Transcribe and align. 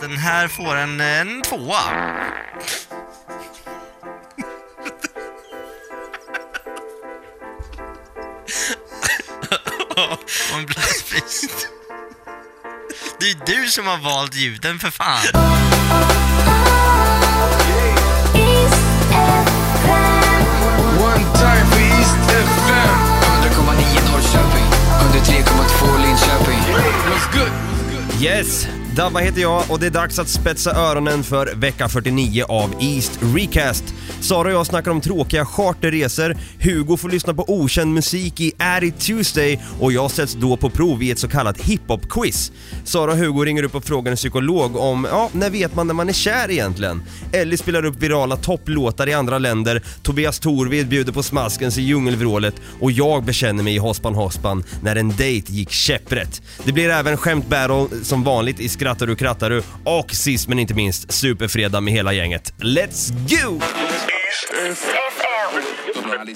Den 0.00 0.16
här 0.18 0.48
får 0.48 0.76
en, 0.76 1.00
en 1.00 1.42
tvåa. 1.42 1.82
Och 10.52 10.58
en 10.58 10.66
blaskbrist. 10.66 11.68
Det 13.20 13.30
är 13.30 13.46
du 13.46 13.66
som 13.66 13.86
har 13.86 13.98
valt 13.98 14.34
ljuden 14.34 14.78
för 14.78 14.90
fan. 14.90 15.22
Yes! 28.20 28.66
Dabba 28.96 29.20
heter 29.20 29.40
jag 29.40 29.62
och 29.68 29.80
det 29.80 29.86
är 29.86 29.90
dags 29.90 30.18
att 30.18 30.28
spetsa 30.28 30.70
öronen 30.72 31.22
för 31.22 31.54
vecka 31.54 31.88
49 31.88 32.44
av 32.48 32.74
East 32.80 33.18
Recast. 33.22 33.84
Sara 34.20 34.48
och 34.48 34.54
jag 34.54 34.66
snackar 34.66 34.90
om 34.90 35.00
tråkiga 35.00 35.44
charterresor, 35.44 36.36
Hugo 36.60 36.96
får 36.96 37.08
lyssna 37.08 37.34
på 37.34 37.44
okänd 37.48 37.94
musik 37.94 38.40
i 38.40 38.52
Addy 38.58 38.90
Tuesday 38.90 39.60
och 39.80 39.92
jag 39.92 40.10
sätts 40.10 40.34
då 40.34 40.56
på 40.56 40.70
prov 40.70 41.02
i 41.02 41.10
ett 41.10 41.18
så 41.18 41.28
kallat 41.28 41.60
hiphop-quiz. 41.60 42.52
Sara 42.84 43.12
och 43.12 43.18
Hugo 43.18 43.44
ringer 43.44 43.62
upp 43.62 43.74
och 43.74 43.84
frågar 43.84 44.10
en 44.10 44.16
psykolog 44.16 44.76
om, 44.76 45.06
ja, 45.10 45.30
när 45.32 45.50
vet 45.50 45.74
man 45.74 45.86
när 45.86 45.94
man 45.94 46.08
är 46.08 46.12
kär 46.12 46.50
egentligen? 46.50 47.02
Ellie 47.32 47.56
spelar 47.56 47.84
upp 47.84 48.02
virala 48.02 48.36
topplåtar 48.36 49.08
i 49.08 49.14
andra 49.14 49.38
länder, 49.38 49.82
Tobias 50.02 50.38
Torvid 50.38 50.88
bjuder 50.88 51.12
på 51.12 51.22
smaskens 51.22 51.78
i 51.78 51.82
djungelvrålet 51.82 52.54
och 52.80 52.92
jag 52.92 53.24
bekänner 53.24 53.62
mig 53.62 53.74
i 53.74 53.78
Hospan 53.78 54.14
Hospan 54.14 54.64
när 54.82 54.96
en 54.96 55.16
dejt 55.16 55.52
gick 55.52 55.70
käpprätt. 55.70 56.42
Det 56.64 56.72
blir 56.72 56.88
även 56.88 57.16
skämt 57.16 57.48
battle 57.48 57.86
som 58.02 58.24
vanligt 58.24 58.60
i 58.60 58.68
Skrattar 58.68 59.06
du 59.06 59.16
krattar 59.16 59.50
du 59.50 59.62
och 59.84 60.14
sist 60.14 60.48
men 60.48 60.58
inte 60.58 60.74
minst 60.74 61.12
Superfredag 61.12 61.82
med 61.82 61.94
hela 61.94 62.12
gänget. 62.12 62.54
Let's 62.58 63.12
go! 63.28 63.60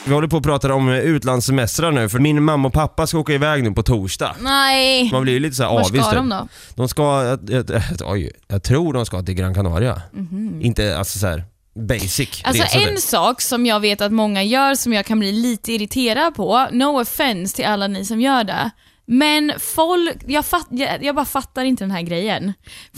Vi 0.05 0.15
håller 0.15 0.28
på 0.28 0.37
att 0.37 0.42
prata 0.42 0.75
om 0.75 0.89
utlandssemestrar 0.89 1.92
nu 1.92 2.09
för 2.09 2.19
min 2.19 2.42
mamma 2.42 2.69
och 2.69 2.75
pappa 2.75 3.06
ska 3.06 3.19
åka 3.19 3.33
iväg 3.33 3.62
nu 3.62 3.73
på 3.73 3.83
torsdag. 3.83 4.37
Nej. 4.41 5.12
Man 5.12 5.23
blir 5.23 5.33
ju 5.33 5.41
lite 5.41 5.56
såhär 5.56 5.70
Var 5.70 5.81
avis 5.81 6.05
ska 6.06 6.14
de 6.14 6.29
då? 6.29 6.48
De 6.75 6.89
ska, 6.89 7.25
jag, 7.25 7.70
jag, 7.70 7.83
oj, 8.05 8.31
jag 8.48 8.62
tror 8.62 8.92
de 8.92 9.06
ska 9.06 9.23
till 9.23 9.34
Gran 9.34 9.55
Canaria. 9.55 10.03
Inte 10.61 10.98
alltså 10.98 11.19
såhär 11.19 11.45
basic 11.75 12.42
Mhm. 12.45 12.48
Alltså 12.48 12.62
resa 12.62 12.91
en 12.91 12.98
sak 12.98 13.41
som 13.41 13.67
jag 13.67 13.81
vet 13.81 14.01
att 14.01 14.12
många 14.12 14.42
gör 14.42 14.75
som 14.75 14.92
jag 14.92 15.07
kan 15.07 15.19
bli 15.19 15.33
lite 15.33 15.73
irriterad 15.73 16.34
på, 16.34 16.69
no 16.73 17.01
offense 17.01 17.57
till 17.57 17.64
alla 17.64 17.86
ni 17.86 18.05
som 18.05 18.20
gör 18.20 18.45
det, 18.45 18.70
men 19.06 19.53
folk, 19.61 20.17
jag, 20.27 20.47
fatt, 20.47 20.67
jag, 20.70 21.05
jag 21.05 21.14
bara 21.14 21.25
fattar 21.25 21.64
inte 21.64 21.84
den 21.84 21.91
här 21.91 22.03
grejen. 22.03 22.53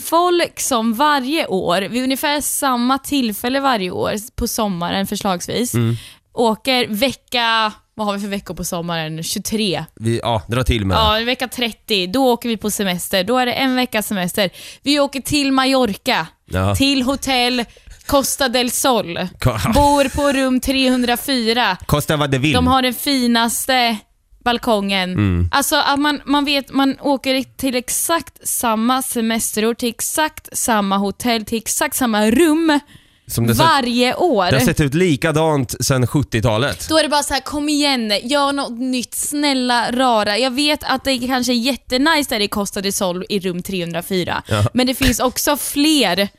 Folk 0.05 0.59
som 0.59 0.93
varje 0.93 1.47
år, 1.47 1.81
vid 1.81 2.03
ungefär 2.03 2.41
samma 2.41 2.97
tillfälle 2.99 3.59
varje 3.59 3.91
år, 3.91 4.13
på 4.35 4.47
sommaren 4.47 5.07
förslagsvis, 5.07 5.73
Mm. 5.73 5.95
åker 6.33 6.87
vecka, 6.87 7.71
vad 7.95 8.07
har 8.07 8.13
vi 8.13 8.19
för 8.19 8.27
veckor 8.27 8.53
på 8.53 8.63
sommaren? 8.63 9.23
23. 9.23 9.85
Vi, 9.95 10.19
ja, 10.23 10.41
dra 10.47 10.63
till 10.63 10.85
med 10.85 10.95
Ja, 10.97 11.19
vecka 11.25 11.47
30, 11.47 12.07
då 12.07 12.31
åker 12.31 12.49
vi 12.49 12.57
på 12.57 12.71
semester. 12.71 13.23
Då 13.23 13.37
är 13.37 13.45
det 13.45 13.53
en 13.53 13.75
veckas 13.75 14.07
semester. 14.07 14.49
Vi 14.83 14.99
åker 14.99 15.21
till 15.21 15.51
Mallorca, 15.51 16.27
Ja. 16.45 16.75
till 16.75 17.01
hotell 17.01 17.65
Costa 18.05 18.49
del 18.49 18.71
Sol. 18.71 19.13
Bor 19.73 20.09
på 20.15 20.33
rum 20.39 20.59
304. 20.59 21.77
Kosta 21.85 22.17
vad 22.17 22.31
det 22.31 22.37
vill. 22.37 22.53
De 22.53 22.67
har 22.67 22.81
den 22.81 22.93
finaste 22.93 23.97
balkongen. 24.45 25.11
Mm. 25.11 25.49
Alltså 25.51 25.75
att 25.75 25.99
man, 25.99 26.21
man 26.25 26.45
vet, 26.45 26.71
man 26.73 26.95
åker 27.01 27.43
till 27.57 27.75
exakt 27.75 28.47
samma 28.47 29.01
semesterort, 29.01 29.77
till 29.77 29.89
exakt 29.89 30.57
samma 30.57 30.97
hotell, 30.97 31.45
till 31.45 31.57
exakt 31.57 31.95
samma 31.95 32.31
rum 32.31 32.79
Som 33.27 33.47
det, 33.47 33.55
sett, 33.55 33.65
varje 33.65 34.15
år. 34.15 34.45
det 34.51 34.57
har 34.57 34.65
sett 34.65 34.79
ut 34.79 34.93
likadant 34.93 35.85
sedan 35.85 36.05
70-talet. 36.05 36.85
Då 36.89 36.97
är 36.97 37.03
det 37.03 37.09
bara 37.09 37.23
så 37.23 37.33
här, 37.33 37.41
kom 37.41 37.69
igen, 37.69 38.13
gör 38.23 38.53
något 38.53 38.79
nytt, 38.79 39.13
snälla 39.15 39.91
rara. 39.91 40.37
Jag 40.37 40.51
vet 40.51 40.83
att 40.83 41.03
det 41.03 41.17
kanske 41.17 41.53
är 41.53 41.57
jättenice 41.57 42.29
där 42.35 42.39
i 42.39 42.47
Costa 42.47 42.81
del 42.81 42.93
Sol 42.93 43.25
i 43.29 43.39
rum 43.39 43.61
304, 43.63 44.43
Ja. 44.47 44.63
men 44.73 44.87
det 44.87 44.95
finns 44.95 45.19
också 45.19 45.57
fler 45.57 46.29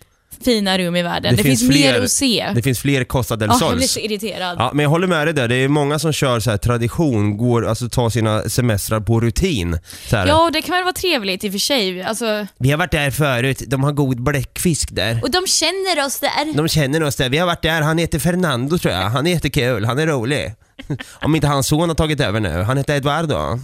fina 0.45 0.79
rum 0.79 0.97
i 0.97 1.03
världen. 1.03 1.37
Det, 1.37 1.43
finns, 1.43 1.63
mer 1.63 2.03
att 2.03 2.11
se. 2.11 2.47
Det 2.55 2.63
finns 2.63 2.79
fler 2.79 3.05
Costa 3.05 3.37
del 3.37 3.49
Ja, 3.53 3.59
jag 3.61 3.77
blir 3.77 3.81
Sols. 3.87 3.93
så 3.93 4.01
irriterad. 4.01 4.57
Ja, 4.59 4.71
men 4.75 4.83
jag 4.83 4.91
håller 4.91 5.07
med 5.07 5.27
dig 5.27 5.35
där. 5.35 5.49
Det 5.49 5.55
är 5.57 5.69
många 5.69 5.99
som 5.99 6.13
kör 6.13 6.41
så 6.41 6.51
här 6.51 6.57
tradition, 6.59 7.37
går, 7.37 7.67
alltså 7.67 7.89
tar 7.89 8.11
sina 8.11 8.43
semestrar 8.49 9.01
på 9.01 9.21
rutin. 9.21 9.79
Så 10.09 10.17
här. 10.17 10.27
Ja, 10.27 10.51
det 10.53 10.63
kan 10.63 10.75
väl 10.75 10.85
vara 10.85 10.93
trevligt 10.93 11.45
i 11.45 11.49
och 11.49 11.53
för 11.53 11.59
sig. 11.59 12.03
Alltså, 12.03 12.47
Vi 12.59 12.71
har 12.71 12.79
varit 12.79 12.91
där 12.91 13.11
förut, 13.11 13.63
de 13.67 13.85
har 13.85 13.93
god 13.93 14.23
bläckfisk 14.23 14.89
där. 14.93 15.21
och 15.23 15.31
de 15.31 15.47
känner 15.47 16.07
oss 16.07 16.21
där. 16.21 16.57
De 16.57 16.69
känner 16.69 17.03
oss 17.03 17.17
där, 17.17 17.29
vi 17.29 17.39
har 17.39 17.47
varit 17.47 17.63
där, 17.63 17.83
han 17.83 17.99
heter 17.99 18.19
Fernando 18.19 18.79
tror 18.79 18.95
jag, 18.95 19.01
han 19.01 19.27
är 19.27 19.31
jättekul, 19.31 19.85
han 19.85 19.99
är 19.99 20.07
rolig. 20.07 20.55
Om 21.23 21.35
inte 21.35 21.47
hans 21.47 21.67
son 21.69 21.89
har 21.89 21.95
tagit 21.97 22.21
över 22.21 22.41
nu, 22.41 22.63
han 22.63 22.77
heter 22.77 22.95
Eduardo. 22.97 23.61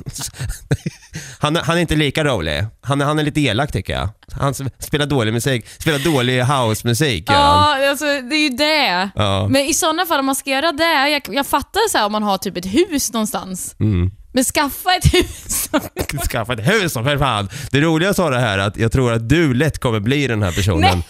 Han, 1.39 1.57
han 1.57 1.77
är 1.77 1.81
inte 1.81 1.97
lika 1.97 2.25
rolig, 2.25 2.67
han, 2.81 3.01
är- 3.01 3.05
han 3.05 3.19
är 3.19 3.23
lite 3.23 3.41
elak 3.41 3.73
tycker 3.73 3.93
jag. 3.93 4.09
Han 4.33 4.55
spelar 4.79 5.07
dålig 5.07 5.33
musik, 5.33 5.67
spelar 5.79 5.99
dålig 5.99 6.43
housemusik 6.43 7.31
han. 7.31 7.37
Ja, 7.39 7.91
alltså 7.91 8.05
det 8.05 8.37
är 8.37 8.43
ju 8.51 8.57
det. 8.57 9.11
Ja. 9.15 9.49
Men 9.51 9.63
i 9.63 9.75
sådana 9.75 10.07
fall 10.07 10.19
om 10.19 10.27
man 10.27 10.35
ska 10.35 10.51
göra 10.51 10.73
det, 10.73 11.09
jag, 11.11 11.23
jag 11.29 11.47
fattar 11.47 11.89
så 11.91 11.99
här 11.99 12.07
om 12.07 12.13
man 12.13 12.23
har 12.23 12.39
typ 12.39 12.57
ett 12.57 12.67
hus 12.67 13.13
någonstans. 13.13 13.77
Mm. 13.81 14.11
Men 14.35 14.45
skaffa 14.45 14.95
ett 14.95 15.15
hus. 15.15 15.71
Skaffa 16.31 16.53
ett 16.53 16.69
hus 16.69 16.93
för 16.93 17.19
fan. 17.19 17.49
Det 17.71 17.81
roliga 17.81 18.15
sa 18.15 18.31
det 18.31 18.39
här 18.39 18.59
att 18.59 18.77
jag 18.77 18.93
tror 18.93 19.13
att 19.13 19.29
du 19.29 19.55
lätt 19.55 19.79
kommer 19.79 20.01
bli 20.01 20.27
den 20.27 20.43
här 20.43 20.53
personen 20.53 21.03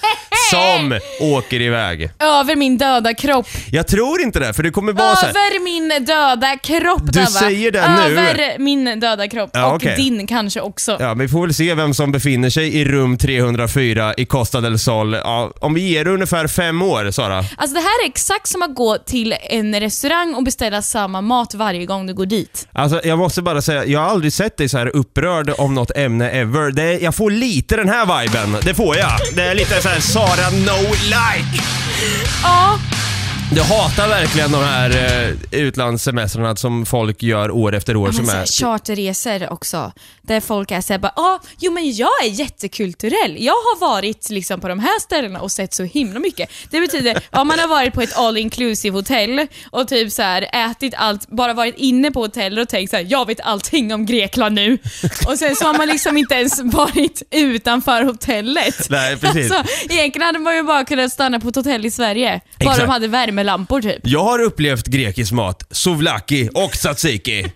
som 0.52 0.98
åker 1.20 1.60
iväg. 1.60 2.10
Över 2.18 2.56
min 2.56 2.78
döda 2.78 3.14
kropp. 3.14 3.46
Jag 3.70 3.86
tror 3.88 4.20
inte 4.22 4.38
det, 4.38 4.52
för 4.54 4.62
det 4.62 4.70
kommer 4.70 4.92
vara 4.92 5.16
så 5.16 5.26
här. 5.26 5.30
Över 5.30 5.64
min 5.64 6.04
döda 6.06 6.56
kropp 6.56 7.02
Du 7.04 7.12
Dava. 7.20 7.26
säger 7.26 7.70
det 7.70 7.88
nu. 8.08 8.18
Över 8.18 8.58
min 8.58 9.00
döda 9.00 9.28
kropp. 9.28 9.50
Ja, 9.52 9.66
och 9.66 9.74
okej. 9.74 9.96
din 9.96 10.26
kanske 10.26 10.60
också. 10.60 10.96
Ja, 11.00 11.08
men 11.08 11.18
vi 11.18 11.28
får 11.28 11.40
väl 11.46 11.54
se 11.54 11.74
vem 11.74 11.94
som 11.94 12.12
befinner 12.12 12.50
sig 12.50 12.76
i 12.76 12.84
rum 12.84 13.18
304 13.18 14.14
i 14.16 14.24
Costa 14.24 14.60
del 14.60 14.78
Sol. 14.78 15.12
Ja, 15.14 15.52
om 15.60 15.74
vi 15.74 15.80
ger 15.80 16.04
det 16.04 16.10
ungefär 16.10 16.46
fem 16.48 16.82
år, 16.82 17.10
Sara. 17.10 17.38
Alltså 17.38 17.74
det 17.74 17.80
här 17.80 18.04
är 18.04 18.08
exakt 18.08 18.48
som 18.48 18.62
att 18.62 18.74
gå 18.74 18.98
till 18.98 19.34
en 19.50 19.80
restaurang 19.80 20.34
och 20.34 20.42
beställa 20.44 20.82
samma 20.82 21.20
mat 21.20 21.54
varje 21.54 21.86
gång 21.86 22.06
du 22.06 22.14
går 22.14 22.26
dit. 22.26 22.68
Alltså, 22.72 23.00
jag 23.04 23.18
måste 23.18 23.42
bara 23.42 23.62
säga, 23.62 23.84
jag 23.84 24.00
har 24.00 24.06
aldrig 24.08 24.32
sett 24.32 24.56
dig 24.56 24.68
så 24.68 24.78
här 24.78 24.96
upprörd 24.96 25.52
om 25.58 25.74
något 25.74 25.90
ämne 25.96 26.30
ever. 26.30 26.70
Det, 26.70 26.98
jag 26.98 27.14
får 27.14 27.30
lite 27.30 27.76
den 27.76 27.88
här 27.88 28.22
viben. 28.22 28.56
Det 28.62 28.74
får 28.74 28.96
jag. 28.96 29.10
Det 29.34 29.42
är 29.42 29.54
lite 29.54 29.82
så 29.82 29.88
här 29.88 30.00
Sara 30.00 30.41
no 30.50 30.76
like. 31.08 31.44
Ja, 32.42 32.78
Du 33.54 33.62
hatar 33.62 34.08
verkligen 34.08 34.52
de 34.52 34.58
här 34.64 34.90
eh, 34.90 35.60
utlandssemestrarna 35.60 36.56
som 36.56 36.86
folk 36.86 37.22
gör 37.22 37.50
år 37.50 37.74
efter 37.74 37.96
år. 37.96 38.04
men 38.04 38.14
som 38.14 38.28
är... 38.28 38.46
charterresor 38.46 39.52
också. 39.52 39.92
Där 40.22 40.40
folk 40.40 40.70
är 40.70 40.80
såhär 40.80 40.98
bara, 40.98 41.12
ah, 41.16 41.38
jo 41.58 41.72
men 41.72 41.92
jag 41.92 42.10
är 42.24 42.28
jättekulturell. 42.28 43.36
Jag 43.38 43.52
har 43.52 43.80
varit 43.80 44.30
liksom 44.30 44.60
på 44.60 44.68
de 44.68 44.78
här 44.78 45.00
ställena 45.00 45.40
och 45.40 45.52
sett 45.52 45.74
så 45.74 45.82
himla 45.82 46.20
mycket. 46.20 46.50
Det 46.70 46.80
betyder, 46.80 47.22
ja 47.30 47.44
man 47.44 47.58
har 47.58 47.68
varit 47.68 47.94
på 47.94 48.02
ett 48.02 48.16
all 48.16 48.36
inclusive 48.36 48.96
hotell 48.96 49.46
och 49.70 49.88
typ 49.88 50.12
så 50.12 50.22
här 50.22 50.70
ätit 50.70 50.94
allt, 50.96 51.28
bara 51.28 51.54
varit 51.54 51.74
inne 51.76 52.10
på 52.10 52.20
hotellet 52.20 52.62
och 52.62 52.68
tänkt 52.68 52.90
så 52.90 52.96
här, 52.96 53.06
jag 53.08 53.26
vet 53.26 53.40
allting 53.40 53.94
om 53.94 54.06
Grekland 54.06 54.54
nu. 54.54 54.78
Och 55.26 55.38
sen 55.38 55.56
så 55.56 55.64
har 55.64 55.78
man 55.78 55.88
liksom 55.88 56.16
inte 56.16 56.34
ens 56.34 56.60
varit 56.64 57.22
utanför 57.30 58.02
hotellet. 58.02 58.86
Nej, 58.90 59.16
precis. 59.16 59.52
Alltså, 59.52 59.92
egentligen 59.92 60.26
hade 60.26 60.38
man 60.38 60.56
ju 60.56 60.62
bara 60.62 60.84
kunnat 60.84 61.12
stanna 61.12 61.40
på 61.40 61.48
ett 61.48 61.56
hotell 61.56 61.86
i 61.86 61.90
Sverige. 61.90 62.40
Bara 62.58 62.70
Exakt. 62.70 62.80
de 62.80 62.90
hade 62.92 63.08
värmelampor 63.42 63.80
typ. 63.80 64.00
Jag 64.04 64.24
har 64.24 64.38
upplevt 64.38 64.86
grekisk 64.86 65.32
mat, 65.32 65.62
souvlaki 65.70 66.48
och 66.54 66.72
tzatziki. 66.72 67.52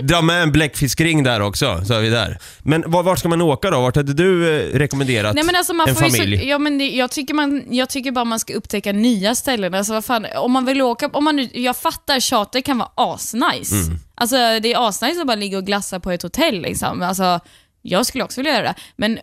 Dra 0.00 0.22
med 0.22 0.42
en 0.42 0.52
bläckfiskring 0.52 1.22
där 1.22 1.40
också, 1.40 1.84
så 1.84 1.94
är 1.94 2.00
vi 2.00 2.10
där. 2.10 2.38
Men 2.62 2.84
var, 2.86 3.02
vart 3.02 3.18
ska 3.18 3.28
man 3.28 3.42
åka 3.42 3.70
då? 3.70 3.80
Vart 3.80 3.96
hade 3.96 4.12
du 4.12 4.60
eh, 4.60 4.78
rekommenderat 4.78 5.34
Nej 5.34 5.44
men 5.44 5.56
alltså 5.56 5.72
man 5.72 5.88
en 5.88 5.94
får 5.94 6.04
ju 6.04 6.10
familj? 6.10 6.38
så, 6.38 6.44
ja, 6.44 6.58
men 6.58 6.78
det, 6.78 6.88
jag, 6.88 7.10
tycker 7.10 7.34
man, 7.34 7.64
jag 7.70 7.88
tycker 7.88 8.10
bara 8.10 8.24
man 8.24 8.40
ska 8.40 8.54
upptäcka 8.54 8.92
nya 8.92 9.34
ställen. 9.34 9.74
Alltså 9.74 9.92
vad 9.92 10.04
fan, 10.04 10.26
om 10.36 10.52
man 10.52 10.64
vill 10.64 10.82
åka, 10.82 11.08
om 11.12 11.24
man 11.24 11.36
nu, 11.36 11.48
jag 11.52 11.76
fattar 11.76 12.20
charter 12.20 12.60
kan 12.60 12.78
vara 12.78 12.90
asnice. 12.94 13.74
Mm. 13.74 13.98
Alltså 14.14 14.36
det 14.36 14.72
är 14.72 14.88
asnice 14.88 15.20
att 15.20 15.26
bara 15.26 15.36
ligga 15.36 15.58
och 15.58 15.64
glassa 15.64 16.00
på 16.00 16.10
ett 16.10 16.22
hotell 16.22 16.60
liksom. 16.60 17.02
Alltså, 17.02 17.40
jag 17.86 18.06
skulle 18.06 18.24
också 18.24 18.40
vilja 18.40 18.52
göra 18.52 18.62
det. 18.62 18.74
Men 18.96 19.18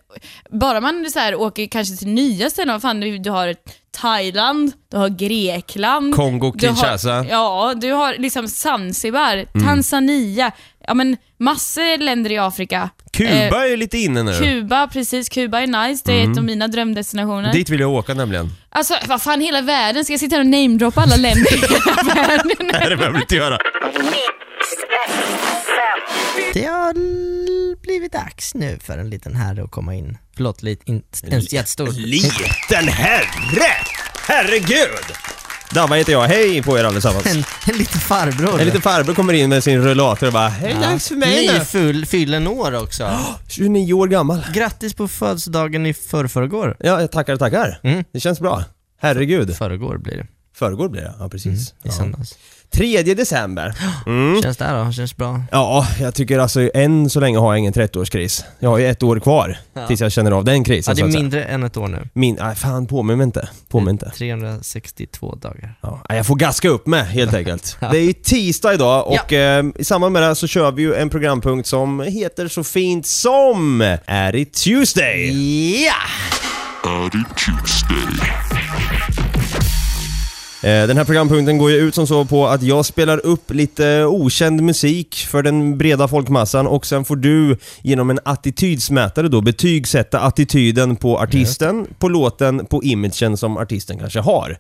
bara 0.50 0.82
man 0.82 1.10
så 1.10 1.20
här, 1.20 1.36
åker 1.36 1.68
kanske 1.68 1.96
till 1.96 2.08
nya 2.08 2.50
ställen, 2.50 2.74
vad 2.74 2.82
fan, 2.82 3.00
du, 3.00 3.18
du 3.18 3.30
har 3.30 3.56
Thailand, 4.02 4.72
du 4.92 4.98
har 4.98 5.10
Grekland. 5.10 6.16
Kongo, 6.16 6.54
du 6.56 6.68
har- 6.68 6.76
Kinshasa. 6.76 7.26
Ja, 7.30 7.74
du 7.78 7.92
har 7.92 8.16
liksom 8.18 8.48
Zanzibar, 8.48 9.46
Tanzania, 9.66 10.52
ja 10.88 10.94
men 10.94 11.18
massor 11.40 11.98
länder 11.98 12.32
i 12.32 12.38
Afrika. 12.38 12.90
Kuba 13.14 13.30
Eh, 13.66 13.72
är 13.74 13.78
lite 13.78 13.98
inne 13.98 14.24
nu. 14.24 14.34
Kuba, 14.40 14.88
precis. 14.88 15.30
Kuba 15.30 15.62
är 15.62 15.88
nice. 15.88 16.04
Det 16.06 16.14
är 16.14 16.32
ett 16.32 16.38
av 16.38 16.44
mina 16.44 16.68
drömdestinationer. 16.68 17.52
Dit 17.54 17.70
vill 17.70 17.80
jag 17.80 17.92
åka 17.92 18.14
nämligen. 18.14 18.50
Alltså, 18.70 18.94
vad 19.08 19.22
fan 19.22 19.42
hela 19.42 19.62
världen? 19.62 20.04
Ska 20.04 20.14
jag 20.14 20.20
sitta 20.20 20.36
här 20.36 20.42
och 20.42 20.48
namedroppa 20.48 21.02
alla 21.02 21.16
länder 21.16 21.54
i 21.54 21.58
hela 21.58 22.14
världen? 22.16 22.52
Nej, 22.60 22.90
det 22.90 22.98
behöver 22.98 23.14
du 23.14 23.22
inte 23.22 23.36
göra. 23.36 23.58
Det 26.54 26.66
har 27.74 27.82
blivit 27.82 28.12
dags 28.12 28.56
nu 28.56 28.78
för 28.82 28.98
en 28.98 29.10
liten 29.10 29.36
herre 29.36 29.64
att 29.64 29.72
komma 29.72 29.96
in. 29.96 30.18
Förlåt, 30.36 30.64
lite, 30.64 30.92
in, 30.92 31.04
en 31.24 31.40
jättestor. 31.40 31.92
Liten 31.92 32.88
herre! 32.88 33.72
Herregud! 34.28 35.06
Dabba 35.74 35.96
heter 35.96 36.12
jag, 36.12 36.22
hej 36.22 36.64
på 36.64 36.80
er 36.80 36.84
allesammans. 36.84 37.26
En, 37.26 37.44
en 37.68 37.78
liten 37.78 38.00
farbror. 38.00 38.60
En 38.60 38.66
liten 38.66 38.82
farbror 38.82 39.14
kommer 39.14 39.34
in 39.34 39.50
med 39.50 39.64
sin 39.64 39.82
rullator 39.82 40.28
och 40.28 40.34
bara 40.34 40.48
Hej, 40.48 40.74
dags 40.74 41.08
för 41.08 41.16
mig 41.16 41.48
nu! 41.48 41.54
Nyfull, 41.54 42.06
fyllen 42.06 42.48
år 42.48 42.84
också. 42.84 43.20
29 43.48 43.94
år 43.94 44.08
gammal. 44.08 44.46
Grattis 44.54 44.94
på 44.94 45.08
födelsedagen 45.08 45.86
i 45.86 45.94
förrförrgår. 45.94 46.78
Ja, 46.80 47.08
tackar, 47.08 47.38
tackar. 47.38 47.80
Mm. 47.84 48.04
Det 48.14 48.20
känns 48.20 48.40
bra. 48.40 48.64
Herregud. 49.02 49.56
Förrgår 49.56 49.98
blir 49.98 50.18
det. 50.18 50.28
Förrgår 50.56 50.90
blir 50.90 51.02
det, 51.02 51.14
ja 51.20 51.30
precis. 51.30 51.70
I 51.70 51.74
Ja. 51.84 51.92
Söndags. 52.74 53.04
3 53.04 53.14
december. 53.14 53.74
Mm. 54.06 54.42
Känns 54.42 54.58
det 54.58 54.66
här 54.66 54.86
då? 54.86 54.92
Känns 54.92 55.18
bra? 55.18 55.42
Ja, 55.52 55.88
jag 56.02 56.16
tycker 56.16 56.40
alltså 56.40 56.70
än 56.74 57.10
så 57.10 57.20
länge 57.20 57.38
har 57.38 57.54
jag 57.54 57.60
ingen 57.60 57.74
30-årskris. 57.74 58.44
Jag 58.60 58.70
har 58.70 58.78
ju 58.78 58.88
ett 58.88 59.04
år 59.04 59.20
kvar 59.20 59.58
Ja. 59.74 59.88
tills 59.88 60.02
jag 60.02 60.12
känner 60.12 60.32
av 60.32 60.44
den 60.46 60.64
krisen 60.64 60.92
Ja, 60.92 60.96
det 60.96 61.02
så 61.02 61.08
är 61.08 61.12
säga. 61.12 61.22
mindre 61.24 61.44
än 61.44 61.64
ett 61.64 61.78
år 61.78 61.88
nu. 61.88 62.08
Min, 62.14 62.38
nej 62.42 62.56
fan 62.56 62.86
påminn 62.88 63.18
mig 63.18 63.24
inte. 63.26 63.50
Påminn 63.70 63.90
inte. 63.90 64.10
362 64.10 65.36
dagar. 65.36 65.76
Ja, 65.82 66.02
nej, 66.10 66.18
jag 66.18 66.26
får 66.28 66.36
gaska 66.36 66.70
upp 66.70 66.88
med 66.88 67.08
helt 67.08 67.34
enkelt. 67.34 67.78
Ja. 67.84 67.90
Det 67.92 67.98
är 67.98 68.02
ju 68.04 68.14
tisdag 68.14 68.74
idag 68.74 69.08
och 69.08 69.34
eh, 69.34 69.66
i 69.76 69.84
samband 69.84 70.14
med 70.14 70.24
det 70.24 70.36
så 70.36 70.48
kör 70.48 70.72
vi 70.72 70.82
ju 70.82 70.94
en 70.96 71.10
programpunkt 71.10 71.68
som 71.68 72.00
heter 72.00 72.48
så 72.48 72.64
fint 72.64 73.08
som 73.08 73.82
Är 74.06 74.32
det 74.32 74.46
Tuesday? 74.54 75.84
Ja! 75.86 75.94
Eh, 76.86 77.10
Den 80.64 80.98
här 80.98 81.04
programpunkten 81.04 81.58
går 81.58 81.72
ju 81.72 81.78
ut 81.78 81.96
som 81.96 82.08
så 82.08 82.26
på 82.26 82.48
att 82.48 82.64
jag 82.64 82.86
spelar 82.86 83.26
upp 83.26 83.52
lite 83.52 84.06
okänd 84.06 84.62
musik 84.62 85.16
för 85.16 85.44
den 85.44 85.78
breda 85.78 86.08
folkmassan 86.08 86.68
och 86.68 86.86
sen 86.86 87.06
får 87.06 87.16
du 87.16 87.58
genom 87.82 88.10
en 88.10 88.20
attitydsmätare 88.26 89.28
då 89.28 89.42
betygsätta 89.42 90.20
attityden 90.20 90.96
på 90.96 91.20
artisten, 91.20 91.88
på 92.00 92.10
låten, 92.10 92.66
på 92.66 92.84
imagen 92.84 93.38
som 93.38 93.58
artisten 93.58 94.00
kanske 94.00 94.20
har. 94.20 94.58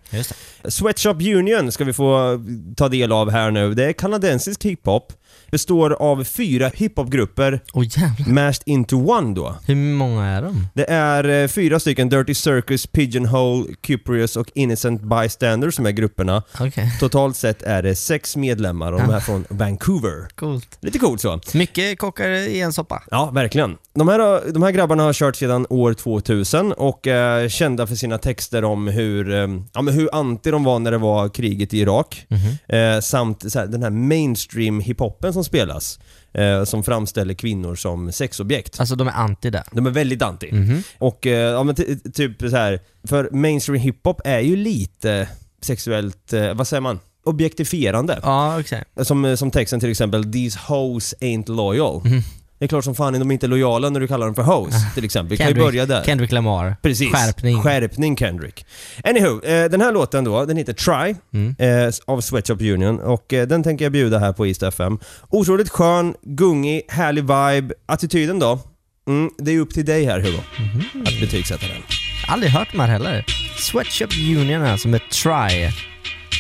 Sweatshop 0.68 1.22
Union 1.22 1.72
ska 1.72 1.84
vi 1.84 1.94
få 1.94 2.40
ta 2.78 2.90
del 2.90 3.12
av 3.12 3.32
här 3.32 3.52
nu. 3.52 3.74
Det 3.74 3.86
är 3.86 3.94
kanadensisk 3.94 4.66
hiphop. 4.66 5.14
Består 5.58 5.94
av 6.00 6.24
fyra 6.24 6.72
hiphopgrupper 6.76 7.60
jävlar. 7.74 8.34
mashed 8.34 8.64
into 8.66 8.96
one 9.12 9.36
då. 9.36 9.56
Hur 9.68 9.76
många 9.76 10.26
är 10.26 10.42
de? 10.42 10.68
Det 10.74 10.90
är 10.90 11.30
eh, 11.44 11.48
fyra 11.48 11.80
stycken, 11.80 12.10
Dirty 12.10 12.34
Circus, 12.34 12.88
Pigeonhole, 12.88 13.66
Cyprius 13.88 14.36
och 14.36 14.48
Innocent 14.56 15.02
Bystander 15.02 15.72
som 15.72 15.86
är 15.86 15.92
grupperna. 15.92 16.44
Okej, 16.60 16.92
Totalt 17.00 17.36
sett 17.38 17.62
är 17.62 17.84
det 17.84 17.96
sex 17.96 18.36
medlemmar 18.36 18.92
och 18.92 19.00
de 19.00 19.10
Ja. 19.10 19.16
är 19.16 19.20
från 19.20 19.46
Vancouver. 19.50 20.28
coolt. 20.36 20.78
Lite 20.82 21.00
coolt 21.00 21.22
så. 21.22 21.40
Mycket 21.54 22.00
kockar 22.00 22.30
i 22.30 22.62
en 22.62 22.74
soppa. 22.74 23.04
Ja, 23.12 23.30
verkligen. 23.34 23.78
De 23.96 24.08
här, 24.08 24.20
har- 24.20 24.52
de 24.54 24.64
här 24.64 24.72
grabbarna 24.72 25.04
har 25.04 25.14
kört 25.14 25.36
sedan 25.36 25.66
år 25.70 25.94
2000 25.94 26.72
och 26.74 27.08
är 27.08 27.50
kända 27.50 27.88
för 27.88 27.96
sina 27.96 28.18
texter 28.18 28.64
om 28.64 28.88
hur, 28.88 29.34
eh, 29.34 29.48
ja, 29.74 29.82
men 29.82 29.94
hur 29.94 30.10
anti 30.16 30.52
de 30.52 30.64
var 30.64 30.80
när 30.80 30.92
det 30.92 30.98
var 30.98 31.30
kriget 31.30 31.74
i 31.74 31.80
Irak. 31.80 32.26
Eh, 32.68 33.00
samt 33.02 33.56
här, 33.56 33.68
den 33.68 33.84
här 33.84 33.90
mainstream 33.90 34.80
hiphopen 34.80 35.34
som 35.34 35.43
spelas. 35.44 36.00
Eh, 36.34 36.64
som 36.64 36.84
framställer 36.84 37.34
kvinnor 37.34 37.76
som 37.76 38.12
sexobjekt. 38.12 38.80
Alltså 38.80 38.96
de 38.96 39.08
är 39.08 39.12
anti 39.12 39.50
det. 39.50 39.64
De 39.72 39.86
är 39.88 39.92
väldigt 39.92 40.22
anti. 40.22 40.52
Mhm. 40.52 40.84
Och 40.98 41.28
eh, 41.28 41.34
ja, 41.52 41.64
men 41.64 41.76
ty- 41.76 41.96
typ 42.14 42.40
så 42.40 42.50
här, 42.58 42.80
för 43.08 43.30
mainstream 43.32 43.80
hiphop 43.82 44.22
är 44.26 44.40
ju 44.40 44.56
lite 44.56 45.28
sexuellt, 45.62 46.34
eh, 46.34 46.54
vad 46.54 46.68
säger 46.68 46.82
man? 46.82 47.00
Objektifierande. 47.26 48.20
Ja, 48.24 48.60
okej. 48.60 48.84
Som, 49.02 49.38
som 49.38 49.52
texten 49.52 49.80
till 49.80 49.92
exempel 49.92 50.24
'These 50.34 50.60
hoes 50.68 51.14
ain't 51.22 51.46
loyal' 51.48 52.08
Mhm. 52.08 52.22
Det 52.64 52.66
är 52.66 52.68
klart 52.68 52.84
som 52.84 52.96
fan 52.96 53.14
de 53.14 53.30
är 53.30 53.34
inte 53.34 53.48
lojala 53.48 53.90
när 53.90 54.00
du 54.00 54.08
kallar 54.08 54.26
dem 54.26 54.36
för 54.36 54.42
hoes 54.44 54.76
till 54.96 55.06
exempel. 55.06 55.30
Vi 55.30 55.38
kan 55.38 55.48
ju 55.48 55.54
börja 55.54 55.86
där. 55.86 56.04
Kendrick 56.04 56.32
Lamar. 56.32 56.76
Precis. 56.82 57.12
Skärpning. 57.12 57.62
Skärpning 57.62 58.18
Kendrick. 58.18 58.66
Anywho, 59.04 59.42
eh, 59.46 59.70
den 59.70 59.82
här 59.82 59.92
låten 59.92 60.24
då, 60.24 60.46
den 60.46 60.58
heter 60.58 60.74
Try 60.74 61.16
Mm. 61.34 61.56
eh, 61.88 61.94
av 62.06 62.22
Sweatshop 62.22 62.62
Union 62.62 63.00
och 63.00 63.34
eh, 63.34 63.48
den 63.48 63.64
tänker 63.64 63.86
jag 63.86 63.92
bjuda 63.92 64.20
här 64.20 64.34
på 64.34 64.48
East 64.48 64.64
FM. 64.64 65.00
Otroligt 65.30 65.70
skön, 65.70 66.16
gungig, 66.22 66.82
härlig 66.90 67.22
vibe. 67.22 67.74
Attityden 67.86 68.40
då? 68.40 68.60
Mm, 69.08 69.30
det 69.38 69.52
är 69.52 69.60
upp 69.60 69.74
till 69.74 69.86
dig 69.86 70.06
här 70.06 70.20
Hugo, 70.20 70.40
Mhm. 70.60 71.02
att 71.02 71.20
betygsätta 71.22 71.68
den. 71.68 71.82
Aldrig 72.28 72.52
hört 72.52 72.68
de 72.72 72.80
här 72.80 72.88
heller. 72.88 73.26
Sweatshop 73.72 74.10
Union 74.38 74.62
alltså 74.66 74.88
med 74.88 75.02
Try. 75.12 75.70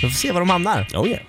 Vi 0.01 0.09
får 0.09 0.09
se 0.17 0.31
var 0.31 0.39
de 0.39 0.49
hamnar. 0.49 0.87
Oh 0.93 1.07
yeah. 1.07 1.21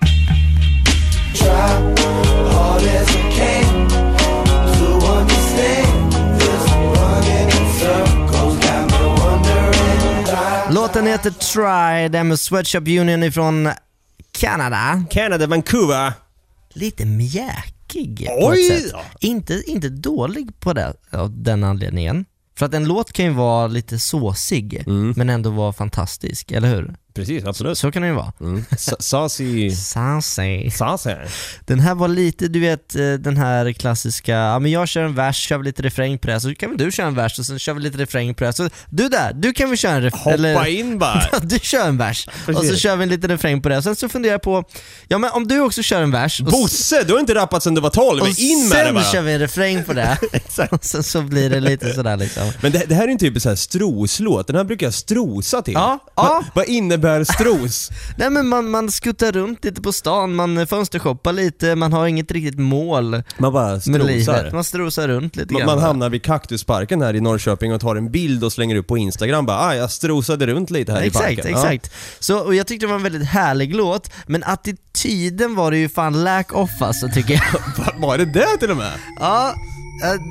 Låten 10.71 11.07
heter 11.07 11.31
Try, 11.31 12.09
den 12.09 12.29
med 12.29 12.41
Sweatshop 12.41 12.89
Union 12.89 13.23
ifrån 13.23 13.69
Kanada. 14.33 15.05
Canada, 15.11 15.47
Vancouver. 15.47 16.13
Lite 16.73 17.05
mjäkig 17.05 18.27
på 18.27 18.47
Oj 18.47 18.67
ett 18.73 18.83
sätt. 18.83 18.95
Inte, 19.21 19.63
inte 19.67 19.89
dålig 19.89 20.61
på 20.61 20.73
det, 20.73 20.95
av 21.13 21.43
den 21.43 21.65
anledningen. 21.65 22.25
För 22.59 22.67
att 22.67 22.75
en 22.75 22.85
låt 22.85 23.13
kan 23.13 23.25
ju 23.25 23.31
vara 23.31 23.67
lite 23.67 23.99
såsig, 23.99 24.83
Mm. 24.87 25.15
men 25.17 25.31
ändå 25.31 25.51
vara 25.51 25.73
fantastisk, 25.73 26.53
eller 26.53 26.69
hur? 26.69 26.95
Precis, 27.15 27.45
absolut. 27.45 27.79
Så 27.79 27.93
kan 27.93 28.03
det 28.03 28.09
ju 28.09 28.15
vara. 28.15 28.33
Mm. 28.41 28.65
Sa- 28.79 28.97
Saucy... 28.99 29.71
Sassy. 29.71 30.71
Saucy. 30.71 31.11
Den 31.67 31.81
här 31.81 31.95
var 31.95 32.09
lite, 32.09 32.49
du 32.49 32.61
vet 32.61 32.97
eh, 32.97 33.13
den 33.13 33.37
här 33.37 33.73
klassiska, 33.73 34.33
ja 34.33 34.59
men 34.59 34.71
jag 34.71 34.89
kör 34.89 35.03
en 35.03 35.15
vers, 35.15 35.37
kör 35.37 35.63
lite 35.63 35.83
refräng 35.83 36.19
på 36.19 36.27
det, 36.27 36.41
så 36.41 36.55
kan 36.55 36.69
väl 36.71 36.79
du 36.79 36.93
köra 36.93 37.07
en 37.07 37.15
vers 37.15 37.39
och 37.39 37.47
sen 37.47 37.59
kör 37.59 37.75
vi 37.75 37.81
lite 37.81 37.99
refräng 37.99 38.35
på 38.35 38.45
det. 38.45 38.53
Så 38.53 38.69
du 38.91 39.09
där, 39.09 39.33
du 39.35 39.53
kan 39.53 39.69
väl 39.69 39.79
köra 39.79 39.93
en 39.93 40.03
refräng? 40.03 40.55
Hoppa 40.55 40.69
in 40.69 40.99
bara. 40.99 41.23
du 41.43 41.59
kör 41.59 41.89
en 41.89 41.97
vers, 41.99 42.29
och 42.29 42.55
så 42.55 42.61
Precis. 42.61 42.79
kör 42.81 42.97
vi 42.97 43.03
en 43.03 43.09
liten 43.09 43.31
refräng 43.31 43.63
på 43.63 43.69
det. 43.69 43.83
Sen 43.83 43.97
så 43.97 44.09
funderar 44.09 44.35
jag 44.35 44.43
på, 44.43 44.65
ja 45.09 45.19
men 45.19 45.31
om 45.31 45.49
du 45.49 45.61
också 45.61 45.83
kör 45.83 46.03
en 46.03 46.11
vers, 46.11 46.41
och, 46.41 46.47
Bosse, 46.47 47.03
du 47.05 47.13
har 47.13 47.21
inte 47.21 47.35
rappat 47.35 47.63
sen 47.63 47.75
du 47.75 47.81
var 47.81 47.91
12. 47.91 48.23
och 48.23 48.29
In 48.29 48.69
med 48.69 48.79
det 48.79 48.85
sen 48.85 48.95
bara. 48.95 49.05
kör 49.05 49.23
vi 49.23 49.33
en 49.33 49.39
refräng 49.41 49.85
på 49.85 49.93
det. 49.93 50.19
Exakt. 50.33 50.73
och 50.73 50.85
sen 50.85 51.03
så 51.03 51.23
blir 51.23 51.51
det 51.51 51.61
lite 51.61 51.93
sådär 51.93 52.17
liksom. 52.17 52.53
Men 52.63 52.73
det, 52.73 52.85
det 52.89 52.95
här 52.95 53.09
är 53.09 53.13
en 53.13 53.19
typ 53.19 53.43
så 53.43 53.49
här 53.49 53.57
stroslåt, 53.57 54.47
den 54.47 54.57
här 54.57 54.65
brukar 54.65 54.87
jag 54.87 54.95
strosa 54.95 55.63
till. 55.63 55.75
Ja, 55.75 55.99
ja. 56.17 56.45
Vad 56.55 56.67
innebär 56.67 57.04
stros? 57.25 57.91
Nej 58.17 58.31
men 58.31 58.49
man, 58.49 58.71
man 58.71 58.91
skuttar 58.91 59.33
runt 59.33 59.65
lite 59.65 59.83
på 59.83 59.93
stan, 59.93 60.35
man 60.35 60.67
fönstershoppar 60.67 61.33
lite, 61.33 61.75
man 61.77 61.93
har 61.93 62.07
inget 62.07 62.31
riktigt 62.31 62.59
mål 62.59 63.23
Man 63.39 63.53
bara 63.53 63.71
med 63.73 63.83
strosar. 63.83 64.07
livet. 64.07 64.53
Man 64.53 64.65
strosar 64.65 65.09
runt 65.09 65.37
lite 65.37 65.53
Man, 65.53 65.61
grann. 65.61 65.67
man 65.77 65.79
hamnar 65.85 66.11
vid 66.11 66.23
Kaktusparken 66.23 67.03
här 67.03 67.15
i 67.15 67.21
Norrköping 67.21 67.73
och 67.75 67.81
tar 67.81 67.97
en 67.97 68.11
bild 68.11 68.45
och 68.45 68.53
slänger 68.53 68.77
upp 68.77 68.87
på 68.87 68.99
Instagram 68.99 69.47
bara 69.47 69.59
ah, 69.59 69.75
jag 69.75 69.91
strosade 69.91 70.47
runt 70.47 70.71
lite 70.71 70.93
här 70.93 71.03
i 71.03 71.07
Exakt, 71.07 71.25
parken. 71.37 71.47
exakt. 71.55 71.91
Så, 72.19 72.39
och 72.39 72.55
jag 72.55 72.67
tyckte 72.67 72.87
det 72.87 72.91
var 72.91 72.97
en 72.97 73.03
väldigt 73.03 73.29
härlig 73.29 73.75
låt, 73.75 74.11
men 74.27 74.45
attityden 74.45 75.55
var 75.55 75.71
det 75.71 75.77
ju 75.79 75.89
fan 75.89 76.25
lack 76.25 76.53
off 76.53 76.83
alltså 76.83 77.09
tycker 77.15 77.35
jag. 77.35 77.43
Ja. 77.79 77.85
Var 77.99 78.19
det 78.19 78.25
det 78.25 78.57
till 78.61 78.71
och 78.71 78.77
med? 78.77 78.93
ja, 79.21 79.55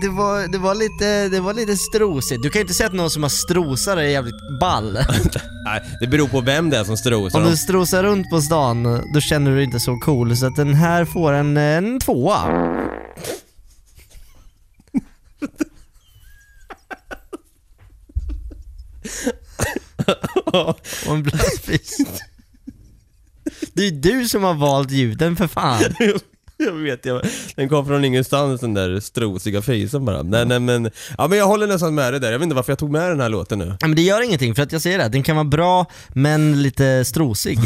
det 0.02 0.10
var, 0.10 0.48
det, 0.48 0.58
var 0.58 0.76
lite, 0.76 1.30
det 1.30 1.40
var 1.40 1.54
lite 1.54 1.78
strosigt. 1.78 2.44
Du 2.44 2.50
kan 2.50 2.60
ju 2.60 2.62
inte 2.62 2.74
säga 2.74 2.88
att 2.88 2.94
någon 2.94 3.10
som 3.10 3.24
har 3.24 3.30
strosar 3.30 3.98
är 3.98 4.02
jävligt 4.02 4.60
ball. 4.60 4.94
Nej, 5.66 5.84
det 6.00 6.08
beror 6.08 6.28
på 6.28 6.42
vem 6.42 6.70
det 6.70 6.78
är 6.78 6.84
som 6.84 6.98
strosar. 6.98 7.40
Om 7.40 7.46
du 7.46 7.58
strosar 7.58 8.04
runt 8.04 8.30
på 8.30 8.42
stan, 8.42 8.84
då 9.14 9.22
känner 9.22 9.52
du 9.52 9.58
dig 9.58 9.66
inte 9.66 9.80
så 9.80 9.98
cool, 9.98 10.38
så 10.38 10.46
att 10.46 10.56
den 10.56 10.74
här 10.74 11.06
får 11.06 11.34
en, 11.34 11.58
en 11.58 12.00
tvåa. 12.00 12.70
Och 21.06 21.16
en 21.16 21.24
blötfis. 21.24 21.98
Det 23.74 23.82
är 23.82 23.92
ju 23.92 24.00
du 24.00 24.30
som 24.30 24.44
har 24.44 24.54
valt 24.54 24.92
ljuden 24.92 25.36
för 25.36 25.48
fan. 25.48 25.84
Jag 26.66 26.72
vet, 26.72 27.06
jag, 27.06 27.22
den 27.56 27.70
kom 27.70 27.86
från 27.86 28.06
ingenstans 28.06 28.62
den 28.62 28.74
där 28.74 29.00
strosiga 29.00 29.62
fisen 29.62 30.06
bara. 30.06 30.24
Nej, 30.24 30.46
nej 30.46 30.60
men, 30.60 30.92
ja 31.18 31.28
men 31.28 31.38
jag 31.38 31.48
håller 31.48 31.68
nästan 31.68 31.96
med 31.96 32.14
dig 32.14 32.20
där. 32.20 32.32
Jag 32.32 32.40
vet 32.40 32.44
inte 32.44 32.56
varför 32.56 32.72
jag 32.72 32.80
tog 32.80 32.92
med 32.92 33.10
den 33.10 33.20
här 33.20 33.30
låten 33.30 33.60
nu. 33.60 33.78
Ja, 33.80 33.88
men 33.88 33.96
det 33.96 34.02
gör 34.02 34.22
ingenting, 34.22 34.56
för 34.56 34.64
att 34.64 34.72
jag 34.72 34.82
säger 34.82 34.98
det, 34.98 35.10
den 35.10 35.24
kan 35.24 35.36
vara 35.36 35.44
bra 35.46 35.86
men 36.10 36.62
lite 36.62 37.06
strosig. 37.06 37.60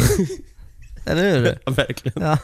Eller 1.05 1.35
hur? 1.35 1.59
Ja, 1.65 1.71
verkligen. 1.71 2.21
Ja. 2.21 2.37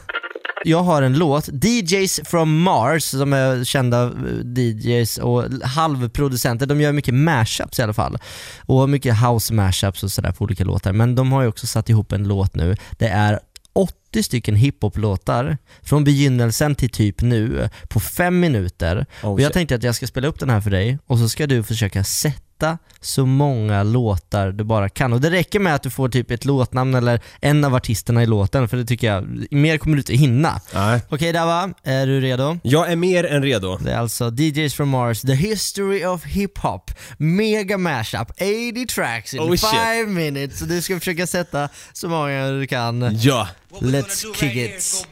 Jag 0.66 0.82
har 0.82 1.02
en 1.02 1.18
låt, 1.18 1.48
DJs 1.64 2.20
from 2.24 2.62
Mars, 2.62 3.04
som 3.04 3.32
är 3.32 3.64
kända 3.64 4.02
eh, 4.04 4.58
DJs 4.58 5.18
och 5.18 5.44
halvproducenter, 5.62 6.66
de 6.66 6.80
gör 6.80 6.92
mycket 6.92 7.14
mashups 7.14 7.78
i 7.78 7.82
alla 7.82 7.92
fall. 7.92 8.18
Och 8.66 8.88
mycket 8.88 9.16
house 9.20 9.54
mashups 9.54 10.02
och 10.02 10.12
sådär 10.12 10.32
på 10.32 10.44
olika 10.44 10.64
låtar, 10.64 10.92
men 10.92 11.14
de 11.14 11.32
har 11.32 11.42
ju 11.42 11.48
också 11.48 11.66
satt 11.66 11.88
ihop 11.88 12.12
en 12.12 12.28
låt 12.28 12.54
nu. 12.54 12.76
Det 12.98 13.08
är 13.08 13.40
80 13.74 14.22
stycken 14.22 14.56
hiphop-låtar 14.56 15.58
från 15.82 16.04
begynnelsen 16.04 16.74
till 16.74 16.90
typ 16.90 17.20
nu 17.22 17.68
på 17.88 18.00
fem 18.00 18.40
minuter. 18.40 19.06
Oh, 19.22 19.32
och 19.32 19.40
jag 19.40 19.52
tänkte 19.52 19.74
att 19.74 19.82
jag 19.82 19.94
ska 19.94 20.06
spela 20.06 20.28
upp 20.28 20.40
den 20.40 20.50
här 20.50 20.60
för 20.60 20.70
dig 20.70 20.98
och 21.06 21.18
så 21.18 21.28
ska 21.28 21.46
du 21.46 21.62
försöka 21.62 22.04
sätta 22.04 22.43
hitta 22.54 22.78
så 23.00 23.26
många 23.26 23.82
låtar 23.82 24.52
du 24.52 24.64
bara 24.64 24.88
kan. 24.88 25.12
Och 25.12 25.20
det 25.20 25.30
räcker 25.30 25.60
med 25.60 25.74
att 25.74 25.82
du 25.82 25.90
får 25.90 26.08
typ 26.08 26.30
ett 26.30 26.44
låtnamn 26.44 26.94
eller 26.94 27.20
en 27.40 27.64
av 27.64 27.74
artisterna 27.74 28.22
i 28.22 28.26
låten, 28.26 28.68
för 28.68 28.76
det 28.76 28.84
tycker 28.84 29.06
jag, 29.06 29.46
mer 29.50 29.78
kommer 29.78 29.96
du 29.96 30.00
inte 30.00 30.14
hinna. 30.14 30.60
Nej. 30.74 31.00
Okej 31.08 31.32
Dava, 31.32 31.70
är 31.82 32.06
du 32.06 32.20
redo? 32.20 32.58
Jag 32.62 32.92
är 32.92 32.96
mer 32.96 33.24
än 33.24 33.42
redo. 33.42 33.78
Det 33.78 33.92
är 33.92 33.98
alltså 33.98 34.30
DJs 34.30 34.74
from 34.74 34.88
Mars, 34.88 35.20
The 35.20 35.34
History 35.34 36.04
of 36.04 36.24
Hip 36.24 36.58
Hop, 36.58 36.90
Mega 37.18 37.78
Mashup, 37.78 38.30
80 38.30 38.86
tracks 38.86 39.34
in 39.34 39.40
Oh, 39.40 39.56
shit. 39.56 39.70
5 39.70 40.14
minutes. 40.14 40.58
Så 40.58 40.64
du 40.64 40.82
ska 40.82 40.98
försöka 40.98 41.26
sätta 41.26 41.68
så 41.92 42.08
många 42.08 42.50
du 42.50 42.66
kan. 42.66 43.18
Ja. 43.20 43.48
Let's 43.80 44.34
kick 44.36 44.56
it. 44.56 45.06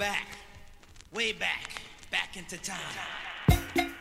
Way 1.15 1.35
back, 1.39 1.81
back 2.11 2.37
into 2.37 2.57
time. 2.65 3.92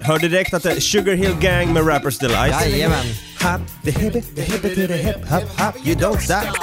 Hör 0.00 0.18
direkt 0.18 0.54
att 0.54 0.62
det 0.62 0.70
är 0.72 0.80
Sugar 0.80 1.14
Hill 1.14 1.34
Gang 1.40 1.72
med 1.72 1.88
Rappers 1.88 2.18
Delight. 2.18 2.54
Jajamän. 2.60 3.06
Hop, 3.42 3.60
the 3.84 3.90
hip 3.90 4.12
the 4.36 4.42
hip 4.42 4.62
to 4.62 4.68
the 4.68 4.96
hip, 4.96 5.16
hop, 5.28 5.42
hop, 5.58 5.86
you 5.86 5.96
don't 5.96 6.18
stop. 6.20 6.58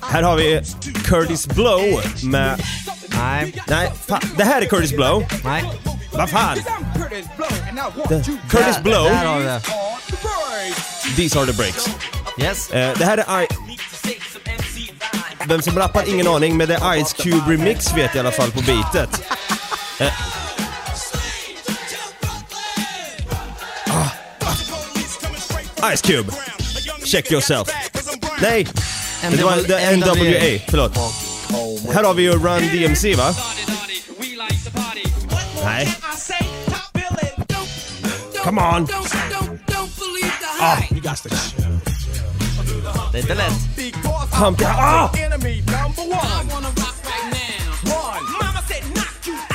Här 0.00 0.22
har 0.22 0.36
vi 0.36 0.62
Curtis 1.04 1.46
Blow 1.46 1.80
med... 2.22 2.60
Nej, 3.08 3.54
Nej, 3.68 3.92
fan. 4.08 4.20
Det 4.36 4.44
här 4.44 4.62
är 4.62 4.66
Curtis 4.66 4.92
Blow. 4.92 5.24
nej. 5.44 5.64
Vad 6.12 6.30
fan? 6.30 6.56
The, 8.08 8.22
Curtis 8.50 8.82
Blow, 8.82 9.04
Där 9.04 9.24
har 9.26 9.38
vi 9.38 9.44
det. 9.44 9.60
These 11.16 11.38
are 11.38 11.46
the 11.46 11.52
breaks. 11.52 11.88
Yes. 12.40 12.70
Eh, 12.70 12.98
det 12.98 13.04
här 13.04 13.18
är 13.18 13.42
I... 13.42 13.46
Vem 15.48 15.62
som 15.62 15.78
rappar, 15.78 16.08
ingen 16.08 16.28
aning, 16.28 16.56
men 16.56 16.68
det 16.68 16.74
är 16.74 17.04
Ice 17.04 17.12
Cube 17.12 17.52
Remix 17.52 17.86
vet 17.96 17.96
jag 18.04 18.16
i 18.16 18.18
alla 18.18 18.30
fall 18.30 18.50
på 18.50 18.60
beatet. 18.60 19.22
Eh. 20.00 20.12
Ice 25.92 26.00
Cube, 26.00 26.32
check 27.04 27.32
yourself. 27.32 27.68
Nej! 28.40 28.66
Det 29.30 29.42
var 29.44 29.56
NWA, 29.96 30.60
förlåt. 30.68 30.96
Här 31.94 32.04
har 32.04 32.14
vi 32.14 32.22
ju 32.22 32.32
Run 32.32 32.62
DMC 32.72 33.14
va? 33.14 33.34
Nej. 35.64 35.98
Come 38.44 38.60
on! 38.62 38.88
Ah. 40.60 40.76
Det 43.12 43.18
är 43.18 43.22
inte 43.22 43.34
lätt. 43.34 43.52
Pump 44.32 44.60
it. 44.60 44.66
Ah! 44.66 45.10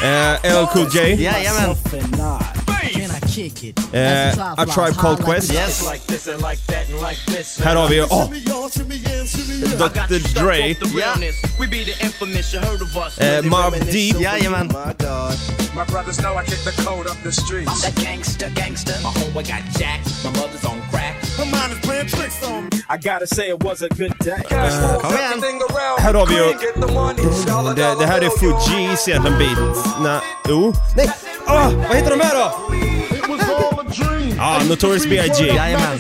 Eh, 0.01 0.61
LL 0.61 0.65
Cool 0.73 0.87
J. 0.95 1.23
Jajamän. 1.23 1.75
Eh, 3.39 4.33
A 4.57 4.65
Tribe 4.65 4.95
Called 4.97 5.25
Quest. 5.25 5.53
Yes. 5.53 5.83
Här 7.63 7.75
har 7.75 7.87
vi 7.87 7.95
ju, 7.95 8.03
åh! 8.03 8.29
Dr 9.77 10.39
Dre. 10.43 10.75
Ja. 10.99 11.15
We 11.59 11.67
be 11.67 11.85
the 11.85 12.05
infamous, 12.05 12.53
you 12.53 12.61
heard 12.61 12.81
of 12.81 12.95
us. 12.97 13.17
Eh, 13.17 13.41
Mob 13.43 13.73
Deep. 13.91 14.19
Jajamän. 14.19 14.67
My 15.75 15.85
brothers 15.85 16.17
know 16.17 16.35
I 16.35 16.43
kick 16.45 16.63
the 16.63 16.83
code 16.83 17.07
up 17.07 17.17
the 17.23 17.31
streets. 17.31 17.81
That 17.81 17.95
gangster, 17.95 18.49
gangster. 18.55 18.95
My 19.03 19.09
homeboy 19.09 19.43
got 19.43 19.63
jacked. 19.79 20.09
My 20.23 20.31
mother's 20.31 20.65
on 20.65 20.81
crack. 20.91 21.15
My 21.37 21.45
mind 21.45 21.71
is 21.73 21.79
playing 21.87 22.07
tricks 22.07 22.43
on 22.43 22.63
me. 22.63 22.69
I 22.89 22.97
gotta 22.97 23.27
say 23.27 23.49
it 23.49 23.63
was 23.63 23.81
a 23.81 23.89
good 23.89 24.13
day. 24.19 24.41
Kom 25.01 25.13
igen. 25.13 25.41
Här 25.99 26.13
har 26.13 26.25
vi 26.25 26.35
ju... 26.35 26.43
Det, 27.75 27.95
det 27.99 28.05
här 28.05 28.21
är 28.21 28.29
Fugees 28.39 29.07
egentligen 29.07 29.37
beat. 29.37 29.57
Nej, 30.01 30.19
jo. 30.49 30.73
Nej! 30.95 31.11
Ah, 31.45 31.69
vad 31.87 31.97
heter 31.97 32.09
de 32.17 32.19
här 32.19 32.35
då? 32.35 33.18
Ah, 34.39 34.59
Notorious 34.69 35.05
B.I.G. 35.05 35.45
Jajamän. 35.47 35.99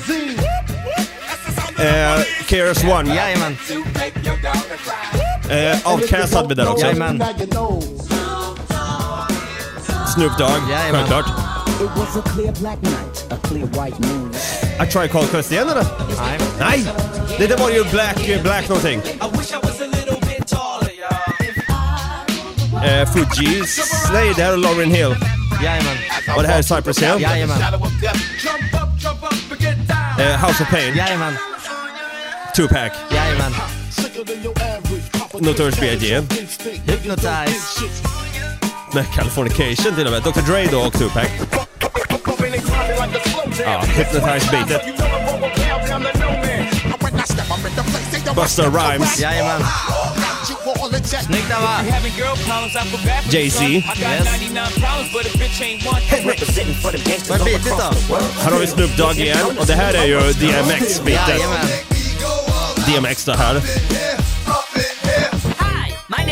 Eh, 1.79 2.19
KRS-One. 2.47 3.15
Jajamän. 3.15 3.57
Eh, 5.49 5.91
Outkast 5.93 6.33
hade 6.33 6.47
vi 6.47 6.55
där 6.55 6.69
också. 6.69 6.85
Jajamän. 6.85 7.23
Snoop 10.15 10.37
Dogg, 10.37 10.49
Jajamän. 10.71 10.91
självklart. 10.91 11.25
A. 11.27 11.65
A 14.79 14.85
Tribe 14.85 15.07
Called 15.07 15.29
Quest 15.31 15.51
igen 15.51 15.69
eller? 15.69 15.83
Nej. 16.19 16.39
Nej! 16.59 16.85
Det 17.37 17.47
där 17.47 17.57
var 17.57 17.69
ju 17.69 17.83
Black, 17.83 18.41
Black 18.43 18.69
någonting. 18.69 18.99
I 18.99 19.03
I. 22.85 22.99
Eh, 23.01 23.05
Fugees. 23.13 23.93
Nej, 24.13 24.33
det 24.35 24.43
här 24.43 24.53
är 24.53 24.57
Lauryn 24.57 24.91
Hill. 24.91 25.15
Jajamän. 25.63 25.97
Och 26.35 26.41
det 26.43 26.47
här 26.49 26.57
är 26.57 26.61
Cypress 26.61 26.99
Hill. 26.99 27.21
Jajamän. 27.21 27.61
Eh, 30.19 30.45
House 30.47 30.63
of 30.63 30.69
Pain. 30.69 30.95
Jajamän. 30.95 31.33
Tupac. 32.55 32.91
Jajamän. 33.11 33.51
Notorious 35.39 35.79
B.I.G. 35.79 36.21
Hypnotize. 36.85 37.81
Med 38.93 39.05
Californication 39.15 39.95
till 39.95 40.05
och 40.05 40.11
med. 40.11 40.23
Dr 40.23 40.41
Dre 40.51 40.67
då 40.71 40.79
och 40.79 40.93
Tupac. 40.93 41.27
Ja, 43.63 43.81
Hypnotize-beatet. 43.81 44.81
Busta 48.35 48.63
Rhymes. 48.63 49.19
Jajamän. 49.19 49.61
Snyggt 50.79 51.51
for 52.91 52.97
Jay-Z. 53.29 53.63
Yes. 53.63 53.83
99 54.39 54.63
problems, 54.73 55.13
but 55.13 55.25
a 55.25 55.37
bitch 55.37 55.61
ain't 55.61 55.85
one. 55.85 56.01
Representing 56.25 56.75
for 56.75 56.91
them 56.91 57.01
gangsters. 57.03 57.29
Vad 57.29 57.41
är 57.41 57.45
beatet 57.45 57.73
då? 58.09 58.15
Här 58.41 58.51
har 58.51 58.59
vi 58.59 58.67
Snoop 58.67 58.97
Dogg 58.97 59.19
igen. 59.19 59.57
Och 59.59 59.65
det 59.65 59.73
här 59.73 59.93
är 59.93 60.05
ju 60.05 60.19
DMX-beatet. 60.19 61.29
Jajamän. 61.29 61.67
DMX 62.87 63.25
det 63.25 63.37
här. 63.37 63.61
Ah, 65.57 65.85
My 66.07 66.23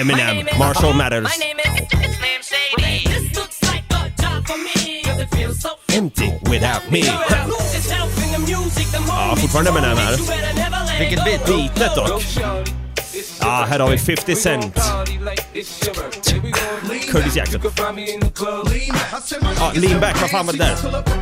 Eminem. 0.00 0.46
Marshall 0.58 0.94
so 5.54 5.70
Empty 5.96 6.32
without 6.50 6.90
me. 6.90 7.02
Moment 9.06 9.40
fortfarande 9.40 9.70
Eminem 9.70 9.96
här. 9.96 10.16
Vilket 10.98 11.24
beat? 11.24 11.46
Beatet 11.46 11.94
dock. 11.94 12.22
Ja, 13.40 13.66
här 13.68 13.80
har 13.80 13.90
vi 13.90 13.98
50 13.98 14.36
Cent. 14.36 14.74
Curtis 17.10 17.36
Jackson. 17.36 17.60
Ja, 19.58 19.72
lean 19.74 20.00
back, 20.00 20.20
vad 20.20 20.30
fan 20.30 20.46
var 20.46 20.52
det 20.52 20.58
där? 20.58 20.76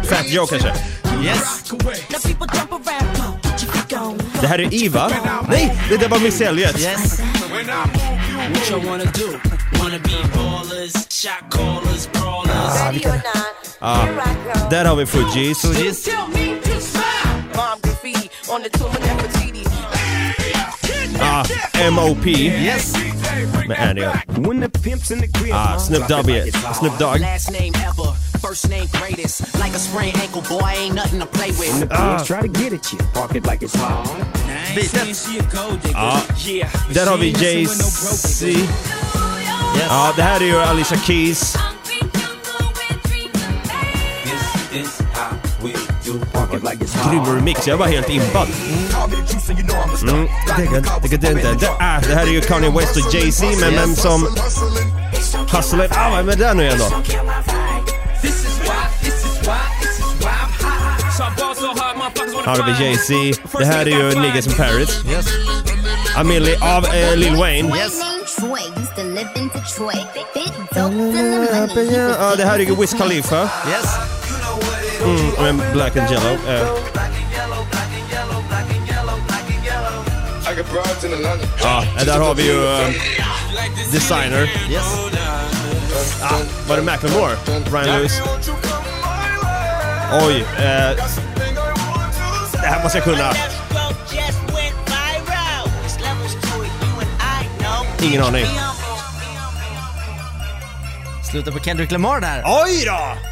Fat 0.04 0.28
Joe 0.28 0.46
kanske? 0.46 0.74
Yes. 1.24 1.64
Det 4.40 4.46
här 4.46 4.58
är 4.58 4.74
Iva. 4.74 5.10
Nej, 5.50 5.78
det 5.88 5.96
där 5.96 6.08
var 6.08 6.18
Miss 6.18 6.40
Elliot. 6.40 6.78
Yes. 6.80 7.20
Callers, 11.50 12.08
brawlers. 12.12 13.04
Ah, 13.80 14.06
där 14.70 14.84
har 14.84 14.96
vi 14.96 15.06
Fugees. 15.06 15.60
Fugees. 15.60 16.08
Bomb 21.18 21.46
graffiti 21.46 21.90
on 21.90 21.96
the 21.96 21.98
tomb 21.98 21.98
of 21.98 22.08
Nefertiti. 22.08 22.22
Ah, 22.22 22.22
M.O.P. 22.22 22.30
Yes. 22.64 22.92
med 23.68 23.76
Annie. 23.78 24.06
Ah, 25.52 25.78
Snoop 25.78 26.08
Dogg. 26.08 26.26
Snoop 26.74 26.98
Dogg. 26.98 27.20
Last 27.20 27.50
name 27.50 27.72
ever, 27.76 28.12
first 28.40 28.68
name 28.68 28.86
greatest. 28.92 29.40
Like 29.58 29.74
a 29.74 29.78
sprained 29.78 30.16
ankle, 30.16 30.42
boy, 30.42 30.70
ain't 30.76 30.94
nothing 30.94 31.20
to 31.20 31.26
play 31.26 31.50
with. 31.50 31.86
Ah, 31.90 32.24
Beatet. 34.74 35.28
ja. 35.94 36.66
Där 36.92 37.06
har 37.06 37.16
vi 37.16 37.30
Jay-Z. 37.30 38.46
Ja, 39.88 40.12
det 40.16 40.22
här 40.22 40.40
är 40.40 40.44
ju 40.44 40.58
Alicia 40.58 40.98
Keys. 40.98 41.56
Grym 47.10 47.34
remix, 47.34 47.66
jag 47.66 47.76
var 47.76 47.86
helt 47.86 48.08
impad. 48.08 48.48
Mm. 50.02 50.28
Ah, 51.80 52.00
det 52.08 52.14
här 52.14 52.26
är 52.26 52.30
ju 52.30 52.40
Kanye 52.40 52.70
West 52.70 52.96
och 52.96 53.14
Jay-Z, 53.14 53.46
men 53.60 53.74
vem 53.74 53.96
som 53.96 54.26
hustlar... 55.52 55.88
Ah, 55.90 56.10
vad 56.10 56.18
är 56.20 56.36
det 56.36 56.44
där 56.44 56.54
nu 56.54 56.62
igen 56.62 56.78
då? 56.78 56.84
Här 62.44 62.56
har 62.56 62.64
vi 62.64 62.84
Jay-Z. 62.84 63.14
Det 63.58 63.64
här 63.64 63.86
är 63.86 63.90
ju 63.90 64.20
Niggas 64.20 64.46
in 64.46 64.52
Paris. 64.52 65.04
Yes. 65.10 65.26
Amelie 66.16 66.76
av 66.76 66.84
eh, 66.86 67.16
Lil 67.16 67.36
Wayne. 67.36 67.76
Yes. 67.76 68.02
Money. 70.76 71.96
Ja, 72.20 72.36
det 72.36 72.44
här 72.44 72.54
är 72.54 72.58
ju 72.58 72.74
Wiz 72.74 72.94
Khalifa. 72.94 73.42
Yes. 73.42 74.17
Mm, 75.08 75.56
med 75.56 75.72
Black 75.72 75.96
and 75.96 76.10
Yellow. 76.10 76.38
Eh. 76.48 76.68
Ja, 81.62 81.84
där 82.04 82.18
har 82.18 82.34
vi 82.34 82.42
ju 82.42 82.66
eh, 82.66 82.88
Designer. 83.92 84.50
Yes. 84.70 84.82
Ah, 86.22 86.34
var 86.68 86.76
det 86.76 86.82
Macklemore? 86.82 87.36
Ryan 87.72 87.86
Lewis. 87.86 88.22
Oj, 90.26 90.44
eh, 90.56 90.96
det 92.52 92.66
här 92.66 92.82
måste 92.82 92.98
jag 92.98 93.04
kunna. 93.04 93.32
Ingen 98.02 98.22
aning. 98.22 98.46
Sluta 101.30 101.52
på 101.52 101.58
Kendrick 101.58 101.90
Lamar 101.90 102.20
där. 102.20 102.42
Oj 102.46 102.84
då! 102.86 103.27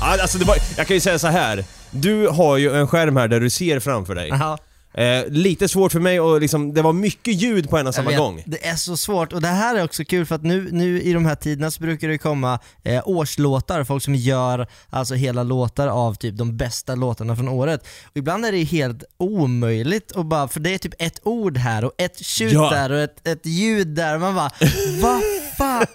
Alltså 0.00 0.38
det 0.38 0.44
var, 0.44 0.56
jag 0.76 0.86
kan 0.86 0.96
ju 0.96 1.00
säga 1.00 1.18
så 1.18 1.26
här. 1.26 1.64
Du 1.90 2.28
har 2.28 2.56
ju 2.56 2.76
en 2.76 2.88
skärm 2.88 3.16
här 3.16 3.28
där 3.28 3.40
du 3.40 3.50
ser 3.50 3.80
framför 3.80 4.14
dig. 4.14 4.28
Ja. 4.28 4.58
Eh, 4.94 5.24
lite 5.28 5.68
svårt 5.68 5.92
för 5.92 6.00
mig 6.00 6.20
och 6.20 6.40
liksom, 6.40 6.74
det 6.74 6.82
var 6.82 6.92
mycket 6.92 7.34
ljud 7.34 7.70
på 7.70 7.78
en 7.78 7.86
och 7.86 7.94
samma 7.94 8.10
vet, 8.10 8.18
gång. 8.18 8.42
Det 8.46 8.66
är 8.66 8.76
så 8.76 8.96
svårt 8.96 9.32
och 9.32 9.40
det 9.42 9.48
här 9.48 9.76
är 9.76 9.84
också 9.84 10.04
kul 10.04 10.26
för 10.26 10.34
att 10.34 10.42
nu, 10.42 10.68
nu 10.72 11.02
i 11.02 11.12
de 11.12 11.26
här 11.26 11.34
tiderna 11.34 11.70
så 11.70 11.82
brukar 11.82 12.08
det 12.08 12.18
komma 12.18 12.58
eh, 12.82 13.02
årslåtar, 13.08 13.84
folk 13.84 14.02
som 14.02 14.14
gör 14.14 14.66
alltså 14.90 15.14
hela 15.14 15.42
låtar 15.42 15.88
av 15.88 16.14
typ 16.14 16.36
de 16.36 16.56
bästa 16.56 16.94
låtarna 16.94 17.36
från 17.36 17.48
året. 17.48 17.86
Och 18.04 18.16
ibland 18.16 18.46
är 18.46 18.52
det 18.52 18.62
helt 18.64 19.04
omöjligt 19.16 20.12
att 20.16 20.26
bara, 20.26 20.48
för 20.48 20.60
det 20.60 20.74
är 20.74 20.78
typ 20.78 20.94
ett 20.98 21.20
ord 21.22 21.56
här 21.56 21.84
och 21.84 21.92
ett 21.98 22.24
tjut 22.24 22.52
Ja. 22.52 22.70
där 22.70 22.92
och 22.92 22.98
ett, 22.98 23.26
ett 23.28 23.46
ljud 23.46 23.88
där, 23.88 24.18
man 24.18 24.34
bara 24.34 24.50
vad 25.02 25.20
fan 25.58 25.86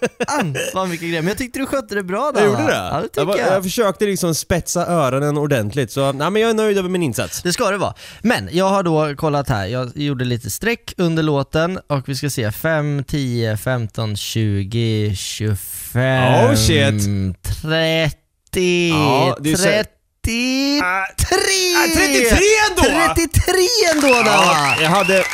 vad 0.74 0.88
mycket 0.88 1.08
grejer. 1.08 1.22
Men 1.22 1.28
jag 1.28 1.38
tyckte 1.38 1.58
du 1.58 1.66
skötte 1.66 1.94
det 1.94 2.02
bra 2.02 2.32
där 2.34 2.40
Jag 2.40 2.50
gjorde 2.50 2.62
det? 2.66 2.72
Ja 2.92 3.00
det 3.02 3.08
tycker 3.08 3.20
jag, 3.38 3.38
jag. 3.38 3.56
jag 3.56 3.62
försökte 3.62 4.04
liksom 4.04 4.34
spetsa 4.34 4.86
öronen 4.86 5.38
ordentligt, 5.38 5.92
så 5.92 6.12
nej, 6.12 6.30
men 6.30 6.42
jag 6.42 6.50
är 6.50 6.54
nöjd 6.54 6.78
över 6.78 6.88
min 6.88 7.02
insats. 7.02 7.42
Det 7.42 7.52
ska 7.52 7.70
det 7.70 7.78
vara. 7.78 7.94
Men 8.22 8.48
jag 8.52 8.68
har 8.68 8.82
då 8.82 9.16
kollat 9.16 9.48
här, 9.48 9.66
jag 9.66 9.92
gjorde 9.96 10.24
lite 10.24 10.50
streck 10.50 10.94
under 10.96 11.22
låten 11.22 11.78
och 11.86 12.08
vi 12.08 12.14
ska 12.14 12.30
se 12.30 12.52
5, 12.52 13.04
10, 13.08 13.56
15, 13.56 14.16
20, 14.16 15.14
25, 15.16 16.44
Oh, 16.50 16.54
shit. 16.54 17.02
30, 17.62 18.88
Ja, 18.90 19.36
det 19.40 19.52
är 19.52 19.56
så- 19.56 19.62
33! 19.62 20.80
Ah, 20.82 21.06
33 21.18 22.38
ändå! 22.70 23.14
33 23.14 23.54
ändå 23.94 24.08
där 24.08 24.24
Ja, 24.24 24.74
jag 24.82 24.90
hade... 24.90 25.24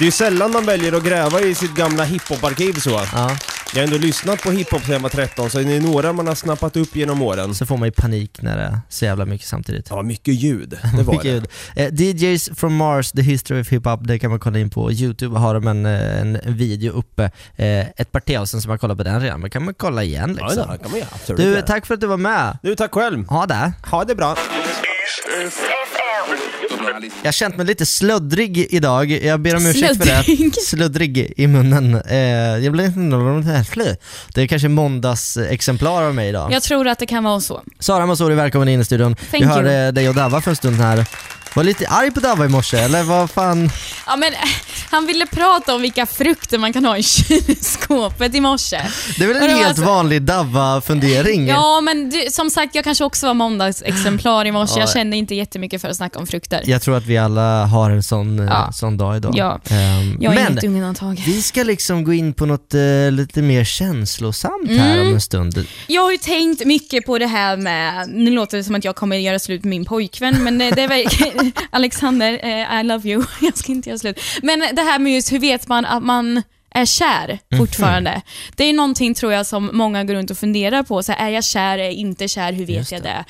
Det 0.00 0.04
är 0.04 0.06
ju 0.06 0.12
sällan 0.12 0.50
man 0.52 0.66
väljer 0.66 0.92
att 0.92 1.04
gräva 1.04 1.40
i 1.40 1.54
sitt 1.54 1.74
gamla 1.74 2.04
hiphop-arkiv 2.04 2.72
så. 2.72 2.90
Ja, 2.90 3.36
Jag 3.74 3.80
har 3.80 3.84
ändå 3.84 3.98
lyssnat 3.98 4.42
på 4.42 4.50
hiphop 4.50 4.82
sedan 4.82 4.92
jag 4.92 5.00
var 5.00 5.08
13, 5.08 5.50
så 5.50 5.58
det 5.58 5.72
är 5.76 5.80
några 5.80 6.12
man 6.12 6.26
har 6.26 6.34
snappat 6.34 6.76
upp 6.76 6.96
genom 6.96 7.22
åren. 7.22 7.54
så 7.54 7.66
får 7.66 7.76
man 7.76 7.88
ju 7.88 7.92
panik 7.92 8.42
när 8.42 8.56
det 8.56 8.62
är 8.62 8.80
så 8.88 9.04
jävla 9.04 9.24
mycket 9.26 9.46
samtidigt. 9.46 9.86
Ja, 9.90 10.02
mycket 10.02 10.34
ljud. 10.34 10.70
Det 10.96 11.02
var 11.02 11.12
Mycket 11.14 11.44
det. 11.74 11.82
ljud. 11.82 12.14
Eh, 12.20 12.32
DJs 12.32 12.50
from 12.56 12.76
Mars, 12.76 13.12
The 13.12 13.22
History 13.22 13.60
of 13.62 13.68
Hip 13.68 13.84
Hop, 13.84 14.00
det 14.04 14.18
kan 14.18 14.30
man 14.30 14.40
kolla 14.40 14.58
in 14.58 14.70
på 14.70 14.92
Youtube, 14.92 15.38
har 15.38 15.54
de 15.54 15.66
en, 15.66 15.86
eh, 15.86 16.20
en 16.20 16.38
video 16.46 16.92
uppe, 16.92 17.24
eh, 17.56 17.80
ett 17.80 18.12
par 18.12 18.36
avsnitt 18.38 18.62
som 18.62 18.68
man 18.68 18.78
kollar 18.78 18.94
på 18.94 19.02
den 19.02 19.20
redan, 19.20 19.40
men 19.40 19.50
kan 19.50 19.64
man 19.64 19.74
kolla 19.74 20.02
igen 20.02 20.36
Ja, 20.40 20.46
liksom. 20.46 20.70
det 20.72 20.78
kan 20.78 20.90
man 20.90 21.00
ju 21.00 21.06
absolut 21.14 21.40
Du, 21.40 21.50
göra. 21.50 21.62
tack 21.62 21.86
för 21.86 21.94
att 21.94 22.00
du 22.00 22.06
var 22.06 22.16
med. 22.16 22.58
Du, 22.62 22.74
tack 22.74 22.94
själv. 22.94 23.26
Ha 23.28 23.46
det. 23.46 23.72
Ha 23.90 24.04
det 24.04 24.14
bra. 24.14 24.36
Jag 27.22 27.28
har 27.28 27.32
känt 27.32 27.56
mig 27.56 27.66
lite 27.66 27.86
sluddrig 27.86 28.66
idag, 28.70 29.10
jag 29.10 29.40
ber 29.40 29.56
om 29.56 29.66
ursäkt 29.66 29.96
för 29.96 30.06
det. 30.06 30.60
Sluddrig? 30.60 31.32
I 31.36 31.46
munnen. 31.46 32.02
Eh, 32.08 32.18
jag 32.64 32.72
blev 32.72 32.86
inte 32.86 33.66
Det 34.34 34.42
är 34.42 34.46
kanske 34.46 34.68
måndagsexemplar 34.68 36.02
av 36.02 36.14
mig 36.14 36.28
idag. 36.28 36.52
Jag 36.52 36.62
tror 36.62 36.88
att 36.88 36.98
det 36.98 37.06
kan 37.06 37.24
vara 37.24 37.40
så. 37.40 37.62
Sara 37.78 38.06
Masori, 38.06 38.34
välkommen 38.34 38.68
in 38.68 38.80
i 38.80 38.84
studion. 38.84 39.16
Vi 39.32 39.38
you. 39.38 39.48
hörde 39.48 39.90
dig 39.90 40.08
och 40.08 40.14
Dava 40.14 40.40
för 40.40 40.50
en 40.50 40.56
stund 40.56 40.76
här. 40.76 41.06
Var 41.54 41.64
lite 41.64 41.88
arg 41.88 42.10
på 42.10 42.20
Dava 42.20 42.44
i 42.44 42.48
morse, 42.48 42.76
eller 42.78 43.02
vad 43.02 43.30
fan? 43.30 43.70
Ja, 44.06 44.16
men, 44.16 44.32
eh, 44.32 44.38
han 44.90 45.06
ville 45.06 45.26
prata 45.26 45.74
om 45.74 45.82
vilka 45.82 46.06
frukter 46.06 46.58
man 46.58 46.72
kan 46.72 46.84
ha 46.84 46.96
i 46.96 47.02
kylskåpet 47.60 48.34
i 48.34 48.40
morse. 48.40 48.80
Det 49.18 49.24
är 49.24 49.28
väl 49.28 49.36
en 49.36 49.50
helt 49.50 49.68
alltså- 49.68 49.84
vanlig 49.84 50.22
Dava-fundering? 50.22 51.46
Ja, 51.48 51.80
men 51.80 52.10
du, 52.10 52.24
som 52.30 52.50
sagt, 52.50 52.74
jag 52.74 52.84
kanske 52.84 53.04
också 53.04 53.26
var 53.26 53.34
måndagsexemplar 53.34 54.44
i 54.44 54.52
morse. 54.52 54.72
Ja. 54.76 54.80
Jag 54.80 54.90
kände 54.90 55.16
inte 55.16 55.34
jättemycket 55.34 55.80
för 55.80 55.88
att 55.88 55.96
snacka 55.96 56.18
om 56.18 56.26
frukter. 56.26 56.62
Jag 56.66 56.82
tror 56.82 56.96
att 56.96 57.06
vi 57.06 57.18
alla 57.18 57.66
har 57.66 57.90
en 57.90 58.02
sån, 58.02 58.38
eh, 58.38 58.44
Ja. 58.44 58.72
sån 58.72 58.96
dag 58.96 59.16
idag. 59.16 59.34
Ja. 59.36 59.60
Ehm, 59.70 60.16
Jag 60.20 60.34
är 60.36 60.50
inget 60.50 60.64
undantag. 60.64 61.22
vi 61.26 61.42
ska 61.42 61.62
liksom 61.62 62.04
gå 62.04 62.12
in 62.12 62.32
på 62.34 62.46
något 62.46 62.74
eh, 62.74 63.10
lite 63.12 63.42
mer 63.42 63.64
känslosamt 63.64 64.68
här 64.70 64.94
Mm. 64.94 65.06
om 65.08 65.14
en 65.14 65.20
stund. 65.20 65.66
Jag 65.86 66.02
har 66.02 66.12
ju 66.12 66.18
tänkt 66.18 66.64
mycket 66.64 67.06
på 67.06 67.18
det 67.18 67.26
här 67.26 67.56
med, 67.56 68.08
nu 68.08 68.30
låter 68.30 68.56
det 68.56 68.64
som 68.64 68.74
att 68.74 68.84
jag 68.84 68.96
kommer 68.96 69.16
göra 69.16 69.38
slut 69.38 69.64
med 69.64 69.70
min 69.70 69.84
pojkvän, 69.84 70.44
men 70.44 70.58
det 70.58 70.64
är 70.82 70.88
väl, 70.88 71.06
Alexander, 71.70 72.40
eh, 72.42 72.80
I 72.80 72.84
love 72.84 73.08
you, 73.08 73.24
jag 73.40 73.56
ska 73.56 73.72
inte 73.72 73.88
göra 73.88 73.98
slut. 73.98 74.20
Men 74.42 74.58
det 74.58 74.82
här 74.82 74.98
med 74.98 75.14
just 75.14 75.32
hur 75.32 75.38
vet 75.38 75.68
man 75.68 75.84
att 75.84 76.02
man 76.02 76.42
är 76.74 76.84
kär 76.84 77.38
fortfarande. 77.58 78.22
Det 78.56 78.64
är 78.64 78.72
någonting 78.72 79.14
tror 79.14 79.32
jag 79.32 79.46
som 79.46 79.70
många 79.72 80.04
går 80.04 80.14
runt 80.14 80.30
och 80.30 80.38
funderar 80.38 80.82
på. 80.82 81.02
Så 81.02 81.12
här, 81.12 81.26
är 81.26 81.30
jag 81.30 81.44
kär, 81.44 81.78
är 81.78 81.82
jag 81.84 81.92
inte 81.92 82.28
kär, 82.28 82.52
hur 82.52 82.66
vet 82.66 82.76
Just 82.76 82.92
jag 82.92 83.02
det. 83.02 83.08
det? 83.08 83.24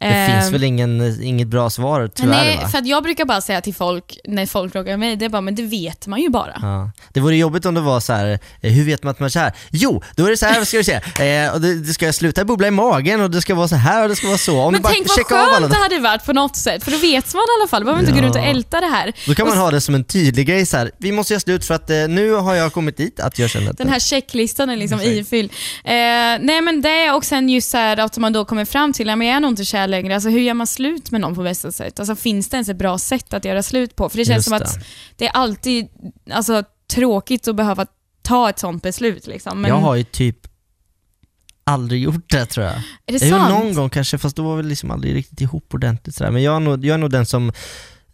Det 0.00 0.06
Ehm, 0.06 0.40
finns 0.40 0.52
väl 0.52 0.62
ingen, 0.64 1.22
inget 1.22 1.48
bra 1.48 1.70
svar 1.70 2.10
tyvärr 2.14 2.30
Nej, 2.44 2.58
va? 2.62 2.68
för 2.68 2.82
jag 2.84 3.02
brukar 3.02 3.24
bara 3.24 3.40
säga 3.40 3.60
till 3.60 3.74
folk, 3.74 4.18
när 4.24 4.46
folk 4.46 4.72
frågar 4.72 4.96
mig, 4.96 5.16
det 5.16 5.24
är 5.24 5.28
bara, 5.28 5.40
men 5.40 5.54
det 5.54 5.62
vet 5.62 6.06
man 6.06 6.20
ju 6.20 6.28
bara. 6.30 6.58
Ja. 6.62 6.90
Det 7.12 7.20
vore 7.20 7.36
jobbigt 7.36 7.66
om 7.66 7.74
det 7.74 7.80
var 7.80 8.00
så 8.00 8.12
här. 8.12 8.38
eh, 8.60 8.72
hur 8.72 8.84
vet 8.84 9.02
man 9.02 9.10
att 9.10 9.20
man 9.20 9.24
är 9.26 9.30
kär? 9.30 9.52
Jo, 9.70 10.02
då 10.16 10.26
är 10.26 10.30
det 10.30 10.36
så 10.36 10.46
här 10.46 10.64
ska 10.64 10.76
vi 10.78 10.84
se. 10.84 11.00
Eh, 11.26 11.52
och 11.54 11.60
det, 11.60 11.74
det 11.74 11.92
ska 11.92 12.12
sluta 12.12 12.44
bubbla 12.44 12.66
i 12.68 12.70
magen 12.70 13.20
och 13.20 13.30
det 13.30 13.40
ska 13.40 13.54
vara 13.54 13.68
så 13.68 13.76
här 13.76 14.02
och 14.02 14.08
det 14.08 14.16
ska 14.16 14.26
vara 14.26 14.38
så. 14.38 14.60
Om 14.60 14.72
Men 14.72 14.80
du 14.80 14.82
bara 14.82 14.92
tänk 14.92 15.30
vad 15.30 15.38
av 15.40 15.46
alla 15.48 15.58
skönt 15.60 15.72
det 15.72 15.78
hade 15.78 15.98
varit 15.98 16.24
på 16.24 16.32
något 16.32 16.56
sätt, 16.56 16.84
för 16.84 16.90
då 16.90 16.98
vet 16.98 17.34
man 17.34 17.40
i 17.42 17.60
alla 17.60 17.68
fall. 17.68 17.84
behöver 17.84 18.00
inte 18.00 18.12
gå 18.12 18.18
Ja. 18.18 18.22
runt 18.24 18.36
och 18.36 18.42
älta 18.42 18.80
det 18.80 18.86
här. 18.86 19.12
Då 19.26 19.34
kan 19.34 19.46
man 19.48 19.56
Och 19.58 19.62
ha 19.64 19.70
det 19.70 19.80
som 19.80 19.94
en 19.94 20.04
tydlig 20.04 20.46
grej 20.46 20.66
så 20.66 20.76
här. 20.76 20.90
vi 20.98 21.12
måste 21.12 21.32
göra 21.32 21.40
slut 21.40 21.64
för 21.64 21.74
att 21.74 21.90
eh, 21.90 21.96
nu 22.08 22.32
har 22.32 22.54
jag 22.54 22.72
kommit 22.72 22.85
dit 22.92 23.20
att 23.20 23.38
jag 23.38 23.50
känner 23.50 23.70
att 23.70 23.78
Den 23.78 23.88
här 23.88 24.00
checklistan 24.00 24.70
är 24.70 24.76
liksom 24.76 25.00
ifylld. 25.00 25.50
Eh, 25.84 25.92
nej 26.40 26.60
men 26.60 26.82
det 26.82 27.10
och 27.10 27.24
sen 27.24 27.48
just 27.48 27.70
så 27.70 27.76
här 27.76 27.96
att 27.96 28.18
man 28.18 28.32
då 28.32 28.44
kommer 28.44 28.64
fram 28.64 28.92
till, 28.92 29.06
men 29.06 29.20
jag 29.26 29.36
är 29.36 29.40
nog 29.40 29.50
inte 29.50 29.64
kär 29.64 29.86
längre. 29.88 30.14
Alltså 30.14 30.28
hur 30.28 30.40
gör 30.40 30.54
man 30.54 30.66
slut 30.66 31.10
med 31.10 31.20
någon 31.20 31.34
på 31.34 31.42
bästa 31.42 31.72
sätt? 31.72 32.00
Alltså 32.00 32.16
finns 32.16 32.48
det 32.48 32.54
ens 32.56 32.68
ett 32.68 32.76
bra 32.76 32.98
sätt 32.98 33.34
att 33.34 33.44
göra 33.44 33.62
slut 33.62 33.96
på? 33.96 34.08
För 34.08 34.18
det 34.18 34.24
känns 34.24 34.36
Just 34.36 34.48
som 34.48 34.56
att 34.56 34.86
det 35.16 35.26
är 35.26 35.30
alltid 35.32 35.88
alltså, 36.30 36.62
tråkigt 36.90 37.48
att 37.48 37.56
behöva 37.56 37.86
ta 38.22 38.50
ett 38.50 38.58
sånt 38.58 38.82
beslut. 38.82 39.26
Liksom. 39.26 39.60
Men 39.60 39.68
Jag 39.68 39.78
har 39.78 39.94
ju 39.94 40.04
typ 40.04 40.36
aldrig 41.64 42.02
gjort 42.02 42.30
det 42.30 42.46
tror 42.46 42.66
jag. 42.66 42.74
är 42.74 42.82
det 43.06 43.26
Jag 43.26 43.40
sant? 43.40 43.50
någon 43.50 43.74
gång 43.74 43.90
kanske, 43.90 44.18
fast 44.18 44.36
då 44.36 44.42
var 44.42 44.56
vi 44.56 44.62
liksom 44.62 44.90
aldrig 44.90 45.14
riktigt 45.14 45.40
ihop 45.40 45.74
ordentligt 45.74 46.16
sådär. 46.16 46.30
Men 46.30 46.42
jag 46.42 46.56
är 46.56 46.60
nog, 46.60 46.84
jag 46.84 46.94
är 46.94 46.98
nog 46.98 47.10
den 47.10 47.26
som 47.26 47.52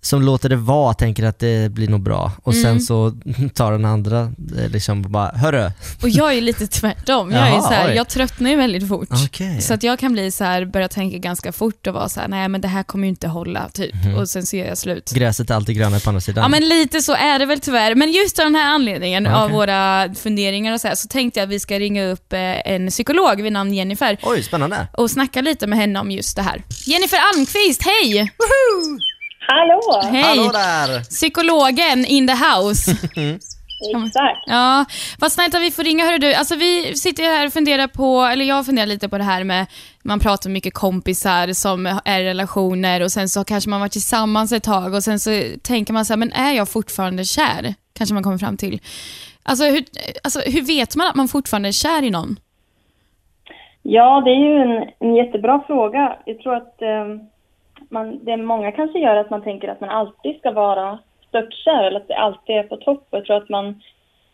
som 0.04 0.22
låter 0.22 0.48
det 0.48 0.56
vara, 0.56 0.94
tänker 0.94 1.24
att 1.24 1.38
det 1.38 1.72
blir 1.72 1.88
nog 1.88 2.02
bra. 2.02 2.32
Och 2.42 2.52
Mm. 2.52 2.62
sen 2.64 2.80
så 2.80 3.12
tar 3.54 3.72
den 3.72 3.84
andra 3.84 4.20
eh, 4.58 4.68
liksom 4.70 5.02
bara, 5.02 5.28
hörru, 5.30 5.70
Och 6.02 6.08
jag 6.08 6.34
är 6.34 6.40
lite 6.40 6.66
tvärtom. 6.66 7.30
Jag, 7.32 7.46
är 7.46 7.50
Jaha, 7.50 7.62
så 7.62 7.68
här, 7.68 7.92
jag 7.94 8.08
tröttnar 8.08 8.50
ju 8.50 8.56
väldigt 8.56 8.88
fort. 8.88 9.08
okej. 9.26 9.60
Så 9.62 9.74
att 9.74 9.82
jag 9.82 9.98
kan 9.98 10.12
bli 10.12 10.30
så 10.30 10.44
här, 10.44 10.64
börja 10.64 10.88
tänka 10.88 11.18
ganska 11.18 11.52
fort 11.52 11.86
och 11.86 11.94
vara 11.94 12.08
så 12.08 12.20
här, 12.20 12.28
nej 12.28 12.48
men 12.48 12.60
det 12.60 12.68
här 12.68 12.82
kommer 12.82 13.04
ju 13.04 13.08
inte 13.08 13.28
hålla, 13.28 13.68
typ. 13.68 13.94
Mhm. 14.04 14.14
Och 14.14 14.28
sen 14.28 14.46
så 14.46 14.56
gör 14.56 14.66
jag 14.66 14.78
slut. 14.78 15.10
Gräset 15.14 15.50
är 15.50 15.54
alltid 15.54 15.76
grönare 15.76 16.00
på 16.00 16.10
andra 16.10 16.20
sidan. 16.20 16.42
Ja 16.42 16.48
men 16.48 16.68
lite 16.68 17.02
så 17.02 17.14
är 17.14 17.38
det 17.38 17.46
väl 17.46 17.60
tyvärr. 17.60 17.94
Men 17.94 18.12
just 18.12 18.38
av 18.38 18.44
den 18.44 18.54
här 18.54 18.74
anledningen, 18.74 19.26
Okej. 19.26 19.36
av 19.36 19.50
våra 19.50 20.14
funderingar 20.14 20.72
och 20.74 20.80
så 20.80 20.88
här, 20.88 20.94
så 20.94 21.08
tänkte 21.08 21.40
jag 21.40 21.44
att 21.46 21.50
vi 21.52 21.60
ska 21.60 21.78
ringa 21.78 22.04
upp 22.04 22.32
eh, 22.32 22.40
en 22.72 22.88
psykolog 22.88 23.42
vid 23.42 23.52
namn 23.52 23.74
Jennifer 23.74 24.18
Oj, 24.22 24.42
spännande. 24.42 24.86
och 24.92 25.10
snacka 25.10 25.40
lite 25.40 25.66
med 25.66 25.78
henne 25.78 25.98
om 26.00 26.10
just 26.10 26.36
det 26.36 26.42
här. 26.42 26.62
Jennifer 26.86 27.18
Almqvist, 27.34 27.82
hej! 27.82 28.30
Hallå! 29.46 30.00
Hej! 30.02 30.22
Hallå 30.22 30.50
där! 30.52 31.00
Psykologen 31.00 32.04
in 32.04 32.26
the 32.26 32.34
house. 32.34 32.90
Exakt. 33.90 34.42
Ja, 34.46 34.84
vad 35.18 35.32
snällt 35.32 35.54
att 35.54 35.62
vi 35.62 35.70
får 35.70 35.82
ringa. 35.84 36.04
Hörru 36.04 36.18
du, 36.18 36.34
alltså 36.34 36.56
vi 36.56 36.94
sitter 36.96 37.22
här 37.22 37.46
och 37.46 37.52
funderar 37.52 37.86
på, 37.86 38.20
eller 38.22 38.44
jag 38.44 38.66
funderar 38.66 38.86
lite 38.86 39.08
på 39.08 39.18
det 39.18 39.24
här 39.24 39.44
med, 39.44 39.66
man 40.02 40.20
pratar 40.20 40.48
om 40.48 40.52
mycket 40.52 40.74
kompisar 40.74 41.52
som 41.52 42.00
är 42.04 42.20
i 42.20 42.24
relationer 42.24 43.02
och 43.02 43.10
sen 43.10 43.28
så 43.28 43.44
kanske 43.44 43.70
man 43.70 43.80
varit 43.80 43.92
tillsammans 43.92 44.52
ett 44.52 44.62
tag 44.62 44.94
och 44.94 45.04
sen 45.04 45.20
så 45.20 45.30
tänker 45.62 45.92
man 45.92 46.04
så 46.04 46.12
här, 46.12 46.18
men 46.18 46.32
är 46.32 46.52
jag 46.52 46.68
fortfarande 46.68 47.24
kär? 47.24 47.74
Kanske 47.92 48.14
man 48.14 48.22
kommer 48.22 48.38
fram 48.38 48.56
till. 48.56 48.80
Alltså 49.42 49.64
hur, 49.64 49.84
alltså 50.24 50.40
hur 50.40 50.62
vet 50.62 50.96
man 50.96 51.06
att 51.06 51.14
man 51.14 51.28
fortfarande 51.28 51.68
är 51.68 51.72
kär 51.72 52.02
i 52.02 52.10
någon? 52.10 52.36
Ja, 53.82 54.22
det 54.24 54.30
är 54.30 54.44
ju 54.48 54.56
en, 54.62 54.88
en 55.00 55.14
jättebra 55.14 55.62
fråga. 55.66 56.16
Jag 56.24 56.38
tror 56.38 56.54
att 56.54 56.82
eh, 56.82 57.06
man, 57.92 58.24
det 58.24 58.36
många 58.36 58.72
kanske 58.72 58.98
gör 58.98 59.16
att 59.16 59.30
man 59.30 59.42
tänker 59.42 59.68
att 59.68 59.80
man 59.80 59.90
alltid 59.90 60.38
ska 60.38 60.50
vara 60.50 60.98
störtkär 61.28 61.84
eller 61.84 62.00
att 62.00 62.08
det 62.08 62.14
alltid 62.14 62.56
är 62.56 62.62
på 62.62 62.76
topp. 62.76 63.06
Jag 63.10 63.24
tror 63.24 63.36
att 63.36 63.48
man 63.48 63.80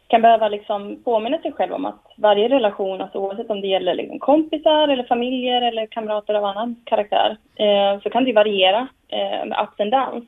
kan 0.08 0.22
behöva 0.22 0.48
liksom 0.48 1.02
påminna 1.04 1.38
sig 1.38 1.52
själv 1.52 1.72
om 1.72 1.86
att 1.86 2.02
varje 2.16 2.48
relation, 2.48 3.00
alltså 3.00 3.18
oavsett 3.18 3.50
om 3.50 3.60
det 3.60 3.66
gäller 3.66 3.94
liksom 3.94 4.18
kompisar 4.18 4.88
eller 4.88 5.04
familjer 5.04 5.62
eller 5.62 5.86
kamrater 5.86 6.34
av 6.34 6.44
annan 6.44 6.76
karaktär, 6.84 7.36
eh, 7.56 8.00
så 8.02 8.10
kan 8.10 8.24
det 8.24 8.32
variera 8.32 8.88
eh, 9.08 9.46
med 9.46 9.58
ups 9.62 9.80
and 9.80 9.92
downs. 9.92 10.24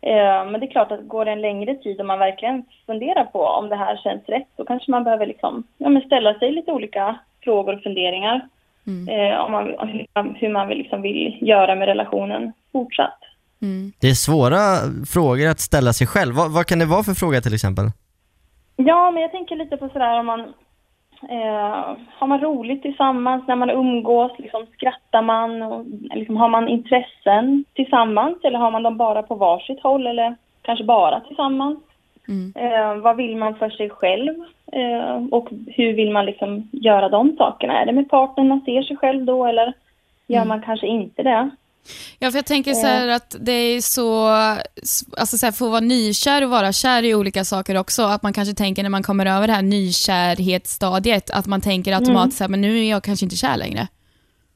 Eh, 0.00 0.50
men 0.50 0.60
det 0.60 0.66
är 0.66 0.70
klart 0.70 0.92
att 0.92 1.08
går 1.08 1.24
det 1.24 1.30
en 1.30 1.40
längre 1.40 1.74
tid 1.74 2.00
och 2.00 2.06
man 2.06 2.18
verkligen 2.18 2.64
funderar 2.86 3.24
på 3.24 3.42
om 3.44 3.68
det 3.68 3.76
här 3.76 3.96
känns 3.96 4.28
rätt, 4.28 4.48
så 4.56 4.64
kanske 4.64 4.90
man 4.90 5.04
behöver 5.04 5.26
liksom, 5.26 5.62
ja, 5.78 6.00
ställa 6.06 6.34
sig 6.34 6.52
lite 6.52 6.72
olika 6.72 7.18
frågor 7.44 7.74
och 7.74 7.82
funderingar 7.82 8.48
eh, 9.08 9.38
om, 9.44 9.52
man, 9.52 9.74
om 9.78 9.88
hur 9.88 10.06
man- 10.14 10.34
hur 10.34 10.48
man 10.52 10.68
liksom 10.68 11.02
vill 11.02 11.38
göra 11.40 11.74
med 11.74 11.86
relationen 11.88 12.52
fortsatt. 12.72 13.18
Det 14.00 14.08
är 14.08 14.14
svåra 14.14 14.60
frågor 15.14 15.48
att 15.48 15.60
ställa 15.60 15.92
sig 15.92 16.06
själv. 16.06 16.34
Vad, 16.34 16.52
vad 16.54 16.66
kan 16.66 16.78
det 16.78 16.86
vara 16.86 17.02
för 17.02 17.12
fråga 17.14 17.40
till 17.40 17.54
exempel? 17.54 17.84
Ja, 18.76 19.10
men 19.10 19.22
jag 19.22 19.30
tänker 19.32 19.56
lite 19.56 19.76
på 19.76 19.88
sådär 19.88 20.20
om 20.20 20.26
man, 20.26 20.40
Eh, 21.22 21.96
har 22.18 22.26
man 22.26 22.40
roligt 22.40 22.82
tillsammans 22.82 23.44
när 23.48 23.56
man 23.56 23.70
umgås? 23.70 24.32
Liksom, 24.38 24.66
skrattar 24.72 25.22
man? 25.22 25.62
Och, 25.62 25.84
liksom, 26.14 26.36
har 26.36 26.48
man 26.48 26.68
intressen 26.68 27.64
tillsammans 27.74 28.36
eller 28.44 28.58
har 28.58 28.70
man 28.70 28.82
dem 28.82 28.96
bara 28.96 29.22
på 29.22 29.34
varsitt 29.34 29.82
håll 29.82 30.06
eller 30.06 30.36
kanske 30.62 30.84
bara 30.84 31.20
tillsammans? 31.20 31.78
Eh, 32.54 32.94
vad 33.02 33.16
vill 33.16 33.36
man 33.36 33.54
för 33.54 33.70
sig 33.70 33.90
själv? 33.90 34.34
Eh, 34.72 35.26
och 35.30 35.48
hur 35.66 35.92
vill 35.92 36.10
man 36.10 36.26
liksom 36.26 36.68
göra 36.72 37.08
de 37.08 37.36
sakerna? 37.36 37.80
Är 37.80 37.86
det 37.86 37.92
med 37.92 38.10
partnern 38.10 38.48
man 38.48 38.60
ser 38.60 38.82
sig 38.82 38.96
själv 38.96 39.24
då 39.24 39.46
eller 39.46 39.72
gör 40.26 40.44
man 40.44 40.62
kanske 40.62 40.86
inte 40.86 41.22
det? 41.22 41.50
Ja, 42.18 42.30
för 42.30 42.38
jag 42.38 42.46
tänker 42.46 42.74
så 42.74 42.86
här 42.86 43.08
att 43.08 43.36
det 43.40 43.52
är 43.52 43.80
så, 43.80 44.28
alltså 45.16 45.38
så 45.38 45.46
här, 45.46 45.52
för 45.52 45.64
att 45.64 45.70
vara 45.70 45.80
nykär 45.80 46.44
och 46.44 46.50
vara 46.50 46.72
kär 46.72 47.02
i 47.02 47.14
olika 47.14 47.44
saker 47.44 47.76
också, 47.76 48.02
att 48.02 48.22
man 48.22 48.32
kanske 48.32 48.54
tänker 48.54 48.82
när 48.82 48.90
man 48.90 49.02
kommer 49.02 49.26
över 49.26 49.46
det 49.46 49.52
här 49.52 49.62
nykärhetsstadiet, 49.62 51.30
att 51.30 51.46
man 51.46 51.60
tänker 51.60 51.92
automatiskt 51.92 52.38
så 52.38 52.44
här, 52.44 52.48
men 52.48 52.60
nu 52.60 52.78
är 52.78 52.90
jag 52.90 53.02
kanske 53.02 53.26
inte 53.26 53.36
kär 53.36 53.56
längre. 53.56 53.88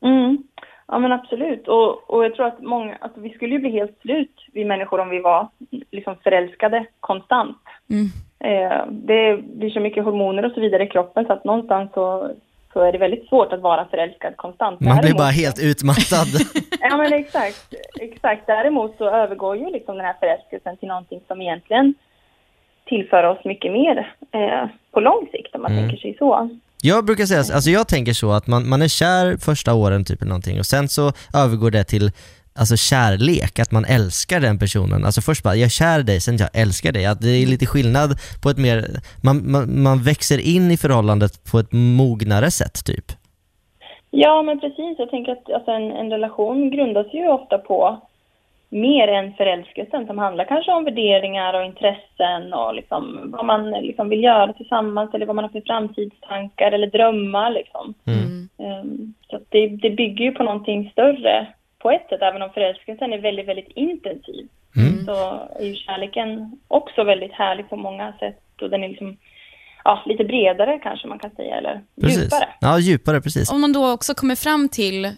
Mm. 0.05 0.39
Ja 0.87 0.99
men 0.99 1.13
absolut. 1.13 1.69
Och, 1.69 2.11
och 2.11 2.25
jag 2.25 2.35
tror 2.35 2.47
att 2.47 2.61
många, 2.63 2.97
alltså 3.01 3.21
vi 3.21 3.31
skulle 3.31 3.55
ju 3.55 3.59
bli 3.61 3.71
helt 3.71 4.01
slut, 4.01 4.45
vi 4.53 4.65
människor, 4.65 5.01
om 5.01 5.09
vi 5.09 5.19
var 5.21 5.49
liksom 5.91 6.17
förälskade 6.23 6.85
konstant. 7.01 7.57
Mm. 7.91 8.07
Eh, 8.41 8.87
det 8.91 9.37
blir 9.43 9.71
så 9.71 9.81
mycket 9.81 10.05
hormoner 10.05 10.45
och 10.45 10.53
så 10.53 10.61
vidare 10.61 10.83
i 10.85 10.89
kroppen 10.89 11.25
så 11.27 11.33
att 11.33 11.45
någonstans 11.45 11.91
så, 11.95 12.31
så 12.73 12.81
är 12.81 12.93
det 12.93 12.99
väldigt 12.99 13.29
svårt 13.29 13.53
att 13.53 13.61
vara 13.61 13.85
förälskad 13.85 14.37
konstant. 14.37 14.81
Man 14.81 14.95
blir 14.97 15.03
Däremot- 15.03 15.19
bara 15.19 15.31
helt 15.31 15.63
utmattad. 15.63 16.27
Ja 16.91 16.97
men 16.97 17.13
exakt, 17.13 17.75
exakt. 18.01 18.47
Däremot 18.47 18.97
så 18.99 19.11
övergår 19.11 19.57
ju 19.57 19.71
liksom 19.71 19.97
den 19.97 20.05
här 20.07 20.15
förälskelsen 20.21 20.77
till 20.77 20.89
någonting 20.89 21.21
som 21.27 21.43
egentligen 21.43 21.95
tillför 22.85 23.25
oss 23.25 23.45
mycket 23.45 23.73
mer 23.73 24.15
eh, 24.33 24.65
på 24.91 25.01
lång 25.01 25.29
sikt 25.33 25.55
om 25.55 25.63
man 25.63 25.73
Mm. 25.73 25.85
tänker 25.85 25.97
sig 26.03 26.17
så. 26.19 26.49
Jag 26.85 27.05
brukar 27.05 27.27
säga, 27.27 27.41
alltså 27.41 27.71
jag 27.71 27.89
tänker 27.89 28.13
så 28.13 28.33
att 28.33 28.47
man, 28.47 28.69
man 28.69 28.83
är 28.83 28.89
kär 28.89 29.37
första 29.37 29.75
åren 29.75 30.05
typ 30.05 30.23
eller 30.23 30.29
någonting 30.29 30.59
och 30.59 30.67
sen 30.67 30.89
så 30.89 31.13
övergår 31.35 31.71
det 31.71 31.85
till 31.85 32.11
alltså 32.55 32.77
kärlek, 32.77 33.59
att 33.59 33.73
man 33.73 33.85
älskar 33.85 34.41
den 34.41 34.59
personen. 34.59 35.05
Alltså 35.05 35.21
först 35.21 35.43
bara, 35.43 35.55
jag 35.55 35.65
är 35.65 35.69
kär 35.69 36.01
i 36.01 36.03
dig, 36.03 36.21
sen 36.21 36.37
jag 36.37 36.49
älskar 36.53 36.93
dig. 36.93 37.07
Att 37.07 37.21
det 37.21 37.31
är 37.31 37.47
lite 37.47 37.67
skillnad 37.67 38.11
på 38.43 38.51
ett 38.51 38.59
mer, 38.59 38.85
man, 39.25 39.51
man, 39.53 39.83
man 39.83 40.03
växer 40.03 40.39
in 40.39 40.71
i 40.71 40.77
förhållandet 40.77 41.33
på 41.51 41.59
ett 41.59 41.73
mognare 41.73 42.51
sätt 42.51 42.85
typ. 42.85 43.07
Ja 44.11 44.43
men 44.43 44.61
precis, 44.61 44.99
jag 44.99 45.11
tänker 45.11 45.33
att 45.33 45.51
alltså, 45.55 45.71
en, 45.71 45.91
en 45.93 46.11
relation 46.11 46.71
grundas 46.71 47.07
ju 47.15 47.29
ofta 47.29 47.59
på 47.59 48.01
mer 48.73 49.09
än 49.09 49.33
förälskelsen 49.33 50.07
som 50.07 50.19
handlar 50.19 50.45
kanske 50.45 50.73
om 50.73 50.85
värderingar 50.85 51.55
och 51.55 51.65
intressen 51.65 52.55
och 52.55 52.75
liksom 52.75 53.31
vad 53.33 53.45
man 53.45 53.71
liksom 53.71 54.09
vill 54.09 54.25
göra 54.25 54.53
tillsammans 54.53 55.15
eller 55.15 55.27
vad 55.27 55.37
man 55.37 55.45
har 55.45 55.51
för 55.51 55.61
framtidstankar 55.61 56.73
eller 56.73 56.87
drömmar 56.87 57.51
liksom. 57.51 57.95
Ehm, 58.59 59.15
så 59.31 59.37
att 59.37 59.43
det, 59.49 59.67
det 59.69 59.91
bygger 59.91 60.25
ju 60.25 60.33
på 60.33 60.43
någonting 60.43 60.91
större 60.93 61.47
på 61.79 61.91
ett 61.91 62.09
sätt, 62.09 62.23
även 62.23 62.43
om 62.43 62.51
förälskelsen 62.51 63.13
är 63.13 63.19
väldigt, 63.19 63.49
väldigt 63.49 63.73
intensiv. 63.75 64.49
Så 65.07 65.15
är 65.61 65.65
ju 65.65 65.75
kärleken 65.75 66.59
också 66.69 67.05
väldigt 67.05 67.33
härlig 67.33 67.69
på 67.69 67.77
många 67.77 68.13
sätt 68.13 68.43
och 68.63 68.71
den 68.71 68.85
är 68.85 68.89
liksom, 68.89 69.17
ja, 69.85 70.03
lite 70.07 70.25
bredare 70.25 70.79
kanske 70.83 71.09
man 71.09 71.19
kan 71.19 71.31
säga, 71.31 71.57
eller 71.57 71.81
Precis. 72.01 72.23
djupare. 72.23 72.49
Ja, 72.61 72.79
djupare 72.79 73.21
precis. 73.21 73.51
Om 73.51 73.61
man 73.61 73.73
då 73.73 73.91
också 73.91 74.15
kommer 74.15 74.35
fram 74.35 74.69
till 74.69 75.05
eh, 75.05 75.13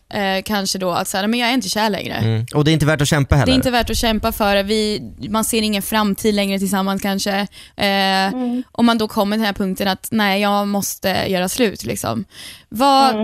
kanske 0.44 0.78
då 0.78 0.90
att 0.90 1.08
så 1.08 1.16
här, 1.16 1.26
men 1.26 1.40
jag 1.40 1.48
är 1.48 1.54
inte 1.54 1.68
kär 1.68 1.90
längre. 1.90 2.14
Mm. 2.14 2.46
Och 2.54 2.64
det 2.64 2.70
är 2.70 2.72
inte 2.72 2.86
värt 2.86 3.00
att 3.00 3.08
kämpa 3.08 3.34
heller. 3.34 3.46
Det 3.46 3.52
är 3.52 3.56
inte 3.56 3.70
värt 3.70 3.90
att 3.90 3.96
kämpa 3.96 4.32
för. 4.32 4.62
Vi, 4.62 5.02
man 5.30 5.44
ser 5.44 5.62
ingen 5.62 5.82
framtid 5.82 6.34
längre 6.34 6.58
tillsammans 6.58 7.02
kanske. 7.02 7.46
Eh, 7.76 8.34
Om 8.72 8.86
man 8.86 8.98
då 8.98 9.08
kommer 9.08 9.36
till 9.36 9.40
den 9.40 9.46
här 9.46 9.52
punkten 9.52 9.88
att 9.88 10.08
nej, 10.10 10.40
jag 10.42 10.68
måste 10.68 11.08
göra 11.28 11.48
slut. 11.48 11.84
Liksom. 11.84 12.24
Vad, 12.68 13.14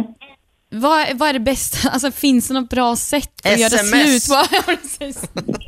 vad, 0.71 1.07
vad 1.15 1.29
är 1.29 1.33
det 1.33 1.41
bästa? 1.41 1.89
Alltså, 1.93 2.11
finns 2.11 2.49
det 2.49 2.55
något 2.55 2.71
bra 2.71 2.97
sätt 2.97 3.47
att 3.47 3.59
göra 3.59 3.81
SMS. 3.81 4.25
slut 4.25 5.33
på? 5.35 5.53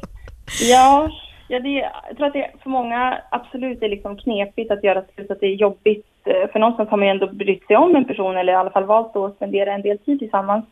Ja. 0.61 1.11
Ja, 1.53 1.59
det, 1.59 1.91
jag 2.09 2.17
tror 2.17 2.27
att 2.27 2.33
det 2.33 2.51
för 2.63 2.71
många 2.71 3.19
absolut 3.31 3.83
är 3.83 3.89
liksom 3.89 4.17
knepigt 4.17 4.71
att 4.71 4.85
göra 4.85 5.03
slut, 5.15 5.31
att 5.31 5.41
det 5.41 5.47
är 5.47 5.55
jobbigt. 5.55 6.07
Eh, 6.25 6.51
för 6.53 6.59
någonstans 6.59 6.89
har 6.89 6.97
man 6.97 7.07
ju 7.07 7.11
ändå 7.11 7.27
brytt 7.27 7.67
sig 7.67 7.77
om 7.77 7.97
en 7.97 8.05
person 8.05 8.37
eller 8.37 8.53
i 8.53 8.57
alla 8.57 8.71
fall 8.71 8.85
valt 8.85 9.17
att 9.17 9.35
spendera 9.35 9.73
en 9.73 9.83
del 9.83 9.99
tid 9.99 10.19
tillsammans. 10.19 10.65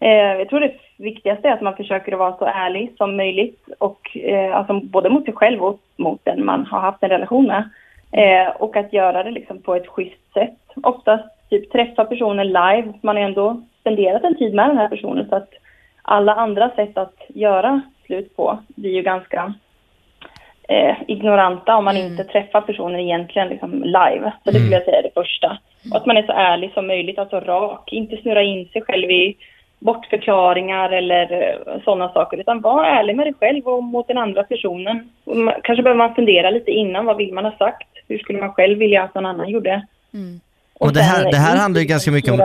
Eh, 0.00 0.38
jag 0.38 0.48
tror 0.48 0.60
det 0.60 0.74
viktigaste 0.96 1.48
är 1.48 1.52
att 1.52 1.60
man 1.60 1.76
försöker 1.76 2.12
att 2.12 2.18
vara 2.18 2.36
så 2.36 2.44
ärlig 2.44 2.92
som 2.96 3.16
möjligt 3.16 3.68
och 3.78 4.16
eh, 4.16 4.56
alltså 4.56 4.80
både 4.80 5.10
mot 5.10 5.24
sig 5.24 5.34
själv 5.34 5.62
och 5.62 5.80
mot 5.96 6.24
den 6.24 6.44
man 6.44 6.66
har 6.66 6.80
haft 6.80 7.02
en 7.02 7.10
relation 7.10 7.46
med. 7.46 7.68
Eh, 8.12 8.50
och 8.56 8.76
att 8.76 8.92
göra 8.92 9.22
det 9.22 9.30
liksom 9.30 9.62
på 9.62 9.74
ett 9.74 9.88
schysst 9.88 10.32
sätt. 10.32 10.58
Oftast 10.82 11.48
typ 11.50 11.72
träffa 11.72 12.04
personen 12.04 12.46
live. 12.46 12.92
Man 13.00 13.16
har 13.16 13.22
ändå 13.22 13.62
spenderat 13.80 14.24
en 14.24 14.36
tid 14.36 14.54
med 14.54 14.68
den 14.68 14.78
här 14.78 14.88
personen 14.88 15.28
så 15.28 15.36
att 15.36 15.50
alla 16.02 16.34
andra 16.34 16.70
sätt 16.70 16.98
att 16.98 17.16
göra 17.28 17.80
slut 18.06 18.36
på 18.36 18.58
blir 18.76 18.90
ju 18.90 19.02
ganska 19.02 19.54
eh, 20.70 20.96
ignoranta 21.08 21.76
om 21.76 21.84
man 21.84 21.96
inte 21.96 22.24
träffar 22.24 22.60
personen 22.60 23.00
egentligen 23.00 23.48
liksom 23.48 23.82
live. 23.84 24.32
Så 24.44 24.50
det 24.50 24.58
skulle 24.58 24.74
jag 24.76 24.84
säga 24.84 24.98
är 24.98 25.02
det 25.02 25.14
första. 25.14 25.58
Och 25.90 25.96
att 25.96 26.06
man 26.06 26.16
är 26.16 26.22
så 26.22 26.32
ärlig 26.32 26.72
som 26.74 26.86
möjligt, 26.86 27.18
alltså 27.18 27.40
rak. 27.40 27.92
Inte 27.92 28.16
snurra 28.16 28.42
in 28.42 28.68
sig 28.68 28.82
själv 28.82 29.10
i 29.10 29.36
bortförklaringar 29.78 30.90
eller 30.90 31.58
sådana 31.84 32.08
saker. 32.08 32.36
Utan 32.40 32.60
var 32.60 32.84
ärlig 32.84 33.16
med 33.16 33.26
dig 33.26 33.34
själv 33.40 33.66
och 33.68 33.82
mot 33.82 34.08
den 34.08 34.18
andra 34.18 34.42
personen. 34.42 35.10
Och 35.24 35.36
ma- 35.36 35.60
Kanske 35.62 35.82
behöver 35.82 35.98
man 35.98 36.14
fundera 36.14 36.50
lite 36.50 36.70
innan. 36.70 37.04
Vad 37.06 37.16
vill 37.16 37.32
man 37.34 37.44
ha 37.44 37.52
sagt? 37.58 37.88
Hur 38.08 38.18
skulle 38.18 38.38
man 38.38 38.52
själv 38.52 38.78
vilja 38.78 39.02
att 39.02 39.14
någon 39.14 39.26
annan 39.26 39.48
gjorde? 39.50 39.86
Och 40.80 40.92
det 40.92 41.02
här, 41.02 41.30
det 41.30 41.36
här 41.36 41.56
handlar 41.56 41.80
ju 41.80 41.86
ganska 41.86 42.10
mycket 42.10 42.32
om, 42.32 42.38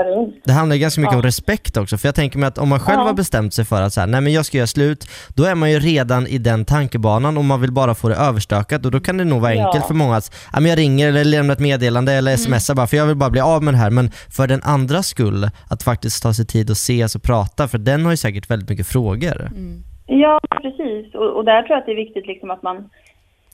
det 0.45 0.51
handlar 0.53 0.75
ganska 0.75 1.01
mycket 1.01 1.13
Ja. 1.13 1.17
om 1.17 1.23
respekt 1.23 1.77
också, 1.77 1.97
för 1.97 2.07
jag 2.07 2.15
tänker 2.15 2.39
mig 2.39 2.47
att 2.47 2.57
om 2.57 2.69
man 2.69 2.79
själv 2.79 2.99
Ja. 2.99 3.05
har 3.05 3.13
bestämt 3.13 3.53
sig 3.53 3.65
för 3.65 3.81
att 3.81 3.93
så 3.93 3.99
här, 3.99 4.07
nej 4.07 4.21
men 4.21 4.33
jag 4.33 4.45
ska 4.45 4.57
göra 4.57 4.67
slut, 4.67 5.07
då 5.35 5.43
är 5.43 5.55
man 5.55 5.71
ju 5.71 5.79
redan 5.79 6.27
i 6.27 6.37
den 6.37 6.65
tankebanan 6.65 7.37
och 7.37 7.45
man 7.45 7.61
vill 7.61 7.71
bara 7.71 7.95
få 7.95 8.09
det 8.09 8.15
överstökat 8.15 8.85
och 8.85 8.91
då 8.91 8.99
kan 8.99 9.17
det 9.17 9.23
nog 9.23 9.41
vara 9.41 9.55
Ja. 9.55 9.65
enkelt 9.67 9.85
för 9.87 9.93
många 9.93 10.15
att, 10.15 10.31
ja 10.53 10.59
men 10.59 10.69
jag 10.69 10.77
ringer 10.79 11.07
eller 11.09 11.23
lämnar 11.23 11.53
ett 11.53 11.59
meddelande 11.59 12.13
eller 12.13 12.35
smsar 12.37 12.75
bara 12.75 12.87
för 12.87 12.97
jag 12.97 13.05
vill 13.05 13.15
bara 13.15 13.29
bli 13.29 13.41
av 13.41 13.63
med 13.63 13.73
det 13.73 13.77
här, 13.77 13.89
men 13.89 14.11
för 14.29 14.47
den 14.47 14.61
andra 14.63 15.03
skull, 15.03 15.49
att 15.69 15.83
faktiskt 15.83 16.23
ta 16.23 16.33
sig 16.33 16.45
tid 16.45 16.69
och 16.69 16.71
ses 16.77 17.15
och 17.15 17.23
prata, 17.23 17.67
för 17.67 17.77
den 17.77 18.03
har 18.05 18.11
ju 18.11 18.17
säkert 18.17 18.49
väldigt 18.49 18.69
mycket 18.69 18.87
frågor. 18.87 19.51
Ja, 20.07 20.39
precis. 20.61 21.15
Och, 21.15 21.37
och 21.37 21.45
där 21.45 21.61
tror 21.61 21.69
jag 21.71 21.79
att 21.79 21.85
det 21.85 21.91
är 21.91 22.05
viktigt 22.05 22.27
liksom 22.27 22.51
att 22.51 22.63
man, 22.63 22.75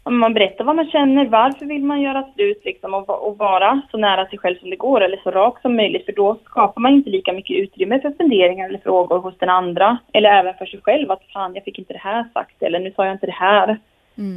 man 0.10 0.34
berättar 0.34 0.64
vad 0.64 0.76
man 0.76 0.90
känner, 0.90 1.26
varför 1.26 1.66
vill 1.66 1.84
man 1.84 2.02
göra 2.02 2.28
slut 2.36 2.62
liksom, 2.66 2.94
och, 2.94 3.28
och 3.28 3.38
vara 3.38 3.82
så 3.92 3.98
nära 3.98 4.26
sig 4.26 4.40
själv 4.40 4.60
som 4.60 4.70
det 4.70 4.76
går 4.76 5.02
eller 5.02 5.18
så 5.18 5.32
rak 5.32 5.62
som 5.62 5.76
möjligt 5.76 6.06
för 6.06 6.12
då 6.12 6.38
skapar 6.46 6.82
man 6.82 6.94
inte 6.94 7.10
lika 7.10 7.34
mycket 7.34 7.58
utrymme 7.58 8.00
för 8.02 8.12
funderingar 8.12 8.70
eller 8.70 8.80
frågor 8.80 9.20
hos 9.20 9.38
den 9.38 9.50
andra 9.50 9.98
eller 10.14 10.30
även 10.30 10.54
för 10.54 10.66
sig 10.66 10.82
själv 10.84 11.12
att 11.12 11.24
fan 11.34 11.56
jag 11.56 11.64
fick 11.64 11.80
inte 11.80 11.94
det 11.94 12.00
här 12.00 12.26
sagt 12.34 12.64
eller 12.64 12.80
nu 12.80 12.92
sa 12.92 13.06
jag 13.06 13.16
inte 13.16 13.26
det 13.26 13.32
här. 13.32 13.80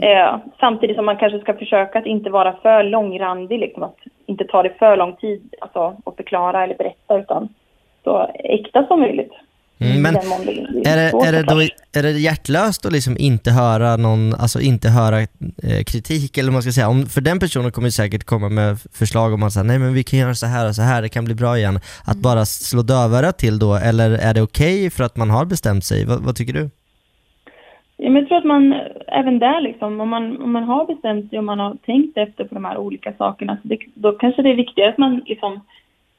Eh, 0.02 0.36
samtidigt 0.60 0.96
som 0.96 1.06
man 1.06 1.16
kanske 1.16 1.40
ska 1.40 1.54
försöka 1.54 1.98
att 1.98 2.06
inte 2.06 2.30
vara 2.30 2.52
för 2.62 2.82
långrandig, 2.82 3.58
liksom, 3.58 3.82
att 3.82 3.98
inte 4.26 4.44
ta 4.44 4.62
det 4.62 4.78
för 4.78 4.96
lång 4.96 5.16
tid 5.16 5.54
alltså, 5.60 5.96
att 6.04 6.16
förklara 6.16 6.64
eller 6.64 6.74
berätta 6.74 7.18
utan 7.18 7.48
så 8.04 8.30
äkta 8.34 8.86
som 8.86 9.00
möjligt. 9.00 9.32
Mm, 9.78 10.02
men 10.02 10.16
Är 10.16 10.96
det, 10.96 11.26
är, 11.28 11.32
det 11.32 11.42
då, 11.42 11.60
är 11.98 12.02
det 12.02 12.10
hjärtlöst 12.10 12.86
att 12.86 12.92
liksom 12.92 13.16
inte 13.18 13.50
höra 13.50 13.96
någon, 13.96 14.34
alltså 14.34 14.60
inte 14.60 14.88
höra 14.88 15.20
eh, 15.20 15.84
kritik 15.86 16.38
eller 16.38 16.48
vad 16.48 16.52
man 16.52 16.62
ska 16.62 16.72
säga? 16.72 16.88
Om, 16.88 17.06
för 17.06 17.20
den 17.20 17.38
personen 17.38 17.72
kommer 17.72 17.90
säkert 17.90 18.24
komma 18.24 18.48
med 18.48 18.78
förslag 18.92 19.32
om 19.34 19.42
att 19.42 19.52
säga, 19.52 19.62
nej 19.62 19.78
men 19.78 19.94
vi 19.94 20.04
kan 20.04 20.18
göra 20.18 20.34
så 20.34 20.46
här 20.46 20.68
och 20.68 20.74
så 20.74 20.82
här, 20.82 21.02
det 21.02 21.08
kan 21.08 21.24
bli 21.24 21.34
bra 21.34 21.58
igen. 21.58 21.78
Att 22.06 22.16
bara 22.16 22.44
slå 22.44 22.82
dövörat 22.82 23.38
till 23.38 23.58
då, 23.58 23.74
eller 23.74 24.10
är 24.10 24.34
det 24.34 24.42
okej 24.42 24.90
för 24.90 25.04
att 25.04 25.16
man 25.16 25.30
har 25.30 25.44
bestämt 25.44 25.84
sig? 25.84 26.04
Vad, 26.04 26.20
vad 26.22 26.36
tycker 26.36 26.52
du? 26.52 26.70
Ja, 27.96 28.10
men 28.10 28.16
jag 28.16 28.28
tror 28.28 28.38
att 28.38 28.44
man 28.44 28.74
även 29.06 29.38
där 29.38 29.60
liksom, 29.60 30.00
om 30.00 30.08
man, 30.08 30.42
om 30.42 30.52
man 30.52 30.64
har 30.64 30.86
bestämt 30.86 31.30
sig 31.30 31.38
och 31.38 31.44
man 31.44 31.58
har 31.58 31.76
tänkt 31.86 32.18
efter 32.18 32.44
på 32.44 32.54
de 32.54 32.64
här 32.64 32.76
olika 32.76 33.12
sakerna, 33.18 33.58
så 33.62 33.68
det, 33.68 33.78
då 33.94 34.12
kanske 34.12 34.42
det 34.42 34.50
är 34.50 34.56
viktigare 34.56 34.90
att 34.90 34.98
man 34.98 35.22
liksom 35.26 35.60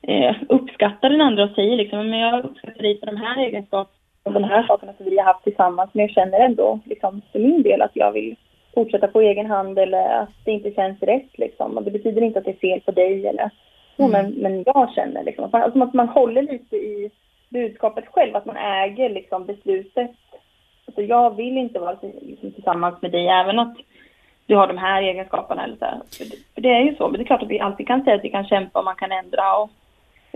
eh, 0.08 0.36
uppskattar 0.50 1.10
den 1.10 1.22
andra 1.22 1.44
och 1.44 1.56
säger 1.56 1.78
liksom, 1.78 2.10
men 2.10 2.20
jag 2.20 2.46
uppskattar 2.46 2.84
dig 2.84 3.00
för 3.00 3.06
de 3.06 3.18
här 3.18 3.38
egenskaperna 3.38 3.90
och 4.24 4.34
de 4.34 4.44
här 4.44 4.64
sakerna 4.68 4.94
som 4.94 5.06
vi 5.06 5.18
har 5.18 5.26
haft 5.26 5.44
tillsammans, 5.44 5.90
men 5.94 6.06
jag 6.06 6.16
känner 6.16 6.40
ändå 6.40 6.80
liksom 6.86 7.22
för 7.32 7.40
min 7.40 7.64
del 7.64 7.82
att 7.82 7.96
jag 7.96 8.12
vill 8.12 8.36
fortsätta 8.74 9.08
på 9.08 9.22
egen 9.22 9.46
hand 9.46 9.80
eller 9.80 10.22
att 10.22 10.30
det 10.46 10.52
inte 10.52 10.72
känns 10.72 11.02
rätt 11.02 11.38
liksom. 11.38 11.78
Och 11.78 11.84
det 11.84 11.92
betyder 11.92 12.22
inte 12.22 12.40
att 12.40 12.46
det 12.46 12.52
är 12.52 12.70
fel 12.70 12.82
på 12.82 12.92
dig 12.92 13.28
eller 13.28 13.50
så, 13.98 14.08
men, 14.08 14.32
men 14.32 14.64
jag 14.66 14.94
känner 14.96 15.24
liksom, 15.24 15.46
att 15.46 15.52
man, 15.52 15.62
alltså 15.62 15.84
att 15.84 15.94
man 15.94 16.10
håller 16.10 16.42
lite 16.42 16.76
i 16.76 17.12
budskapet 17.50 18.06
själv, 18.12 18.36
att 18.36 18.46
man 18.46 18.58
äger 18.58 19.10
liksom 19.10 19.46
beslutet 19.46 20.12
Alltså 20.88 21.02
jag 21.02 21.36
vill 21.36 21.58
inte 21.58 21.80
vara 21.80 21.98
liksom, 22.02 22.52
tillsammans 22.52 23.02
med 23.02 23.12
dig 23.12 23.28
även 23.28 23.60
att 23.60 23.78
du 24.46 24.56
har 24.56 24.68
de 24.68 24.78
här 24.78 25.02
egenskaperna 25.02 25.64
eller 25.64 25.76
så. 25.76 25.86
För 26.18 26.26
det, 26.26 26.36
för 26.54 26.62
det 26.62 26.70
är 26.70 26.82
ju 26.82 26.96
så, 26.96 27.08
men 27.08 27.18
det 27.18 27.24
är 27.24 27.28
klart 27.28 27.44
att 27.44 27.50
vi 27.50 27.60
alltid 27.60 27.88
kan 27.88 28.04
säga 28.04 28.16
att 28.16 28.24
vi 28.24 28.30
kan 28.30 28.46
kämpa 28.46 28.80
och 28.80 28.86
man 28.86 28.96
kan 28.96 29.12
ändra 29.12 29.58
och 29.58 29.70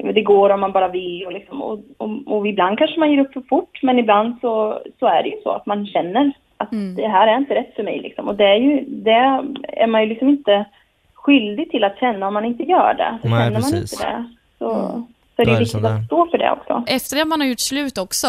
det 0.04 0.22
går 0.22 0.50
om 0.50 0.60
man 0.60 0.72
bara 0.72 0.88
vill 0.88 1.26
och 1.26 1.34
liksom, 1.34 1.62
och, 1.62 1.80
och, 1.98 2.10
och 2.26 2.48
ibland 2.48 2.78
kanske 2.78 3.00
man 3.00 3.12
ger 3.12 3.20
upp 3.22 3.34
för 3.34 3.42
fort 3.50 3.80
men 3.84 4.00
ibland 4.00 4.36
så, 4.42 4.82
så 5.00 5.06
är 5.06 5.24
det 5.24 5.30
ju 5.30 5.42
så 5.44 5.50
att 5.52 5.66
man 5.66 5.86
känner 5.88 6.32
att 6.58 6.70
det 6.96 7.08
här 7.08 7.28
är 7.28 7.38
inte 7.38 7.56
rätt 7.56 7.76
för 7.76 7.84
mig 7.84 8.00
liksom. 8.00 8.28
Och 8.28 8.36
det 8.36 8.44
är 8.46 8.56
ju, 8.56 8.86
det 8.88 9.44
är 9.68 9.88
man 9.88 10.02
ju 10.04 10.10
liksom 10.10 10.30
inte 10.30 10.66
skyldig 11.14 11.72
till 11.72 11.84
att 11.84 12.00
känna 12.00 12.28
om 12.28 12.34
man 12.34 12.46
inte 12.46 12.64
gör 12.64 12.94
det. 12.94 13.18
Så 13.22 13.30
Nej, 13.30 13.40
känner 13.40 13.52
man 13.52 13.72
precis. 13.72 13.94
inte 13.94 14.06
det 14.06 14.26
så, 14.60 14.72
Mm. 14.72 15.06
så 15.36 15.42
är 15.42 15.46
det 15.46 15.52
är 15.52 15.54
det 15.54 15.60
viktigt 15.60 15.86
att 15.86 16.06
stå 16.06 16.28
för 16.32 16.38
det 16.38 16.52
också. 16.52 16.84
Efter 16.88 17.22
att 17.22 17.28
man 17.28 17.42
har 17.42 17.48
gjort 17.48 17.60
slut 17.60 17.98
också, 17.98 18.28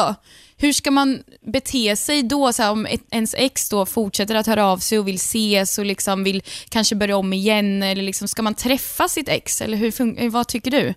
hur 0.61 0.73
ska 0.73 0.91
man 0.91 1.19
bete 1.41 1.97
sig 1.97 2.23
då? 2.23 2.53
Så 2.53 2.63
här, 2.63 2.73
om 2.73 2.87
ens 3.11 3.35
ex 3.39 3.69
då 3.69 3.87
fortsätter 3.87 4.35
att 4.35 4.47
höra 4.47 4.67
av 4.67 4.77
sig 4.77 4.99
och 4.99 5.09
vill 5.09 5.15
ses 5.15 5.79
och 5.79 5.85
liksom 5.87 6.25
vill 6.25 6.43
kanske 6.71 6.97
börja 6.97 7.17
om 7.17 7.33
igen, 7.33 7.83
eller 7.83 8.03
liksom, 8.03 8.29
ska 8.29 8.43
man 8.43 8.55
träffa 8.55 9.09
sitt 9.09 9.29
ex? 9.29 9.61
Eller 9.61 9.77
hur 9.77 10.31
vad 10.31 10.49
tycker 10.49 10.71
du? 10.71 10.95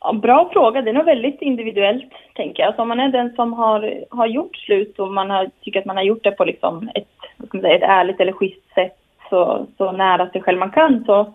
Ja, 0.00 0.12
bra 0.12 0.50
fråga. 0.52 0.82
Det 0.82 0.90
är 0.90 0.94
nog 0.94 1.04
väldigt 1.04 1.42
individuellt, 1.42 2.12
tänker 2.34 2.62
jag. 2.62 2.66
Alltså, 2.66 2.82
om 2.82 2.88
man 2.88 3.00
är 3.00 3.08
den 3.08 3.34
som 3.34 3.52
har, 3.52 4.04
har 4.10 4.26
gjort 4.26 4.56
slut 4.56 4.98
och 4.98 5.12
man 5.12 5.30
har, 5.30 5.50
tycker 5.60 5.80
att 5.80 5.86
man 5.86 5.96
har 5.96 6.04
gjort 6.04 6.24
det 6.24 6.30
på 6.30 6.44
liksom 6.44 6.90
ett, 6.94 7.08
säga, 7.60 7.76
ett 7.76 7.82
ärligt 7.82 8.20
eller 8.20 8.32
schysst 8.32 8.74
sätt, 8.74 8.96
så, 9.30 9.66
så 9.76 9.92
nära 9.92 10.30
sig 10.30 10.42
själv 10.42 10.58
man 10.58 10.70
kan, 10.70 11.04
så 11.04 11.34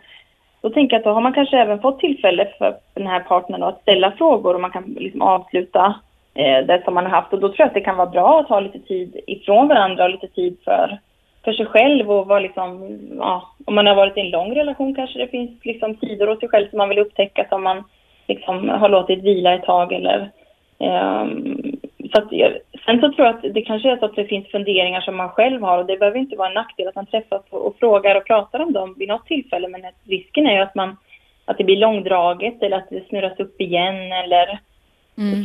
då 0.62 0.70
tänker 0.70 0.96
jag 0.96 1.00
att 1.00 1.04
då 1.04 1.12
har 1.12 1.22
man 1.22 1.34
kanske 1.34 1.58
även 1.58 1.82
fått 1.82 2.00
tillfälle 2.00 2.48
för 2.58 2.76
den 2.94 3.08
här 3.08 3.20
partnern 3.20 3.62
då 3.62 3.68
att 3.68 3.82
ställa 3.82 4.12
frågor 4.12 4.54
och 4.54 4.62
man 4.62 4.72
kan 4.72 4.84
liksom 4.84 5.22
avsluta 5.22 5.96
eh, 6.34 6.66
det 6.66 6.82
som 6.86 6.94
man 6.94 7.06
har 7.06 7.12
haft. 7.12 7.34
Och 7.34 7.40
då 7.40 7.48
tror 7.48 7.60
jag 7.60 7.68
att 7.68 7.74
det 7.74 7.82
kan 7.82 7.98
vara 7.98 8.10
bra 8.10 8.40
att 8.40 8.50
ha 8.50 8.60
lite 8.60 8.80
tid 8.80 9.20
ifrån 9.28 9.68
varandra 9.68 10.04
och 10.04 10.10
lite 10.10 10.28
tid 10.28 10.58
för, 10.64 11.00
för 11.44 11.54
sig 11.54 11.66
själv 11.66 12.12
och 12.12 12.28
vara 12.28 12.40
liksom, 12.40 13.00
ja, 13.18 13.50
om 13.66 13.76
man 13.76 13.88
har 13.88 13.96
varit 13.96 14.18
i 14.18 14.22
en 14.22 14.30
lång 14.30 14.56
relation 14.56 14.96
kanske 14.96 15.20
det 15.20 15.28
finns 15.28 15.66
liksom 15.66 15.96
sidor 15.96 16.28
hos 16.28 16.40
sig 16.40 16.50
själv 16.50 16.70
som 16.70 16.78
man 16.78 16.90
vill 16.90 17.00
upptäcka 17.00 17.46
som 17.50 17.64
man 17.64 17.84
liksom 18.28 18.70
har 18.70 18.90
låtit 18.90 19.24
vila 19.24 19.54
ett 19.54 19.64
tag 19.64 19.94
eller 19.94 20.32
ehm, 20.80 21.62
så 22.14 22.22
att, 22.22 22.30
sen 22.86 23.00
så 23.02 23.12
tror 23.12 23.28
jag 23.28 23.36
att 23.36 23.54
det 23.54 23.62
kanske 23.62 23.92
är 23.92 23.98
så 23.98 24.06
att 24.06 24.16
det 24.16 24.26
finns 24.26 24.48
funderingar 24.48 25.02
som 25.02 25.16
man 25.16 25.30
själv 25.30 25.62
har 25.62 25.78
och 25.78 25.86
det 25.86 25.98
behöver 25.98 26.20
inte 26.20 26.36
vara 26.36 26.48
en 26.48 26.54
nackdel 26.54 26.88
att 26.88 26.96
man 26.96 27.06
träffas 27.06 27.42
och, 27.50 27.68
och 27.68 27.76
frågar 27.80 28.16
och 28.16 28.26
pratar 28.26 28.60
om 28.60 28.74
dem 28.74 28.96
vid 28.98 29.08
något 29.08 29.26
tillfälle 29.26 29.68
men 29.68 29.82
risken 30.08 30.48
är 30.48 30.54
ju 30.54 30.62
att 30.62 30.76
man 30.76 30.98
att 31.46 31.58
det 31.58 31.64
blir 31.64 31.78
långdraget 31.78 32.64
eller 32.64 32.78
att 32.78 32.90
det 32.90 33.08
snurras 33.10 33.40
upp 33.40 33.62
igen 33.62 34.12
eller 34.12 34.60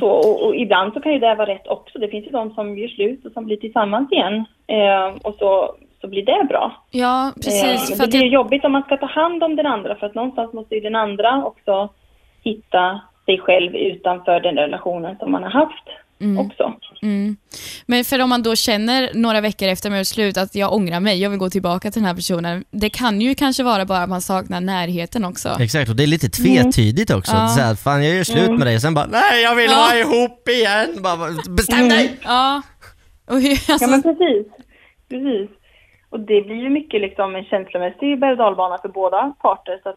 så. 0.01 0.09
Och, 0.09 0.47
och 0.47 0.57
ibland 0.57 0.93
så 0.93 1.01
kan 1.01 1.13
ju 1.13 1.19
det 1.19 1.35
vara 1.35 1.51
rätt 1.51 1.67
också. 1.67 1.99
Det 1.99 2.09
finns 2.09 2.27
ju 2.27 2.31
de 2.31 2.55
som 2.55 2.79
gör 2.79 2.89
slut 2.89 3.27
och 3.27 3.33
som 3.33 3.45
blir 3.45 3.57
tillsammans 3.57 4.13
igen 4.13 4.45
eh, 4.67 5.17
och 5.23 5.35
så, 5.39 5.75
så 6.01 6.09
blir 6.09 6.25
det 6.25 6.47
bra. 6.49 6.73
Ja, 6.91 7.27
Eh, 7.29 7.35
precis. 7.35 7.99
för 7.99 8.05
det 8.07 8.11
blir 8.11 8.23
jag, 8.23 8.33
jobbigt 8.33 8.65
om 8.65 8.73
man 8.73 8.83
ska 8.83 8.97
ta 8.97 9.07
hand 9.07 9.45
om 9.45 9.57
den 9.57 9.67
andra 9.67 9.95
för 9.95 10.07
att 10.07 10.15
någonstans 10.15 10.53
måste 10.53 10.75
ju 10.75 10.81
den 10.81 10.97
andra 10.97 11.45
också 11.45 11.89
hitta 12.43 13.01
sig 13.27 13.39
själv 13.39 13.75
utanför 13.77 14.41
den 14.41 14.55
relationen 14.57 15.17
som 15.19 15.33
man 15.33 15.43
har 15.43 15.51
haft 15.51 15.85
också. 16.39 16.75
mm. 17.03 17.37
Men 17.87 18.05
för 18.05 18.23
om 18.23 18.29
man 18.29 18.43
då 18.43 18.55
känner 18.57 19.11
några 19.15 19.41
veckor 19.41 19.69
efter 19.69 19.91
man 19.91 19.99
gjort 19.99 20.07
slut 20.07 20.37
att 20.37 20.55
jag 20.55 20.73
ångrar 20.73 21.01
mig, 21.01 21.23
jag 21.23 21.31
vill 21.31 21.39
gå 21.39 21.51
tillbaka 21.51 21.91
till 21.91 22.01
den 22.03 22.07
här 22.09 22.15
personen. 22.15 22.65
Det 22.71 22.91
kan 22.91 23.21
ju 23.21 23.35
kanske 23.35 23.63
vara 23.63 23.85
bara 23.85 23.99
att 24.03 24.09
man 24.09 24.21
saknar 24.21 24.61
närheten 24.61 25.25
också. 25.25 25.49
Exakt, 25.61 25.91
och 25.91 25.97
det 25.97 26.03
är 26.03 26.07
lite 26.07 26.29
tvetydigt 26.29 27.11
också. 27.11 27.33
Ja. 27.37 27.49
Så 27.49 27.61
här, 27.61 27.75
fan 27.75 28.05
jag 28.05 28.15
gör 28.17 28.25
slut 28.25 28.45
Mm. 28.49 28.57
med 28.59 28.67
dig, 28.67 28.81
sen 28.81 28.95
bara 28.95 29.07
nej 29.07 29.43
jag 29.43 29.55
vill 29.55 29.71
Ja. 29.71 29.77
vara 29.77 29.99
ihop 29.99 30.49
igen. 30.49 30.89
Bara, 31.03 31.17
bestäm 31.57 31.89
dig! 31.89 32.17
Ja. 32.25 32.63
Och 33.31 33.41
hur, 33.41 33.51
alltså, 33.51 33.75
Ja 33.85 33.87
men 33.91 34.03
precis. 34.03 34.47
precis. 35.09 35.51
Och 36.11 36.21
det 36.21 36.41
blir 36.47 36.57
ju 36.67 36.71
mycket 36.71 37.01
liksom 37.01 37.35
en 37.37 37.45
känslomässig 37.45 38.21
berg 38.21 38.33
och 38.33 38.39
för 38.83 38.89
båda 38.89 39.33
parter. 39.43 39.81
Så 39.83 39.89
att, 39.89 39.97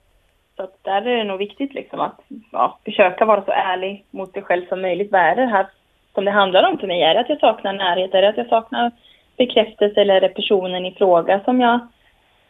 så 0.55 0.63
att 0.63 0.83
där 0.83 1.07
är 1.07 1.17
det 1.17 1.23
nog 1.23 1.37
viktigt 1.37 1.73
liksom 1.73 1.99
att 1.99 2.19
ja, 2.51 2.79
försöka 2.85 3.25
vara 3.25 3.45
så 3.45 3.51
ärlig 3.51 4.05
mot 4.11 4.33
sig 4.33 4.41
själv 4.41 4.65
som 4.67 4.81
möjligt. 4.81 5.11
Vad 5.11 5.21
är 5.21 5.35
det 5.35 5.45
här 5.45 5.67
som 6.13 6.25
det 6.25 6.31
handlar 6.31 6.69
om 6.69 6.77
för 6.77 6.87
mig? 6.87 7.01
Är 7.01 7.13
det 7.13 7.19
att 7.19 7.29
jag 7.29 7.39
saknar 7.39 7.73
närhet? 7.73 8.13
Är 8.13 8.21
det 8.21 8.29
att 8.29 8.37
jag 8.37 8.47
saknar 8.47 8.91
bekräftelse 9.37 10.01
eller 10.01 10.15
är 10.15 10.21
det 10.21 10.29
personen 10.29 10.85
i 10.85 10.91
fråga 10.91 11.39
som 11.43 11.61
jag 11.61 11.79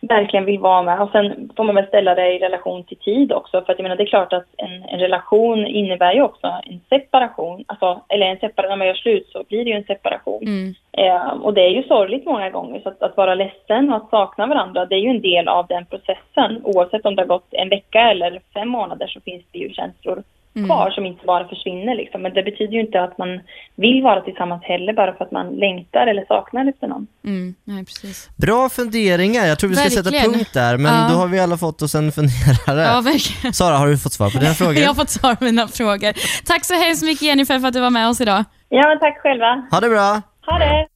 verkligen 0.07 0.45
vill 0.45 0.59
vara 0.59 0.83
med? 0.83 1.01
Och 1.01 1.09
sen 1.11 1.49
får 1.57 1.63
man 1.63 1.75
väl 1.75 1.87
ställa 1.87 2.15
det 2.15 2.33
i 2.33 2.39
relation 2.39 2.83
till 2.83 2.97
tid 2.97 3.31
också. 3.31 3.61
För 3.61 3.71
att 3.71 3.79
jag 3.79 3.83
menar 3.83 3.95
det 3.95 4.03
är 4.03 4.15
klart 4.15 4.33
att 4.33 4.47
en, 4.57 4.83
en 4.83 4.99
relation 4.99 5.67
innebär 5.67 6.13
ju 6.13 6.21
också 6.21 6.47
en 6.63 6.81
separation. 6.89 7.63
Alltså, 7.67 8.01
eller 8.09 8.25
en 8.25 8.39
separation, 8.39 8.69
när 8.69 8.77
man 8.77 8.87
gör 8.87 8.93
slut 8.93 9.29
så 9.31 9.43
blir 9.49 9.65
det 9.65 9.71
ju 9.71 9.77
en 9.77 9.83
separation. 9.83 10.43
Mm. 10.43 10.73
Eh, 10.91 11.27
och 11.27 11.53
det 11.53 11.61
är 11.61 11.69
ju 11.69 11.83
sorgligt 11.83 12.25
många 12.25 12.49
gånger, 12.49 12.79
så 12.79 12.89
att, 12.89 13.03
att 13.03 13.17
vara 13.17 13.35
ledsen 13.35 13.89
och 13.89 13.95
att 13.95 14.09
sakna 14.09 14.47
varandra, 14.47 14.85
det 14.85 14.95
är 14.95 14.99
ju 14.99 15.09
en 15.09 15.21
del 15.21 15.47
av 15.47 15.67
den 15.67 15.85
processen. 15.85 16.61
Oavsett 16.63 17.05
om 17.05 17.15
det 17.15 17.21
har 17.21 17.27
gått 17.27 17.47
en 17.51 17.69
vecka 17.69 18.11
eller 18.11 18.41
fem 18.53 18.69
månader 18.69 19.07
så 19.07 19.21
finns 19.21 19.43
det 19.51 19.59
ju 19.59 19.69
känslor. 19.69 20.23
Kvar 20.53 20.89
som 20.91 21.05
inte 21.05 21.25
bara 21.25 21.47
försvinner 21.47 21.95
liksom. 21.95 22.21
Men 22.21 22.33
det 22.33 22.43
betyder 22.43 22.73
ju 22.73 22.79
inte 22.81 23.01
att 23.01 23.17
man 23.17 23.39
vill 23.75 24.01
vara 24.03 24.21
tillsammans 24.21 24.63
heller 24.63 24.93
bara 24.93 25.13
för 25.13 25.25
att 25.25 25.31
man 25.31 25.47
längtar 25.55 26.07
eller 26.07 26.25
saknar 26.25 26.69
efter 26.69 26.87
någon. 26.87 27.07
Mm, 27.25 27.55
nej, 27.63 27.85
precis. 27.85 28.29
Bra 28.37 28.69
funderingar, 28.69 29.45
jag 29.45 29.59
tror 29.59 29.69
vi 29.69 29.75
ska 29.75 29.89
sätta 29.89 30.09
Verkligen. 30.11 30.33
punkt 30.33 30.53
där, 30.53 30.77
men 30.77 30.93
Ja. 31.01 31.07
då 31.11 31.15
har 31.15 31.27
vi 31.27 31.39
alla 31.39 31.57
fått 31.57 31.81
oss 31.81 31.95
en 31.95 32.11
funderare. 32.11 32.81
Ja, 32.81 33.01
verkligen. 33.01 33.53
Sara, 33.53 33.75
har 33.77 33.87
du 33.87 33.97
fått 33.97 34.13
svar 34.13 34.29
på 34.29 34.37
dina 34.37 34.53
frågor? 34.61 34.77
Jag 34.77 34.87
har 34.87 34.95
fått 34.95 35.09
svar 35.09 35.35
på 35.35 35.43
mina 35.43 35.67
frågor. 35.67 36.13
Tack 36.45 36.65
så 36.65 36.73
hemskt 36.73 37.03
mycket 37.03 37.21
Jennifer 37.21 37.59
för 37.59 37.67
att 37.67 37.73
du 37.73 37.79
var 37.81 37.89
med 37.89 38.07
oss 38.09 38.21
idag. 38.21 38.43
Ja, 38.69 38.87
men 38.87 38.99
tack 38.99 39.17
själva. 39.21 39.67
Ha 39.71 39.79
det 39.79 39.89
bra! 39.89 40.21
Ha 40.45 40.57
det! 40.59 40.87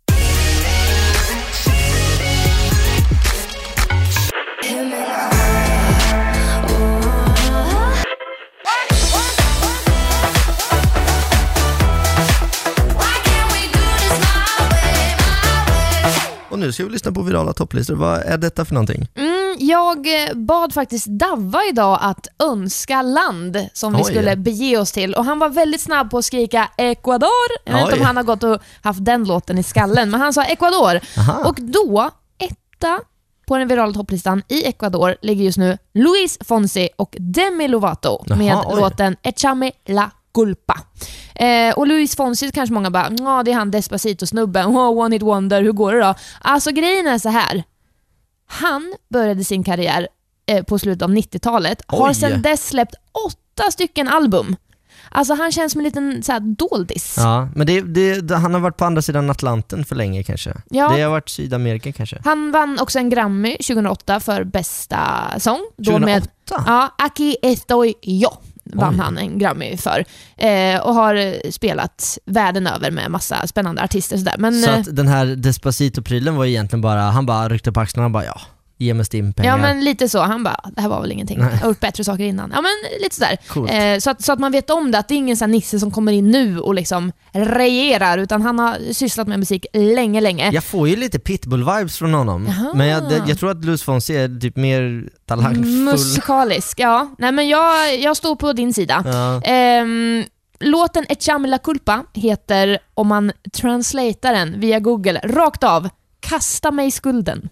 Och 16.58 16.62
nu 16.62 16.72
ska 16.72 16.84
vi 16.84 16.90
lyssna 16.90 17.12
på 17.12 17.22
virala 17.22 17.54
topplistor. 17.54 17.96
Vad 17.96 18.20
är 18.20 18.38
detta 18.38 18.66
för 18.66 18.74
någonting? 18.74 19.08
Mm, 19.16 19.56
jag 19.60 19.98
eh, 19.98 20.36
bad 20.36 20.74
faktiskt 20.74 21.08
Davva 21.08 21.60
idag 21.70 22.00
att 22.02 22.28
önska 22.40 23.02
land 23.02 23.58
som 23.74 23.94
vi 23.94 24.00
Oj. 24.00 24.04
skulle 24.04 24.36
bege 24.36 24.78
oss 24.78 24.92
till 24.92 25.14
och 25.14 25.26
han 25.26 25.40
var 25.40 25.50
väldigt 25.50 25.82
snabb 25.82 26.12
på 26.12 26.18
att 26.18 26.26
skrika 26.26 26.70
Ecuador. 26.78 27.30
Jag 27.66 27.74
vet 27.74 27.82
inte 27.82 27.94
Oj. 27.94 28.00
om 28.00 28.06
han 28.06 28.18
har 28.18 28.24
gått 28.24 28.44
och 28.44 28.62
haft 28.82 29.06
den 29.06 29.24
låten 29.24 29.58
i 29.58 29.64
skallen, 29.64 30.10
men 30.10 30.22
han 30.22 30.34
sa 30.34 30.44
Ecuador. 30.44 31.00
Aha. 31.18 31.50
Och 31.50 31.56
då, 31.62 32.10
etta 32.38 33.00
på 33.48 33.58
den 33.58 33.68
virala 33.68 33.94
topplistan 33.94 34.44
i 34.48 34.66
Ecuador 34.68 35.16
ligger 35.22 35.44
just 35.46 35.58
nu 35.58 35.78
Luis 35.94 36.38
Fonsi 36.46 36.90
och 36.96 37.16
Demi 37.20 37.68
Lovato 37.68 38.36
med 38.36 38.58
oj. 38.66 38.82
låten 38.82 39.16
Echame 39.24 39.72
la 39.86 40.12
culpa. 40.38 40.80
Eh, 41.36 41.74
och 41.76 41.88
Luis 41.88 42.16
Fonsi 42.16 42.52
kanske 42.52 42.74
många 42.74 42.92
bara, 42.92 43.12
ja 43.20 43.44
det 43.44 43.52
är 43.52 43.56
han 43.56 43.72
Despacito-snubben, 43.72 44.66
oh, 44.78 45.06
one 45.06 45.16
hit 45.16 45.24
wonder, 45.24 45.62
hur 45.62 45.72
går 45.72 45.94
det 45.94 46.00
då? 46.00 46.16
Alltså 46.42 46.72
grejen 46.72 47.08
är 47.08 47.18
så 47.18 47.30
här. 47.30 47.64
Han 48.48 48.94
började 49.10 49.44
sin 49.44 49.64
karriär 49.64 50.08
eh, 50.48 50.64
på 50.64 50.80
slutet 50.80 51.02
av 51.02 51.10
90-talet, 51.10 51.82
har 51.88 52.14
sedan 52.14 52.42
dess 52.42 52.68
släppt 52.68 52.96
åtta 53.26 53.72
stycken 53.72 54.08
album. 54.08 54.56
Alltså 55.10 55.34
han 55.34 55.52
känns 55.52 55.72
som 55.72 55.80
en 55.80 55.86
liten 55.86 56.24
så 56.24 56.32
här, 56.32 56.40
doldis. 56.40 57.16
Ja, 57.18 57.50
men 57.56 57.68
det, 57.68 57.82
det, 57.82 58.36
han 58.36 58.54
har 58.54 58.62
varit 58.62 58.78
på 58.78 58.86
andra 58.86 59.02
sidan 59.02 59.30
Atlanten 59.30 59.86
för 59.86 59.96
länge 59.96 60.24
kanske. 60.24 60.54
Ja. 60.70 60.90
Det 60.96 61.02
har 61.02 61.12
varit 61.12 61.30
Sydamerika 61.30 61.92
kanske. 61.92 62.22
Han 62.24 62.52
vann 62.52 62.80
också 62.82 63.00
en 63.00 63.10
Grammy 63.10 63.52
2008 63.52 64.20
för 64.20 64.44
bästa 64.44 65.00
sång. 65.38 65.60
Då 65.78 65.92
2008? 65.92 66.06
Med, 66.06 66.64
ja, 66.68 66.96
Aquí 66.98 67.36
estoy 67.42 67.94
yo 68.02 68.30
vann 68.74 68.94
Oj. 68.94 69.00
han 69.00 69.18
en 69.18 69.40
Grammy 69.40 69.78
för. 69.78 70.06
Eh, 70.38 70.80
och 70.82 70.94
har 70.94 71.52
spelat 71.52 72.18
världen 72.26 72.68
över 72.68 72.92
med 72.92 73.12
massa 73.12 73.48
spännande 73.48 73.84
artister 73.84 74.18
sådär. 74.18 74.36
Men, 74.38 74.62
Så 74.62 74.70
eh, 74.72 74.80
att 74.80 74.96
den 74.96 75.08
här 75.08 75.26
Despacito-prylen 75.26 76.36
var 76.36 76.46
egentligen 76.46 76.82
bara, 76.82 77.02
han 77.02 77.26
bara 77.26 77.50
ryckte 77.50 77.72
på 77.72 77.80
axlarna 77.80 78.06
och 78.06 78.12
bara 78.12 78.26
ja, 78.26 78.42
ge 78.78 78.94
mig 78.94 79.06
stimpengar. 79.06 79.52
Ja 79.52 79.58
men 79.58 79.84
lite 79.84 80.10
så, 80.10 80.20
han 80.20 80.44
bara, 80.44 80.60
det 80.76 80.82
här 80.82 80.90
var 80.90 81.02
väl 81.02 81.12
ingenting. 81.12 81.40
Nej. 81.40 81.50
Jag 81.52 81.60
har 81.60 81.68
gjort 81.68 81.80
bättre 81.80 82.04
saker 82.04 82.24
innan. 82.24 82.52
Ja 82.56 82.62
men 82.62 83.02
lite 83.02 83.16
sådär. 83.16 83.38
Eh, 83.94 84.00
så, 84.00 84.10
att, 84.10 84.24
så 84.24 84.34
att 84.34 84.40
man 84.40 84.52
vet 84.52 84.70
om 84.70 84.92
det, 84.92 84.98
att 84.98 85.08
det 85.08 85.14
är 85.14 85.18
ingen 85.18 85.38
sån 85.38 85.52
Nisse 85.52 85.80
som 85.80 85.92
kommer 85.92 86.12
in 86.12 86.32
nu 86.32 86.60
och 86.60 86.74
liksom 86.74 87.12
regerar, 87.32 88.18
utan 88.18 88.42
han 88.42 88.60
har 88.60 88.94
sysslat 88.94 89.28
med 89.28 89.40
musik 89.40 89.66
länge, 89.74 90.22
länge. 90.22 90.52
Jag 90.52 90.64
får 90.64 90.90
ju 90.90 90.96
lite 90.96 91.18
pitbull-vibes 91.18 91.98
från 91.98 92.14
honom. 92.14 92.46
Jaha. 92.48 92.74
Men 92.76 92.88
jag, 92.88 93.30
jag 93.30 93.40
tror 93.40 93.52
att 93.52 93.66
Luis 93.66 93.84
Fonsi 93.84 94.18
är 94.18 94.40
typ 94.40 94.56
mer 94.56 95.10
talangfull. 95.26 95.66
Musikalisk, 95.66 96.80
ja. 96.80 97.10
Nej 97.18 97.32
men 97.32 97.48
jag, 97.48 98.00
jag 98.00 98.18
står 98.18 98.36
på 98.36 98.54
din 98.54 98.74
sida. 98.74 99.04
Ja. 99.06 99.42
Ehm, 99.42 100.24
låten 100.60 101.06
Echame 101.10 101.48
la 101.48 101.58
culpa 101.58 102.04
heter, 102.14 102.80
om 102.94 103.08
man 103.08 103.32
translatar 103.54 104.34
den 104.34 104.60
via 104.60 104.80
google, 104.80 105.22
rakt 105.24 105.64
av, 105.64 105.90
Kasta 106.20 106.72
mig 106.72 106.92
skulden. 106.92 107.50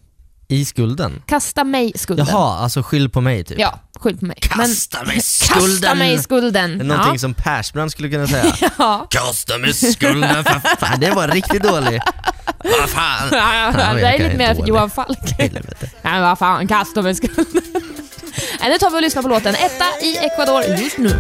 I 0.48 0.66
skulden? 0.66 1.22
Kasta 1.26 1.64
mig 1.64 1.92
skulden. 1.96 2.26
Jaha, 2.30 2.58
alltså 2.60 2.84
skyll 2.84 3.10
på 3.10 3.22
mig 3.22 3.44
typ. 3.44 3.60
Ja, 3.60 3.80
skyll 4.00 4.18
på 4.18 4.26
mig. 4.26 4.38
Kasta 4.42 5.04
mig 5.04 5.22
skulden! 5.22 5.70
Kasta 5.72 5.96
mig 5.96 6.20
skulden. 6.24 6.78
Det 6.78 6.84
är 6.84 6.88
Någonting 6.88 7.14
ja. 7.14 7.20
som 7.20 7.34
Persbrandt 7.34 7.92
skulle 7.92 8.10
kunna 8.10 8.28
säga. 8.28 8.56
Ja. 8.78 9.08
Kasta 9.10 9.58
mig 9.58 9.74
skulden 9.74 10.44
för 10.44 10.76
fan, 10.80 11.00
det 11.00 11.12
var 11.12 11.28
riktigt 11.28 11.64
dålig. 11.64 12.02
Vad 12.64 12.90
fan. 12.90 13.30
Ja, 13.32 13.74
Fan, 13.76 13.96
det 13.96 14.08
är 14.08 14.20
lite 14.24 14.38
mer 14.38 14.54
dålig. 14.54 14.68
Johan 14.70 14.90
Falk. 14.90 15.18
Nej 16.02 16.22
vad 16.22 16.40
fan, 16.40 16.68
kasta 16.68 17.02
mig 17.02 17.16
skulden. 17.16 17.46
Nu 18.62 18.78
tar 18.78 18.90
vi 18.90 18.98
och 18.98 19.02
lyssnar 19.02 19.22
på 19.22 19.28
låten. 19.28 19.56
Etta 19.56 19.86
i 20.02 20.18
Ecuador 20.18 20.64
just 20.64 20.98
nu. 20.98 21.20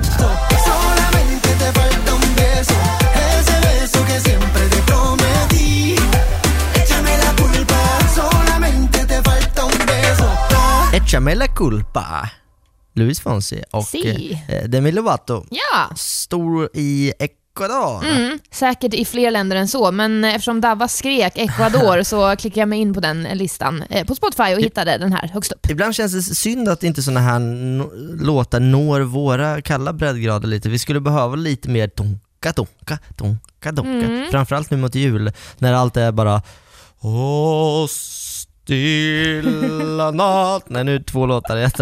La 11.19 11.47
culpa. 11.47 12.29
Luis 12.93 13.19
Fonsi 13.19 13.63
och 13.71 13.83
Si. 13.83 14.39
eh, 14.49 14.63
Demi 14.69 14.91
Lovato. 14.91 15.45
Ja. 15.49 15.95
Stor 15.95 16.69
i 16.73 17.13
Ecuador. 17.19 18.05
Mm, 18.05 18.39
säkert 18.51 18.93
i 18.93 19.05
fler 19.05 19.31
länder 19.31 19.55
än 19.55 19.67
så, 19.67 19.91
men 19.91 20.23
eftersom 20.23 20.61
Davva 20.61 20.87
skrek 20.87 21.37
Ecuador 21.37 22.03
så 22.03 22.35
klickade 22.35 22.59
jag 22.59 22.69
mig 22.69 22.79
in 22.79 22.93
på 22.93 22.99
den 22.99 23.23
listan 23.23 23.83
eh, 23.89 24.05
på 24.05 24.15
Spotify 24.15 24.53
och 24.53 24.59
hittade 24.61 24.97
den 24.97 25.13
här 25.13 25.27
högst 25.33 25.51
upp. 25.51 25.69
Ibland 25.69 25.95
känns 25.95 26.13
det 26.13 26.35
synd 26.35 26.69
att 26.69 26.83
inte 26.83 27.03
såna 27.03 27.19
här 27.19 27.39
låtar 28.25 28.59
når 28.59 29.01
våra 29.01 29.61
kalla 29.61 29.93
breddgrader 29.93 30.47
lite. 30.47 30.69
Vi 30.69 30.79
skulle 30.79 30.99
behöva 30.99 31.35
lite 31.35 31.69
mer 31.69 31.89
donka, 31.95 32.51
donka, 32.55 32.99
donka, 33.15 33.71
donka. 33.71 34.05
Mm. 34.07 34.31
Framförallt 34.31 34.71
nu 34.71 34.77
mot 34.77 34.95
jul 34.95 35.31
när 35.57 35.73
allt 35.73 35.97
är 35.97 36.11
bara 36.11 36.41
Åh, 36.99 37.87
stilla 38.65 40.11
natt. 40.11 40.63
Nej, 40.69 40.83
nu 40.83 40.95
är 40.95 40.99
det 40.99 41.05
två 41.05 41.25
låtar 41.25 41.57
i 41.57 41.63
ett. 41.63 41.79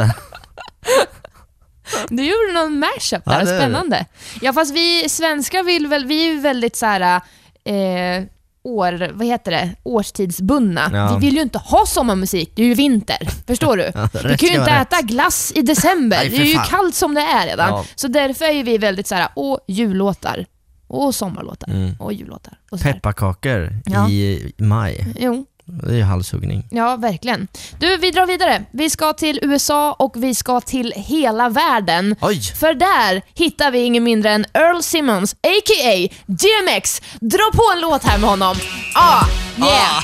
Du 2.10 2.24
gjorde 2.24 2.54
någon 2.54 2.80
mashup 2.80 3.26
där, 3.26 3.32
Ja, 3.40 3.44
det 3.46 3.50
är 3.50 3.54
det. 3.54 3.60
spännande. 3.60 4.06
Ja 4.42 4.54
fast 4.54 4.74
vi 4.76 5.10
svenskar 5.10 5.64
vill 5.64 5.88
väl, 5.88 6.06
vi 6.06 6.28
är 6.28 6.34
ju 6.34 6.40
väldigt 6.40 6.76
så 6.76 6.86
här. 6.86 7.22
Eh, 7.66 8.24
år, 8.66 9.12
vad 9.14 9.28
heter 9.28 9.52
det, 9.52 9.76
årstidsbundna. 9.84 10.90
Ja. 10.94 11.18
Vi 11.18 11.26
vill 11.26 11.36
ju 11.36 11.42
inte 11.42 11.58
ha 11.58 11.86
sommarmusik, 11.86 12.52
det 12.56 12.62
är 12.62 12.66
ju 12.66 12.74
vinter. 12.74 13.18
Förstår 13.48 13.78
du? 13.78 13.84
Ja, 13.96 14.10
vi 14.14 14.20
rätt 14.20 14.40
kan 14.40 14.50
ju 14.50 14.56
inte 14.56 14.72
äta 14.72 15.02
glass 15.02 15.52
i 15.56 15.62
december. 15.62 16.18
Nej, 16.18 16.30
det 16.30 16.38
är 16.38 16.46
ju 16.46 16.60
kallt 16.70 16.96
som 16.96 17.14
det 17.14 17.22
är 17.22 17.48
redan. 17.48 17.70
Ja. 17.70 17.86
Så 17.96 18.08
därför 18.08 18.46
är 18.46 18.64
vi 18.64 18.78
väldigt 18.78 19.08
så 19.08 19.16
här, 19.16 19.28
åh, 19.36 19.58
jullåtar. 19.68 20.46
Och 20.88 21.16
sommarlåtar. 21.16 21.68
Mm. 21.72 21.96
Och 22.00 22.14
jullåtar. 22.14 22.54
Och. 22.72 22.80
Pepparkakor 22.80 23.70
i 24.10 24.54
maj. 24.58 25.14
Jo, 25.20 25.46
Det 25.66 26.00
är 26.00 26.04
halshuggning. 26.04 26.64
Ja, 26.72 26.96
verkligen. 26.96 27.48
Du, 27.80 27.98
vi 27.98 28.12
drar 28.12 28.26
vidare. 28.26 28.66
Vi 28.72 28.90
ska 28.90 29.14
till 29.14 29.40
USA 29.42 29.94
och 29.94 30.14
vi 30.16 30.36
ska 30.36 30.62
till 30.62 30.94
hela 30.96 31.50
världen. 31.50 32.16
Oj! 32.22 32.42
För 32.42 32.74
där 32.74 33.22
hittar 33.34 33.72
vi 33.72 33.80
ingen 33.80 34.04
mindre 34.04 34.32
än 34.32 34.46
Earl 34.54 34.82
Simmons, 34.82 35.34
a.k.a. 35.34 36.10
DMX. 36.26 37.02
Dra 37.20 37.52
på 37.54 37.64
en 37.76 37.82
låt 37.82 38.04
här 38.04 38.18
med 38.18 38.30
honom. 38.30 38.56
Ah, 38.96 39.26
yeah! 39.58 40.04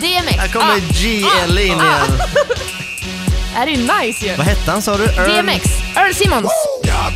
DMX. 0.00 0.36
Här 0.36 0.48
kommer 0.48 0.74
ah, 0.74 0.78
GL 0.78 1.58
in 1.58 1.72
ah, 1.80 1.84
igen. 1.84 2.18
Det 3.54 3.58
här 3.60 3.66
är 3.66 3.70
ju 3.70 3.76
nice 3.76 4.26
ju. 4.26 4.36
Vad 4.36 4.46
hette 4.46 4.70
han 4.70 4.82
sa 4.82 4.96
du? 4.96 5.04
Earl- 5.06 5.42
DMX, 5.42 5.64
Earl 5.96 6.14
Simmons. 6.14 6.50
Y'all 6.84 7.14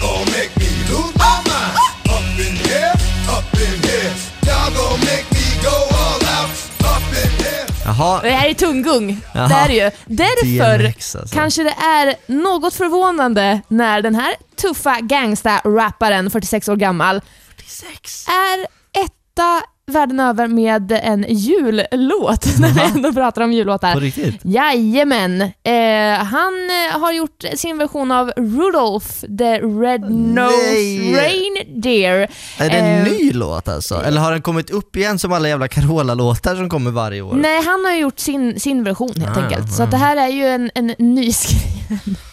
Jaha. 7.88 8.20
Det 8.22 8.31
här 8.31 8.48
är 8.48 8.55
tunggung. 8.55 9.20
Jaha. 9.35 9.48
Det 9.48 9.55
är 9.55 9.68
det 9.68 9.74
ju. 9.74 9.90
Därför 10.07 10.79
DMX 10.79 11.16
alltså. 11.16 11.35
kanske 11.35 11.62
det 11.62 11.74
är 11.85 12.14
något 12.27 12.74
förvånande 12.74 13.61
när 13.68 14.03
den 14.03 14.14
här 14.14 14.35
tuffa 14.57 14.98
gangsta-rapparen, 15.01 16.31
46 16.31 16.68
år 16.68 16.77
gammal, 16.77 17.20
46. 17.57 18.27
är 18.29 18.66
etta 19.05 19.62
världen 19.88 20.20
över 20.20 20.46
med 20.46 20.92
en 21.03 21.24
jullåt, 21.29 22.46
när 22.61 22.72
vi 22.72 22.81
ändå 22.96 23.12
pratar 23.12 23.42
om 23.42 23.53
jullåtar. 23.53 23.92
På 23.94 24.01
riktigt? 24.01 24.40
Jajamän. 24.42 25.40
Eh, 25.42 26.24
han 26.24 26.53
eh, 26.70 27.01
har 27.01 27.12
gjort 27.12 27.44
sin 27.55 27.79
version 27.79 28.11
av 28.12 28.33
Rudolph 28.37 29.07
the 29.38 29.59
Red-Nosed. 29.61 31.16
Reindeer. 31.16 32.29
Är 32.59 32.70
det 32.70 32.77
en 32.77 32.98
Eh, 32.98 33.05
ny 33.12 33.33
låt 33.33 33.68
alltså? 33.68 33.94
Eller 34.05 34.20
har 34.20 34.33
den 34.33 34.42
kommit 34.42 34.70
upp 34.70 34.96
igen 34.96 35.18
som 35.18 35.33
alla 35.33 35.48
jävla 35.48 35.68
Carola-låtar 35.68 36.57
som 36.57 36.68
kommer 36.68 36.90
varje 36.90 37.22
år? 37.22 37.35
Nej, 37.35 37.62
han 37.64 37.85
har 37.85 37.94
gjort 37.94 38.18
sin, 38.18 38.61
sin 38.61 38.85
version 38.85 39.12
helt 39.16 39.37
Ah, 39.37 39.40
enkelt. 39.42 39.72
Så 39.72 39.83
ah. 39.83 39.85
att 39.85 39.90
det 39.90 39.96
här 39.96 40.16
är 40.16 40.29
ju 40.29 40.46
en, 40.46 40.70
en 40.74 40.94
nyskriven 40.98 42.16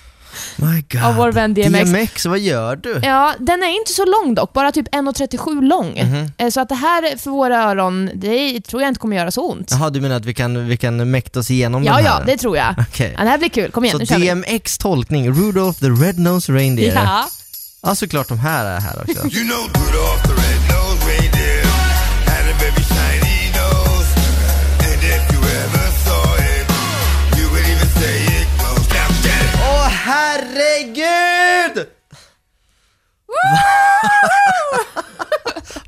My 0.55 0.83
God. 0.91 1.03
av 1.03 1.15
vår 1.15 1.31
vän 1.31 1.53
DMX. 1.53 1.89
DMX, 1.91 2.25
vad 2.25 2.39
gör 2.39 2.75
du? 2.75 2.99
Ja, 3.03 3.33
den 3.39 3.63
är 3.63 3.79
inte 3.79 3.91
så 3.93 4.05
lång 4.05 4.35
dock, 4.35 4.53
bara 4.53 4.71
typ 4.71 4.87
1,37 4.95 5.61
lång. 5.61 6.01
Mhm. 6.03 6.31
Eh, 6.37 6.49
Så 6.49 6.61
att 6.61 6.69
det 6.69 6.75
här 6.75 7.17
för 7.17 7.31
våra 7.31 7.63
öron, 7.63 8.09
det 8.15 8.61
tror 8.61 8.81
jag 8.81 8.89
inte 8.89 8.99
kommer 8.99 9.15
göra 9.17 9.31
så 9.31 9.51
ont. 9.51 9.67
Jaha, 9.71 9.89
du 9.89 10.01
menar 10.01 10.15
att 10.15 10.25
vi 10.25 10.33
kan, 10.33 10.67
vi 10.67 10.77
kan 10.77 11.11
mäkta 11.11 11.39
oss 11.39 11.51
igenom 11.51 11.83
Ja, 11.83 11.95
den 11.95 12.05
ja, 12.05 12.11
här? 12.11 12.25
det 12.25 12.37
tror 12.37 12.57
jag. 12.57 12.75
Okej. 12.89 13.13
Ja, 13.17 13.23
det 13.23 13.29
här 13.29 13.37
blir 13.37 13.49
kul. 13.49 13.71
Kom 13.71 13.85
igen, 13.85 13.93
Så 13.93 13.99
nu 13.99 14.05
kör 14.05 14.35
vi. 14.35 14.41
DMX 14.51 14.77
tolkning, 14.77 15.29
Rudolph 15.31 15.79
the 15.79 15.85
Red-Nosed 15.85 16.55
Reindeer. 16.55 16.95
Ja. 16.95 17.25
Ja, 17.83 17.95
såklart 17.95 18.27
de 18.27 18.39
här 18.39 18.65
är 18.65 18.79
här 18.79 19.01
också. 19.01 19.27
You 19.27 19.43
know 19.47 19.63
Rudolph 19.83 20.23
the 20.27 20.33
red-nosed 20.33 20.94
herregud! 30.39 31.87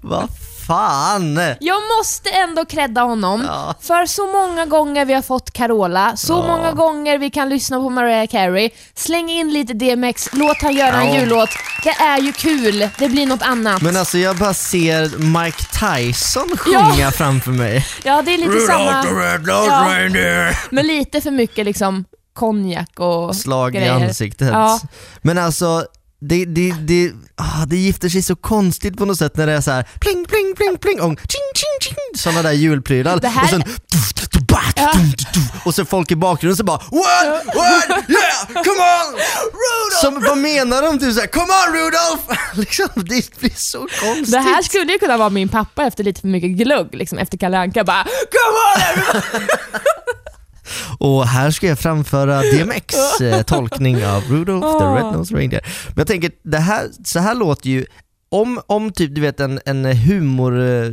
Vad 0.02 0.30
fan? 0.68 1.40
Jag 1.60 1.82
måste 1.98 2.30
ändå 2.30 2.66
credda 2.66 3.02
honom 3.02 3.42
för 3.82 4.06
så 4.06 4.28
många 4.28 4.66
gånger 4.66 5.06
vi 5.06 5.14
har 5.14 5.22
fått 5.22 5.52
Carola, 5.54 6.18
så 6.18 6.34
Ja. 6.34 6.48
många 6.58 6.72
gånger 6.72 7.18
vi 7.18 7.30
kan 7.30 7.50
lyssna 7.50 7.78
på 7.80 7.90
Mariah 7.90 8.28
Carey. 8.28 8.70
Släng 8.96 9.30
in 9.30 9.54
lite 9.54 9.74
DMX, 9.74 10.30
låt 10.34 10.62
han 10.62 10.74
göra 10.74 11.02
en 11.02 11.14
Ja. 11.14 11.20
jullåt. 11.20 11.50
Det 11.84 11.90
är 11.90 12.18
ju 12.20 12.32
kul, 12.34 12.90
det 12.98 13.10
blir 13.10 13.26
något 13.28 13.42
annat. 13.42 13.82
Men 13.82 13.98
alltså 13.98 14.18
jag 14.18 14.36
bara 14.38 14.54
ser 14.54 15.18
Mike 15.18 15.64
Tyson 15.64 16.58
sjunga 16.58 16.96
Ja. 17.00 17.12
framför 17.12 17.52
mig. 17.52 17.86
ja, 18.04 18.22
det 18.22 18.34
är 18.34 18.38
lite 18.38 18.60
samma... 18.60 19.06
Ja. 19.48 20.52
Men 20.70 20.88
lite 20.88 21.22
för 21.22 21.32
mycket 21.32 21.66
liksom 21.66 22.06
konjak 22.38 23.00
och 23.00 23.36
Slag 23.36 23.76
i 23.76 23.78
grejer. 23.78 23.93
ansiktet. 23.93 24.47
Ja. 24.47 24.80
Men 25.21 25.38
alltså, 25.38 25.86
det, 26.21 26.45
det, 26.45 26.71
det, 26.71 27.12
ah, 27.36 27.65
det 27.67 27.78
gifter 27.78 28.10
sig 28.10 28.21
så 28.21 28.36
konstigt 28.36 28.97
på 28.97 29.06
något 29.06 29.17
sätt 29.17 29.38
när 29.38 29.47
det 29.47 29.54
är 29.54 29.62
så 29.62 29.71
här 29.71 29.84
pling, 30.02 30.26
pling, 30.26 30.54
pling, 30.58 30.78
pling, 30.78 31.02
och 31.02 31.10
ching, 31.19 31.50
ching, 31.56 31.78
ching, 31.82 32.17
sådana 32.17 32.41
där 32.41 32.52
julprylar. 32.52 33.21
Här- 33.21 33.43
Och 33.43 33.50
sen 33.50 33.63
Ja. 34.76 34.91
och 35.65 35.76
så 35.76 35.86
folk 35.86 36.12
i 36.12 36.15
bakgrunden 36.15 36.58
så 36.58 36.63
bara 36.63 36.78
What? 36.78 37.45
What? 37.45 37.89
Yeah! 38.10 38.63
Come 38.63 38.82
on! 38.82 39.13
Rudolph! 39.43 40.02
Som, 40.02 40.23
vad 40.28 40.38
menar 40.38 40.82
de? 40.82 41.00
Typ 41.00 41.13
såhär, 41.13 41.28
Come 41.28 41.45
on 41.54 41.73
Rudolph! 41.76 42.41
liksom, 42.60 42.88
det 42.95 43.39
blir 43.39 43.54
så 43.56 43.80
konstigt. 43.80 44.32
Det 44.32 44.39
här 44.39 44.62
skulle 44.62 44.91
ju 44.91 45.00
kunna 45.00 45.17
vara 45.17 45.30
min 45.30 45.50
pappa 45.50 45.86
efter 45.86 46.04
lite 46.04 46.21
för 46.21 46.28
mycket 46.28 46.50
glugg, 46.50 46.95
liksom 46.95 47.17
efter 47.17 47.38
Kalle 47.38 47.58
Anka 47.58 47.84
bara 47.84 48.04
Come 48.04 48.58
on 48.76 48.82
everybody! 48.89 49.45
Och 50.97 51.27
här 51.27 51.51
ska 51.51 51.67
jag 51.67 51.80
framföra 51.80 52.41
DMX 52.41 53.21
eh, 53.21 53.41
tolkning 53.45 54.06
av 54.06 54.23
Rudolph 54.23 54.67
the 54.67 54.84
Åh. 54.86 54.95
Red-Nosed 54.95 55.36
Reindeer. 55.36 55.62
Men 55.88 55.95
jag 55.97 56.08
tänker, 56.08 56.32
det 56.43 56.58
här, 56.58 56.88
så 57.03 57.19
här 57.19 57.36
låter 57.36 57.69
ju 57.69 57.86
om, 58.30 58.62
om 58.68 58.92
typ 58.92 59.16
du 59.16 59.22
vet 59.22 59.40
en, 59.40 59.60
en 59.66 59.86
humor 59.86 60.60
eh, 60.62 60.92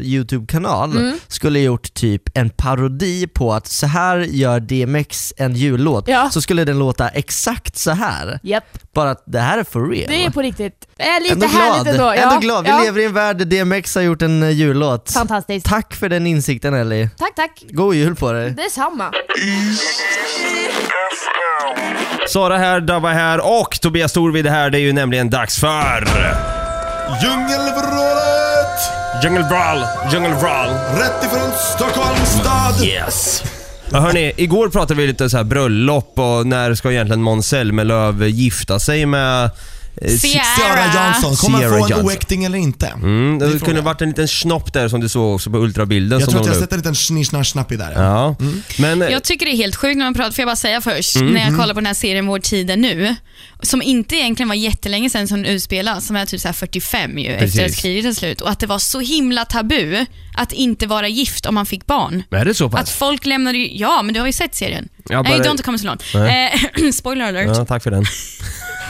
Mm. 0.97 1.19
skulle 1.29 1.59
gjort 1.61 1.95
typ 1.95 2.23
en 2.35 2.51
parodi 2.51 3.27
på 3.27 3.53
att 3.53 3.67
så 3.67 3.87
här 3.87 4.19
gör 4.19 4.61
DMX 4.61 5.33
en 5.37 5.55
jullåt, 5.57 6.09
Ja. 6.09 6.31
så 6.31 6.41
skulle 6.41 6.65
den 6.65 6.79
låta 6.79 7.09
exakt 7.09 7.77
så 7.77 7.91
här. 7.91 8.39
Japp, 8.43 8.65
Bara 8.95 9.11
att 9.11 9.23
det 9.27 9.41
här 9.41 9.59
är 9.59 9.65
for 9.65 9.89
real. 9.89 10.07
det 10.09 10.25
är 10.25 10.31
på 10.31 10.43
riktigt. 10.43 10.89
Är 10.99 11.21
lite 11.23 11.33
ändå 11.35 11.47
härligt 11.47 11.95
glad. 11.95 12.17
ändå. 12.17 12.23
ändå 12.29 12.39
glad. 12.41 12.65
Vi 12.65 12.71
ja. 12.71 12.83
lever 12.83 13.01
i 13.01 13.05
en 13.05 13.13
värld 13.13 13.37
där 13.39 13.45
DMX 13.65 13.95
har 13.95 14.03
gjort 14.03 14.23
en 14.23 14.43
eh, 14.43 14.51
jullåt. 14.51 15.11
Fantastiskt. 15.13 15.67
Tack 15.67 15.95
för 15.95 16.09
den 16.09 16.27
insikten 16.27 16.75
Ellie. 16.75 17.11
Tack, 17.19 17.35
tack. 17.35 17.65
God 17.71 17.95
jul 17.95 18.15
på 18.15 18.33
dig. 18.33 18.51
Detsamma. 18.51 19.13
Sara 22.29 22.59
här, 22.59 22.81
Dabba 22.81 23.13
här 23.13 23.61
och 23.61 23.79
Tobias 23.81 24.13
Torvid 24.13 24.47
här. 24.47 24.71
Det 24.71 24.79
är 24.79 24.83
ju 24.83 24.93
nämligen 24.93 25.31
dags 25.31 25.61
för... 25.61 26.54
Djungelvrålet! 27.23 28.79
Jungle 29.23 30.35
Brawl. 30.41 30.69
Rätt 30.99 31.25
ifrån 31.25 31.51
Stockholms 31.75 32.29
stad. 32.29 32.85
Yes. 32.87 33.43
Ja, 33.91 34.01
hörni, 34.01 34.33
igår 34.37 34.69
pratade 34.69 35.01
vi 35.01 35.07
lite 35.07 35.31
så 35.31 35.37
här 35.37 35.45
bröllop 35.45 36.19
och 36.19 36.47
när 36.47 36.75
ska 36.75 36.93
egentligen 36.93 37.23
Måns 37.23 37.49
Zelmerlöw 37.49 38.27
gifta 38.29 38.79
sig 38.79 39.07
med... 39.07 39.51
eh, 40.03 40.09
Ciara 40.19 40.95
Jansson, 40.95 41.37
kommer 41.37 41.59
Ciara 41.59 41.71
få 41.71 41.85
en 41.85 41.91
Johnson. 41.91 42.07
oäkting 42.07 42.45
eller 42.45 42.59
inte? 42.59 42.87
Mm, 42.87 43.39
det 43.39 43.59
kunde 43.65 43.81
varit 43.81 44.03
en 44.03 44.09
liten 44.09 44.29
snopp 44.29 44.73
där 44.73 44.89
som 44.89 45.01
du 45.01 45.09
såg 45.09 45.35
också 45.35 45.51
på 45.51 45.59
ultrabilden. 45.59 46.19
Jag 46.21 46.25
som 46.25 46.33
tror 46.33 46.41
att 46.41 46.47
jag 46.47 46.55
har 46.55 46.61
sett 46.61 46.73
en 46.73 46.79
liten 46.79 46.95
snisch-snasch-snapp 46.95 47.73
i 47.73 47.77
där. 47.77 47.93
Ja, 47.97 48.37
men... 48.79 49.03
eh, 49.03 49.09
Jag 49.09 49.23
tycker 49.25 49.47
det 49.47 49.53
är 49.53 49.57
helt 49.57 49.77
sjukt 49.77 49.97
när 49.99 50.05
man 50.05 50.15
pratar, 50.15 50.31
får 50.31 50.43
jag 50.43 50.49
bara 50.49 50.57
säga 50.57 50.81
först, 50.81 51.17
Mm. 51.17 51.29
när 51.33 51.41
jag 51.41 51.49
Mm. 51.49 51.61
kollar 51.61 51.75
på 51.75 51.81
den 51.81 51.87
här 51.87 51.95
serien 51.95 52.27
Vår 52.27 52.39
tid 52.39 52.71
är 52.71 52.77
nu, 52.77 53.15
som 53.63 53.83
inte 53.83 54.17
egentligen 54.17 54.49
var 54.49 54.55
jättelänge 54.57 55.11
sedan 55.11 55.29
som 55.29 55.43
den 55.43 55.53
utspelas, 55.53 56.07
som 56.07 56.17
är 56.17 56.27
typ 56.27 56.41
så 56.41 56.49
här 56.49 56.53
45 56.53 57.19
ju, 57.19 57.37
Precis. 57.39 57.49
efter 57.61 57.67
att 57.67 57.77
kriget 57.83 58.05
är 58.05 58.13
slut, 58.13 58.41
och 58.41 58.51
att 58.51 58.61
det 58.61 58.67
var 58.67 58.79
så 58.79 59.01
himla 59.01 59.45
tabu 59.45 60.07
att 60.37 60.53
inte 60.53 60.87
vara 60.87 61.09
gift 61.09 61.47
om 61.47 61.55
man 61.55 61.67
fick 61.67 61.87
barn. 61.87 62.23
Är 62.31 62.45
det 62.45 62.55
så 62.55 62.65
Att 62.67 62.73
pass? 62.73 62.91
folk 62.91 63.27
lämnade 63.27 63.59
ju, 63.59 63.77
ja 63.77 64.03
men 64.03 64.15
du 64.15 64.21
har 64.21 64.27
ju 64.27 64.33
sett 64.33 64.55
serien. 64.55 64.89
Ja, 65.09 65.23
Nej, 65.23 65.31
bara- 65.33 65.39
du 65.39 65.45
har 65.45 65.51
inte 65.51 65.63
kommit 65.63 65.81
så 65.81 65.87
långt. 65.87 66.03
Nej. 66.15 66.53
Eh, 66.85 66.91
spoiler 66.93 67.25
alert. 67.25 67.57
Ja, 67.57 67.65
tack 67.65 67.83
för 67.83 67.91
den. 67.91 68.05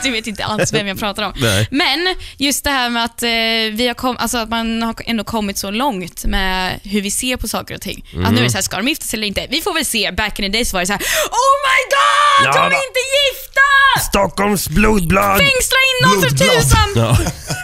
du 0.03 0.11
vet 0.11 0.27
inte 0.27 0.45
alls 0.45 0.73
vem 0.73 0.87
jag 0.87 0.99
pratar 0.99 1.23
om. 1.23 1.33
Nej. 1.41 1.67
Men 1.71 2.15
just 2.37 2.63
det 2.63 2.69
här 2.69 2.89
med 2.89 3.03
att, 3.05 3.23
eh, 3.23 3.29
vi 3.77 3.87
har 3.87 3.93
kom, 3.93 4.17
alltså 4.19 4.37
att 4.37 4.49
man 4.49 4.81
har 4.83 4.95
ändå 5.05 5.23
kommit 5.23 5.57
så 5.57 5.71
långt 5.71 6.25
med 6.25 6.79
hur 6.83 7.01
vi 7.01 7.11
ser 7.11 7.37
på 7.37 7.47
saker 7.47 7.75
och 7.75 7.81
ting. 7.81 8.05
Att 8.25 8.31
nu 8.33 8.39
är 8.39 8.43
det 8.43 8.49
så 8.49 8.57
här, 8.57 8.61
ska 8.61 8.77
de 8.77 8.87
gifta 8.87 9.05
sig 9.05 9.17
eller 9.17 9.27
inte? 9.27 9.47
Vi 9.49 9.61
får 9.61 9.73
väl 9.73 9.85
se. 9.85 10.11
Back 10.11 10.39
in 10.39 10.45
the 10.51 10.57
days 10.57 10.73
var 10.73 10.79
det 10.79 10.85
så 10.87 10.93
här, 10.93 10.99
oh 11.01 11.55
my 11.67 11.81
god, 11.95 12.45
Ja, 12.45 12.51
de 12.53 12.57
är 12.65 12.69
va- 12.69 12.75
inte 12.87 12.99
gifta! 13.15 14.05
Stockholms 14.09 14.69
blodblad! 14.69 15.37
Fängsla 15.39 15.77
in 15.77 16.09
dem 16.11 16.21
för 16.21 16.35
Blodblad. 16.35 16.61
tusan! 16.61 16.89
Ja. 16.95 17.17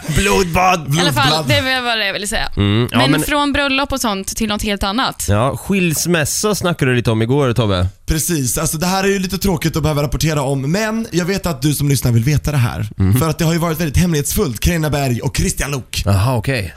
Blodbad! 0.16 0.96
I 0.96 1.00
alla 1.00 1.12
fall, 1.12 1.48
det 1.48 1.60
var 1.60 1.80
vad 1.82 2.06
jag 2.06 2.12
ville 2.12 2.26
säga. 2.26 2.48
Mm, 2.56 2.88
ja, 2.92 2.98
men, 2.98 3.10
men- 3.10 3.22
från 3.22 3.52
bröllop 3.52 3.92
och 3.92 4.00
sånt 4.00 4.36
till 4.36 4.48
något 4.48 4.62
helt 4.62 4.82
annat. 4.82 5.26
Ja, 5.28 5.56
skilsmässa 5.56 6.54
snackade 6.54 6.90
du 6.90 6.96
lite 6.96 7.10
om 7.10 7.22
igår 7.22 7.52
Tobbe. 7.52 7.86
Precis, 8.06 8.58
alltså 8.58 8.78
det 8.78 8.86
här 8.86 9.04
är 9.04 9.08
ju 9.08 9.18
lite 9.18 9.38
tråkigt 9.38 9.76
att 9.76 9.82
behöva 9.82 10.02
rapportera 10.02 10.42
om, 10.42 10.72
men 10.72 11.06
jag 11.10 11.24
vet 11.24 11.46
att 11.46 11.62
du 11.62 11.74
som 11.74 11.88
lyssnar 11.88 12.12
vill 12.12 12.24
veta 12.24 12.50
det 12.52 12.56
här. 12.58 12.88
Mhm. 12.96 13.18
För 13.18 13.28
att 13.28 13.38
det 13.38 13.44
har 13.44 13.52
ju 13.52 13.58
varit 13.58 13.80
väldigt 13.80 13.96
hemlighetsfullt, 13.96 14.60
Carina 14.60 14.90
Berg 14.90 15.20
och 15.20 15.36
Christian 15.36 15.70
Luuk. 15.70 16.02
Jaha, 16.04 16.36
okej. 16.36 16.74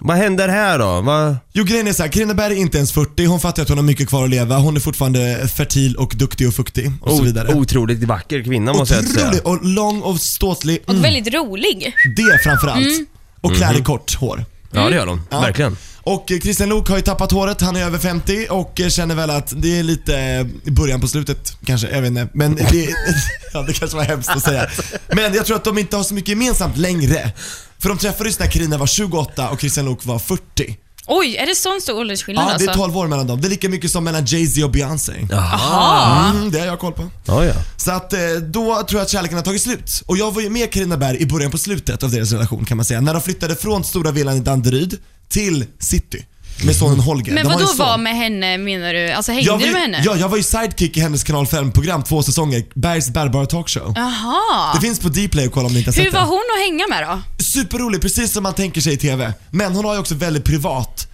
Vad 0.00 0.16
händer 0.16 0.48
här 0.48 0.78
då? 0.78 1.00
Vad... 1.00 1.36
Jo 1.52 1.64
grejen 1.64 1.86
är 1.88 1.92
såhär, 1.92 2.10
Carina 2.10 2.34
Berg 2.34 2.52
är 2.56 2.60
inte 2.60 2.76
ens 2.78 2.92
40, 2.92 3.24
hon 3.24 3.40
fattar 3.40 3.62
att 3.62 3.68
hon 3.68 3.78
har 3.78 3.82
mycket 3.84 4.08
kvar 4.08 4.24
att 4.24 4.30
leva, 4.30 4.58
hon 4.58 4.76
är 4.76 4.80
fortfarande 4.80 5.48
fertil 5.56 5.96
och 5.96 6.12
duktig 6.16 6.48
och 6.48 6.54
fuktig 6.54 6.92
och 7.00 7.10
så 7.10 7.20
O- 7.20 7.24
vidare. 7.24 7.54
Otroligt 7.54 8.02
vacker 8.04 8.42
kvinna 8.44 8.72
måste 8.72 8.94
jag 8.94 9.04
säga. 9.04 9.26
Otrolig 9.28 9.46
och 9.46 9.64
lång 9.64 10.00
och 10.02 10.20
ståtlig. 10.20 10.78
Mm. 10.88 10.98
Och 10.98 11.04
väldigt 11.04 11.34
rolig. 11.34 11.94
Det 12.16 12.42
framförallt. 12.44 12.86
Mm. 12.86 13.06
Och 13.40 13.54
klär 13.56 13.70
i 13.72 13.74
Mhm. 13.74 13.84
kort 13.84 14.14
hår. 14.14 14.44
Ja, 14.74 14.88
det 14.88 14.96
gör 14.96 15.06
de. 15.06 15.22
Ja. 15.30 15.40
Verkligen. 15.40 15.76
Och 16.06 16.24
Christian 16.28 16.68
Luuk 16.68 16.88
har 16.88 16.96
ju 16.96 17.02
tappat 17.02 17.32
håret, 17.32 17.60
han 17.60 17.76
är 17.76 17.84
över 17.84 17.98
50 17.98 18.46
och 18.50 18.80
känner 18.88 19.14
väl 19.14 19.30
att 19.30 19.52
det 19.56 19.78
är 19.78 19.82
lite 19.82 20.46
början 20.64 21.00
på 21.00 21.08
slutet 21.08 21.56
kanske, 21.64 21.88
jag 21.90 22.00
vet 22.02 22.08
inte. 22.08 22.28
Men 22.32 22.54
det, 22.54 22.88
ja, 23.52 23.62
det 23.62 23.72
kanske 23.72 23.96
var 23.96 24.04
hemskt 24.04 24.30
att 24.30 24.42
säga. 24.42 24.66
Men 25.08 25.34
jag 25.34 25.46
tror 25.46 25.56
att 25.56 25.64
de 25.64 25.78
inte 25.78 25.96
har 25.96 26.04
så 26.04 26.14
mycket 26.14 26.28
gemensamt 26.28 26.76
längre. 26.76 27.32
För 27.78 27.88
de 27.88 27.98
träffades 27.98 28.38
när 28.38 28.46
Carina 28.46 28.78
var 28.78 28.86
28 28.86 29.50
och 29.50 29.60
Christian 29.60 29.86
Luuk 29.86 30.04
var 30.04 30.18
40. 30.18 30.76
Oj, 31.06 31.36
är 31.36 31.46
det 31.46 31.54
sån 31.54 31.80
stor 31.80 31.98
åldersskillnad 32.00 32.44
Ja, 32.44 32.58
det 32.58 32.64
är 32.64 32.68
alltså? 32.68 32.82
12 32.82 32.96
år 32.96 33.06
mellan 33.06 33.26
dem. 33.26 33.40
Det 33.40 33.48
är 33.48 33.50
lika 33.50 33.68
mycket 33.68 33.90
som 33.90 34.04
mellan 34.04 34.24
Jay-Z 34.24 34.64
och 34.64 34.70
Beyoncé. 34.70 35.12
Jaha. 35.30 36.30
Mm, 36.30 36.50
det 36.50 36.58
har 36.58 36.66
jag 36.66 36.78
koll 36.80 36.92
på. 36.92 37.10
Ja, 37.26 37.44
ja. 37.44 37.54
Så 37.76 37.90
att 37.90 38.12
eh, 38.12 38.18
då 38.42 38.82
tror 38.82 38.98
jag 38.98 39.02
att 39.02 39.10
kärleken 39.10 39.36
har 39.36 39.44
tagit 39.44 39.62
slut. 39.62 40.02
Och 40.06 40.16
jag 40.16 40.32
var 40.34 40.42
ju 40.42 40.50
med 40.50 40.72
Carina 40.72 40.96
Berg 40.96 41.22
i 41.22 41.26
början 41.26 41.50
på 41.50 41.58
slutet 41.58 42.02
av 42.02 42.10
deras 42.10 42.32
relation 42.32 42.64
kan 42.64 42.76
man 42.76 42.86
säga. 42.86 43.00
När 43.00 43.12
de 43.14 43.22
flyttade 43.22 43.56
från 43.56 43.84
stora 43.84 44.10
villan 44.10 44.36
i 44.36 44.40
Danderyd 44.40 44.98
till 45.28 45.64
city. 45.78 46.26
Med 46.62 46.76
sonen 46.76 47.00
Holger. 47.00 47.32
Men 47.34 47.44
De 47.44 47.48
har 47.48 47.54
vad 47.54 47.62
en 47.62 47.66
då 47.68 47.74
son. 47.74 47.86
var 47.86 47.98
med 47.98 48.16
henne 48.16 48.58
menar 48.58 48.92
du? 48.94 49.10
Alltså 49.10 49.32
hängde 49.32 49.46
jag 49.46 49.58
var 49.58 49.66
du 49.66 49.72
med 49.72 49.80
henne? 49.80 50.02
Ja, 50.04 50.16
jag 50.16 50.28
var 50.28 50.36
ju 50.36 50.42
sidekick 50.42 50.96
i 50.96 51.00
hennes 51.00 51.24
kanal 51.24 51.44
5-program 51.44 52.02
två 52.02 52.22
säsonger. 52.22 52.64
Bergs 52.74 53.10
bärbara 53.10 53.46
talkshow. 53.46 53.92
Jaha. 53.96 54.74
Det 54.74 54.80
finns 54.80 55.00
på 55.00 55.08
Dplay 55.08 55.46
att 55.46 55.52
kolla 55.52 55.66
om 55.66 55.72
ni 55.72 55.78
inte 55.78 55.90
har 55.90 55.96
Hur 55.96 56.04
sett 56.04 56.14
var 56.14 56.20
det. 56.20 56.26
hon 56.26 56.42
att 56.56 56.64
hänga 56.70 56.86
med 56.88 57.22
då? 57.38 57.44
Superrolig, 57.44 58.00
precis 58.00 58.32
som 58.32 58.42
man 58.42 58.54
tänker 58.54 58.80
sig 58.80 58.92
i 58.92 58.96
TV. 58.96 59.32
Men 59.50 59.72
hon 59.74 59.84
har 59.84 59.94
ju 59.94 60.00
också 60.00 60.14
väldigt 60.14 60.44
privat 60.44 61.08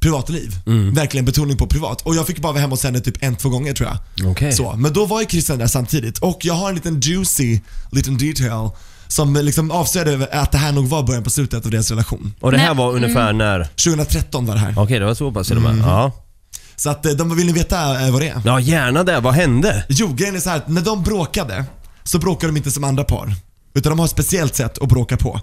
privatliv. 0.00 0.54
Mm. 0.66 0.94
Verkligen 0.94 1.24
betoning 1.24 1.56
på 1.56 1.66
privat. 1.66 2.02
Och 2.02 2.14
jag 2.16 2.26
fick 2.26 2.38
bara 2.38 2.52
vara 2.52 2.60
hemma 2.60 2.72
hos 2.72 2.84
henne 2.84 3.00
typ 3.00 3.22
en, 3.22 3.36
två 3.36 3.48
gånger 3.48 3.72
tror 3.72 3.88
jag. 3.88 4.30
Okej. 4.30 4.52
Så, 4.52 4.74
men 4.76 4.92
då 4.92 5.06
var 5.06 5.20
ju 5.20 5.26
Christian 5.26 5.58
där 5.58 5.66
samtidigt 5.66 6.18
och 6.18 6.38
jag 6.42 6.54
har 6.54 6.68
en 6.68 6.74
liten 6.74 7.00
juicy 7.00 7.60
liten 7.92 8.18
detail 8.18 8.70
som 9.10 9.34
liksom 9.34 9.70
avslöjade 9.70 10.26
att 10.32 10.52
det 10.52 10.58
här 10.58 10.72
nog 10.72 10.88
var 10.88 11.02
början 11.02 11.24
på 11.24 11.30
slutet 11.30 11.64
av 11.64 11.70
deras 11.70 11.90
relation. 11.90 12.34
Och 12.40 12.52
det 12.52 12.58
här 12.58 12.74
var 12.74 12.92
ungefär 12.92 13.32
när? 13.32 13.64
2013 13.64 14.46
var 14.46 14.54
det 14.54 14.60
här. 14.60 14.74
Okej, 14.78 14.98
det 14.98 15.04
var 15.04 15.14
så 15.14 15.32
pass 15.32 15.46
till 15.48 15.56
och 15.56 15.62
med. 15.62 15.78
Ja. 15.78 16.12
Så 16.76 16.90
att 16.90 17.06
eh, 17.06 17.12
de 17.12 17.36
vill 17.36 17.46
ni 17.46 17.52
veta 17.52 18.06
eh, 18.06 18.12
vad 18.12 18.20
det 18.22 18.28
är? 18.28 18.42
ja, 18.44 18.60
gärna 18.60 19.04
det. 19.04 19.20
Vad 19.20 19.34
hände? 19.34 19.84
Jo, 19.88 20.08
grejen 20.14 20.36
är 20.36 20.40
så 20.40 20.50
här 20.50 20.56
att 20.56 20.68
när 20.68 20.82
de 20.82 21.02
bråkade 21.02 21.64
så 22.04 22.18
bråkar 22.18 22.48
de 22.48 22.56
inte 22.56 22.70
som 22.70 22.84
andra 22.84 23.04
par. 23.04 23.34
Utan 23.74 23.90
de 23.90 23.98
har 23.98 24.06
ett 24.06 24.10
speciellt 24.12 24.54
sätt 24.56 24.78
att 24.82 24.88
bråka 24.88 25.16
på. 25.16 25.40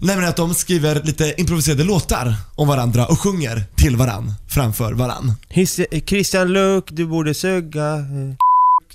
Nämligen 0.00 0.30
att 0.30 0.36
de 0.36 0.54
skriver 0.54 1.02
lite 1.02 1.34
improviserade 1.40 1.84
låtar 1.84 2.34
om 2.54 2.68
varandra 2.68 3.06
och 3.06 3.20
sjunger 3.20 3.64
till 3.76 3.96
varann 3.96 4.34
framför 4.48 4.92
varann. 4.92 5.32
His- 5.50 6.06
Christian 6.06 6.48
Luuk, 6.52 6.84
du 6.90 7.06
borde 7.06 7.34
suga. 7.34 7.96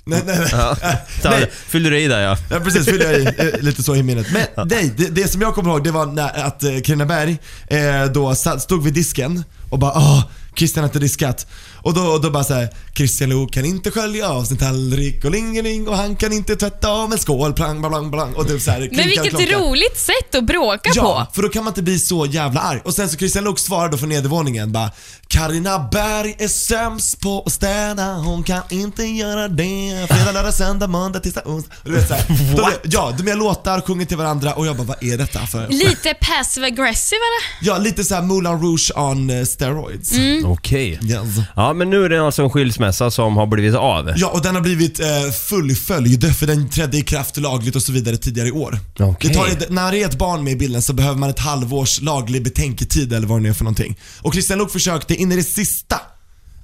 Nej, 0.06 0.22
nej, 0.26 0.38
nej. 0.38 0.48
Ja. 0.52 0.76
Nej. 1.24 1.50
Fyllde 1.66 1.90
du 1.90 1.98
i 2.00 2.08
där 2.08 2.20
ja. 2.20 2.36
Ja 2.50 2.60
precis, 2.60 2.86
fyller 2.86 3.12
jag 3.12 3.20
i 3.20 3.26
eh, 3.26 3.60
lite 3.60 3.82
så 3.82 3.96
i 3.96 4.02
minnet. 4.02 4.26
Men 4.32 4.68
nej, 4.68 4.92
det, 4.96 5.08
det 5.08 5.28
som 5.28 5.40
jag 5.40 5.54
kommer 5.54 5.70
ihåg 5.70 5.84
det 5.84 5.90
var 5.90 6.06
när, 6.06 6.46
att 6.46 6.62
eh, 6.62 6.80
Carina 6.84 7.06
Berg 7.06 7.38
eh, 7.66 8.04
då 8.04 8.34
stod 8.34 8.84
vid 8.84 8.94
disken 8.94 9.44
och 9.70 9.78
bara 9.78 9.92
åh, 9.92 10.22
Christian 10.56 10.84
inte 10.84 10.98
diskat. 10.98 11.46
Och 11.82 11.94
då, 11.94 12.00
och 12.02 12.20
då 12.20 12.30
bara 12.30 12.44
såhär, 12.44 12.68
Christian 12.94 13.30
Luuk 13.30 13.52
kan 13.52 13.64
inte 13.64 13.90
skölja 13.90 14.28
av 14.28 14.44
sin 14.44 14.56
tallrik 14.56 15.24
och 15.24 15.30
lingeling 15.30 15.88
och 15.88 15.96
han 15.96 16.16
kan 16.16 16.32
inte 16.32 16.56
tvätta 16.56 16.88
av 16.88 17.12
en 17.12 17.18
skål, 17.18 17.52
plang, 17.52 17.80
blang, 17.82 18.10
blang. 18.10 18.34
Och 18.34 18.48
typ 18.48 18.62
så 18.62 18.70
här, 18.70 18.88
Men 18.92 19.08
vilket 19.08 19.28
klockan. 19.30 19.48
roligt 19.60 19.98
sätt 19.98 20.34
att 20.34 20.44
bråka 20.44 20.90
Ja, 20.94 21.26
på. 21.28 21.34
för 21.34 21.42
då 21.42 21.48
kan 21.48 21.64
man 21.64 21.70
inte 21.70 21.82
bli 21.82 21.98
så 21.98 22.26
jävla 22.26 22.60
arg. 22.60 22.80
Och 22.84 22.94
sen 22.94 23.08
så 23.08 23.16
Christian 23.16 23.44
Luuk 23.44 23.58
svarar 23.58 23.88
då 23.88 23.96
från 23.98 24.08
nedervåningen 24.08 24.72
bara 24.72 24.90
Carina 25.28 25.78
Berg 25.92 26.36
är 26.38 26.48
sämst 26.48 27.20
på 27.20 27.42
att 27.46 27.52
städa, 27.52 28.12
hon 28.14 28.42
kan 28.42 28.62
inte 28.70 29.04
göra 29.04 29.48
det. 29.48 30.06
Fredag, 30.10 30.32
lördag, 30.32 30.54
söndag, 30.54 30.86
måndag, 30.86 31.20
tisdag, 31.20 31.42
onsdag. 31.44 31.74
Du 31.84 31.92
vet 31.92 32.08
såhär. 32.08 32.56
De, 32.56 32.70
ja, 32.90 33.14
de 33.18 33.26
gör 33.28 33.36
låtar, 33.36 33.80
sjunger 33.80 34.06
till 34.06 34.16
varandra 34.16 34.54
och 34.54 34.66
jag 34.66 34.76
bara, 34.76 34.84
vad 34.86 35.02
är 35.04 35.18
detta 35.18 35.46
för? 35.46 35.68
Lite 35.68 36.14
passive 36.20 36.66
aggressive 36.66 37.18
eller? 37.18 37.66
Ja, 37.68 37.78
lite 37.78 38.04
såhär 38.04 38.22
Moulin 38.22 38.52
Rouge 38.62 38.92
on 38.96 39.30
eh, 39.30 39.44
steroids. 39.44 40.12
Mm. 40.12 40.43
Okej. 40.44 41.00
Yes. 41.02 41.22
Ja, 41.56 41.72
men 41.72 41.90
nu 41.90 42.04
är 42.04 42.08
det 42.08 42.26
alltså 42.26 42.42
en 42.42 42.50
skilsmässa 42.50 43.10
som 43.10 43.36
har 43.36 43.46
blivit 43.46 43.74
av. 43.74 44.12
Ja, 44.16 44.28
och 44.28 44.42
den 44.42 44.54
har 44.54 44.62
blivit 44.62 45.00
eh, 45.00 45.06
fullföljd 45.48 46.36
för 46.36 46.46
den 46.46 46.70
trädde 46.70 46.98
i 46.98 47.02
kraft 47.02 47.36
lagligt 47.36 47.76
och 47.76 47.82
så 47.82 47.92
vidare 47.92 48.16
tidigare 48.16 48.48
i 48.48 48.52
år. 48.52 48.78
Okej. 48.98 49.30
Det 49.30 49.34
tar, 49.36 49.72
när 49.72 49.92
det 49.92 50.02
är 50.02 50.08
ett 50.08 50.18
barn 50.18 50.44
med 50.44 50.52
i 50.52 50.56
bilden 50.56 50.82
så 50.82 50.92
behöver 50.92 51.18
man 51.18 51.30
ett 51.30 51.38
halvårs 51.38 52.00
laglig 52.00 52.44
betänketid 52.44 53.12
eller 53.12 53.26
vad 53.26 53.38
det 53.38 53.42
nu 53.42 53.48
är 53.48 53.54
för 53.54 53.64
någonting. 53.64 53.98
Och 54.22 54.32
Christian 54.32 54.58
Luuk 54.58 54.70
försökte 54.70 55.14
in 55.14 55.32
i 55.32 55.36
det 55.36 55.42
sista 55.42 56.00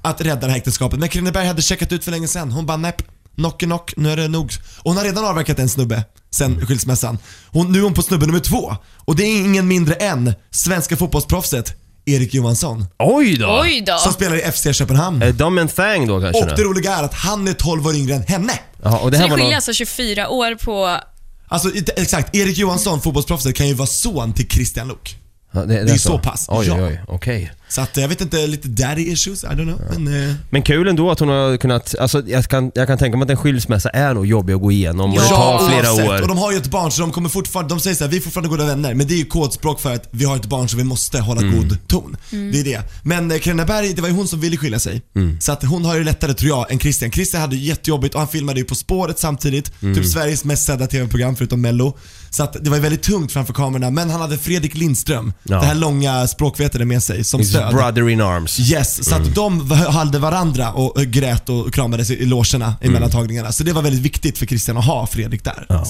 att 0.03 0.21
rädda 0.21 0.41
det 0.41 0.51
här 0.51 0.57
äktenskapet. 0.57 1.01
Men 1.01 1.09
Krinneberg 1.09 1.47
hade 1.47 1.63
checkat 1.63 1.93
ut 1.93 2.05
för 2.05 2.11
länge 2.11 2.29
sedan. 2.29 2.53
Hon 2.53 2.67
bara 2.67 2.77
näpp, 2.77 3.03
knock 3.37 3.61
knock, 3.61 3.95
nu 3.97 4.11
är 4.11 4.17
det 4.17 4.29
nog. 4.29 4.53
Och 4.79 4.91
hon 4.91 4.97
har 4.97 5.05
redan 5.05 5.25
avverkat 5.25 5.59
en 5.59 5.69
snubbe 5.69 6.05
sen 6.31 6.67
skilsmässan. 6.67 7.19
Hon, 7.47 7.73
nu 7.73 7.79
är 7.79 7.83
hon 7.83 7.95
på 7.95 8.03
snubbe 8.03 8.27
nummer 8.27 8.41
två. 8.41 8.77
Och 8.97 9.17
det 9.17 9.23
är 9.23 9.41
ingen 9.41 9.69
mindre 9.69 9.95
än 9.95 10.35
svenska 10.51 10.97
fotbollsproffset 10.97 11.77
Erik 12.07 12.35
Johansson. 12.35 12.85
Oj 12.99 13.37
då! 13.37 13.61
Oj 13.63 13.81
då. 13.87 13.99
Som 13.99 14.13
spelar 14.13 14.37
i 14.37 14.53
FC 14.53 14.67
Köpenhamn. 14.73 15.23
Är 15.23 15.33
de 15.33 15.59
en 15.59 15.69
thang 15.69 16.07
då 16.07 16.21
kanske? 16.21 16.43
Och 16.43 16.57
det 16.57 16.63
roliga 16.63 16.97
är 16.97 17.03
att 17.03 17.15
han 17.15 17.49
är 17.49 17.53
12 17.53 17.87
år 17.87 17.95
yngre 17.95 18.15
än 18.15 18.23
henne. 18.23 18.53
Jaha, 18.83 18.99
och 18.99 19.11
det 19.11 19.17
Så 19.17 19.23
här 19.23 19.29
det 19.29 19.31
var 19.31 19.37
skiljer 19.37 19.51
någon... 19.51 19.55
alltså 19.57 19.73
24 19.73 20.29
år 20.29 20.55
på... 20.55 21.01
Alltså 21.49 21.71
exakt, 21.97 22.35
Erik 22.35 22.59
Johansson, 22.59 23.01
fotbollsproffset, 23.03 23.57
kan 23.57 23.69
ju 23.69 23.75
vara 23.75 23.87
son 23.87 24.33
till 24.33 24.49
Christian 24.49 24.89
Luuk. 24.89 25.17
Ja, 25.53 25.65
Det 25.65 25.79
är 25.79 25.97
så 25.99 26.19
pass. 26.19 26.47
Oj, 26.49 26.67
Ja. 26.67 26.87
oj. 26.87 27.01
Okej. 27.09 27.53
Så 27.69 27.81
att 27.81 27.97
jag 27.97 28.09
vet 28.09 28.21
inte, 28.21 28.47
lite 28.47 28.69
daddy 28.69 29.03
issues, 29.03 29.45
I 29.45 29.47
don't 29.47 29.65
know. 29.65 29.81
Men, 29.99 30.29
eh, 30.31 30.35
Men 30.51 30.63
kul 30.63 30.89
ändå 30.89 31.11
att 31.11 31.21
hon 31.21 31.29
har 31.29 31.57
kunnat, 31.57 31.95
alltså 31.99 32.23
jag 32.27 32.45
kan, 32.45 32.71
jag 32.75 32.87
kan 32.87 32.99
tänka 32.99 33.17
mig 33.19 33.25
att 33.25 33.31
en 33.31 33.37
skilsmässa 33.37 33.89
är 33.91 34.15
nog 34.15 34.27
jobbig 34.27 34.55
att 34.55 34.61
gå 34.61 34.73
igenom 34.73 35.11
och 35.11 35.17
det 35.21 35.29
tar 35.29 35.69
flera 35.69 35.91
oavsett. 35.93 36.09
år. 36.09 36.23
Och 36.23 36.29
de 36.29 36.39
har 36.39 36.53
ju 36.53 36.59
ett 36.59 36.71
barn 36.71 36.91
så 36.93 37.01
de 37.01 37.13
kommer 37.13 37.29
fortfarande, 37.29 37.75
de 37.75 37.81
säger 37.81 37.97
såhär, 37.97 38.11
vi 38.11 38.17
är 38.17 38.21
fortfarande 38.21 38.49
goda 38.49 38.65
vänner. 38.67 38.95
Men 38.95 39.07
det 39.07 39.15
är 39.15 39.19
ju 39.19 39.25
kodspråk 39.25 39.81
för 39.81 39.95
att 39.95 40.09
vi 40.11 40.25
har 40.25 40.37
ett 40.37 40.47
barn 40.47 40.69
så 40.69 40.77
vi 40.77 40.85
måste 40.85 41.21
hålla 41.21 41.41
Mm. 41.41 41.55
god 41.57 41.79
ton. 41.89 42.17
Mm. 42.33 42.53
Det 42.53 42.61
är 42.61 42.65
det. 42.65 42.83
Men 43.03 43.31
eh, 43.31 43.39
Carina 43.39 43.65
Berg, 43.65 43.93
det 43.95 44.03
var 44.03 44.09
ju 44.09 44.15
hon 44.15 44.29
som 44.29 44.41
ville 44.41 44.57
skilja 44.57 44.79
sig. 44.79 45.03
Mm. 45.17 45.41
Så 45.41 45.53
att 45.53 45.65
hon 45.65 45.85
har 45.85 45.97
ju 45.97 46.05
lättare 46.05 46.35
tror 46.35 46.49
jag 46.49 46.73
än 46.73 46.79
Christian. 46.79 47.11
Christian 47.11 47.41
hade 47.41 47.57
ju 47.57 47.67
jättejobbigt 47.67 48.15
och 48.15 48.21
han 48.21 48.29
filmade 48.29 48.61
ju 48.61 48.65
På 48.67 48.75
spåret 48.75 49.19
samtidigt. 49.19 49.73
Mm. 49.83 49.95
Typ 49.95 50.07
Sveriges 50.07 50.45
mest 50.45 50.67
sedda 50.67 50.87
TV-program 50.87 51.37
förutom 51.37 51.61
mello. 51.61 51.97
Så 52.33 52.43
att 52.43 52.65
det 52.65 52.71
var 52.71 52.79
väldigt 52.79 53.03
tungt 53.03 53.33
framför 53.33 53.53
kamerorna. 53.53 53.91
Men 53.91 54.11
han 54.11 54.21
hade 54.21 54.39
Fredrik 54.39 54.75
Lindström, 54.75 55.33
Ja. 55.43 55.57
det 55.61 55.67
här 55.67 55.75
långa 55.75 56.27
språkvetare 56.27 56.85
med 56.85 57.03
sig 57.03 57.25
som 57.25 57.41
His 57.41 57.49
stöd. 57.51 57.75
brother 57.75 58.09
in 58.09 58.21
arms. 58.21 58.61
Yes, 58.61 59.05
så 59.05 59.15
Mm. 59.15 59.29
att 59.29 59.35
de 59.35 59.71
hade 59.71 60.19
varandra 60.19 60.73
och 60.73 61.03
grät 61.03 61.49
och 61.49 61.75
kramades 61.75 62.11
i 62.11 62.15
i 62.23 62.27
logerna 62.27 62.75
Mm. 62.81 62.91
emellan 62.91 63.11
tagningarna. 63.11 63.53
Så 63.53 63.65
det 63.65 63.73
var 63.73 63.83
väldigt 63.83 64.03
viktigt 64.03 64.39
för 64.39 64.47
Christian 64.47 64.77
att 64.77 64.85
ha 64.85 65.07
Fredrik 65.07 65.45
där. 65.45 65.67
Ja. 65.69 65.85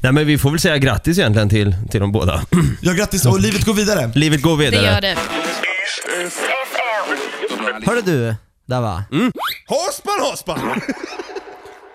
Nej 0.00 0.12
men 0.12 0.26
vi 0.26 0.38
får 0.38 0.50
väl 0.50 0.60
säga 0.60 0.78
grattis 0.78 1.18
egentligen 1.18 1.48
till, 1.48 1.74
till 1.90 2.00
de 2.00 2.12
båda. 2.12 2.42
Ja, 2.80 2.92
grattis 2.92 3.26
och 3.26 3.40
livet 3.40 3.64
går 3.64 3.74
vidare. 3.74 4.10
Livet 4.14 4.42
går 4.42 4.58
Det 4.58 4.64
vidare. 4.70 4.86
gör 4.86 5.00
det. 5.00 5.16
Hörde 7.86 8.02
du, 8.02 8.34
Dava? 8.68 9.04
Mm. 9.12 9.32
Hospan, 9.68 10.20
hospan! 10.30 10.80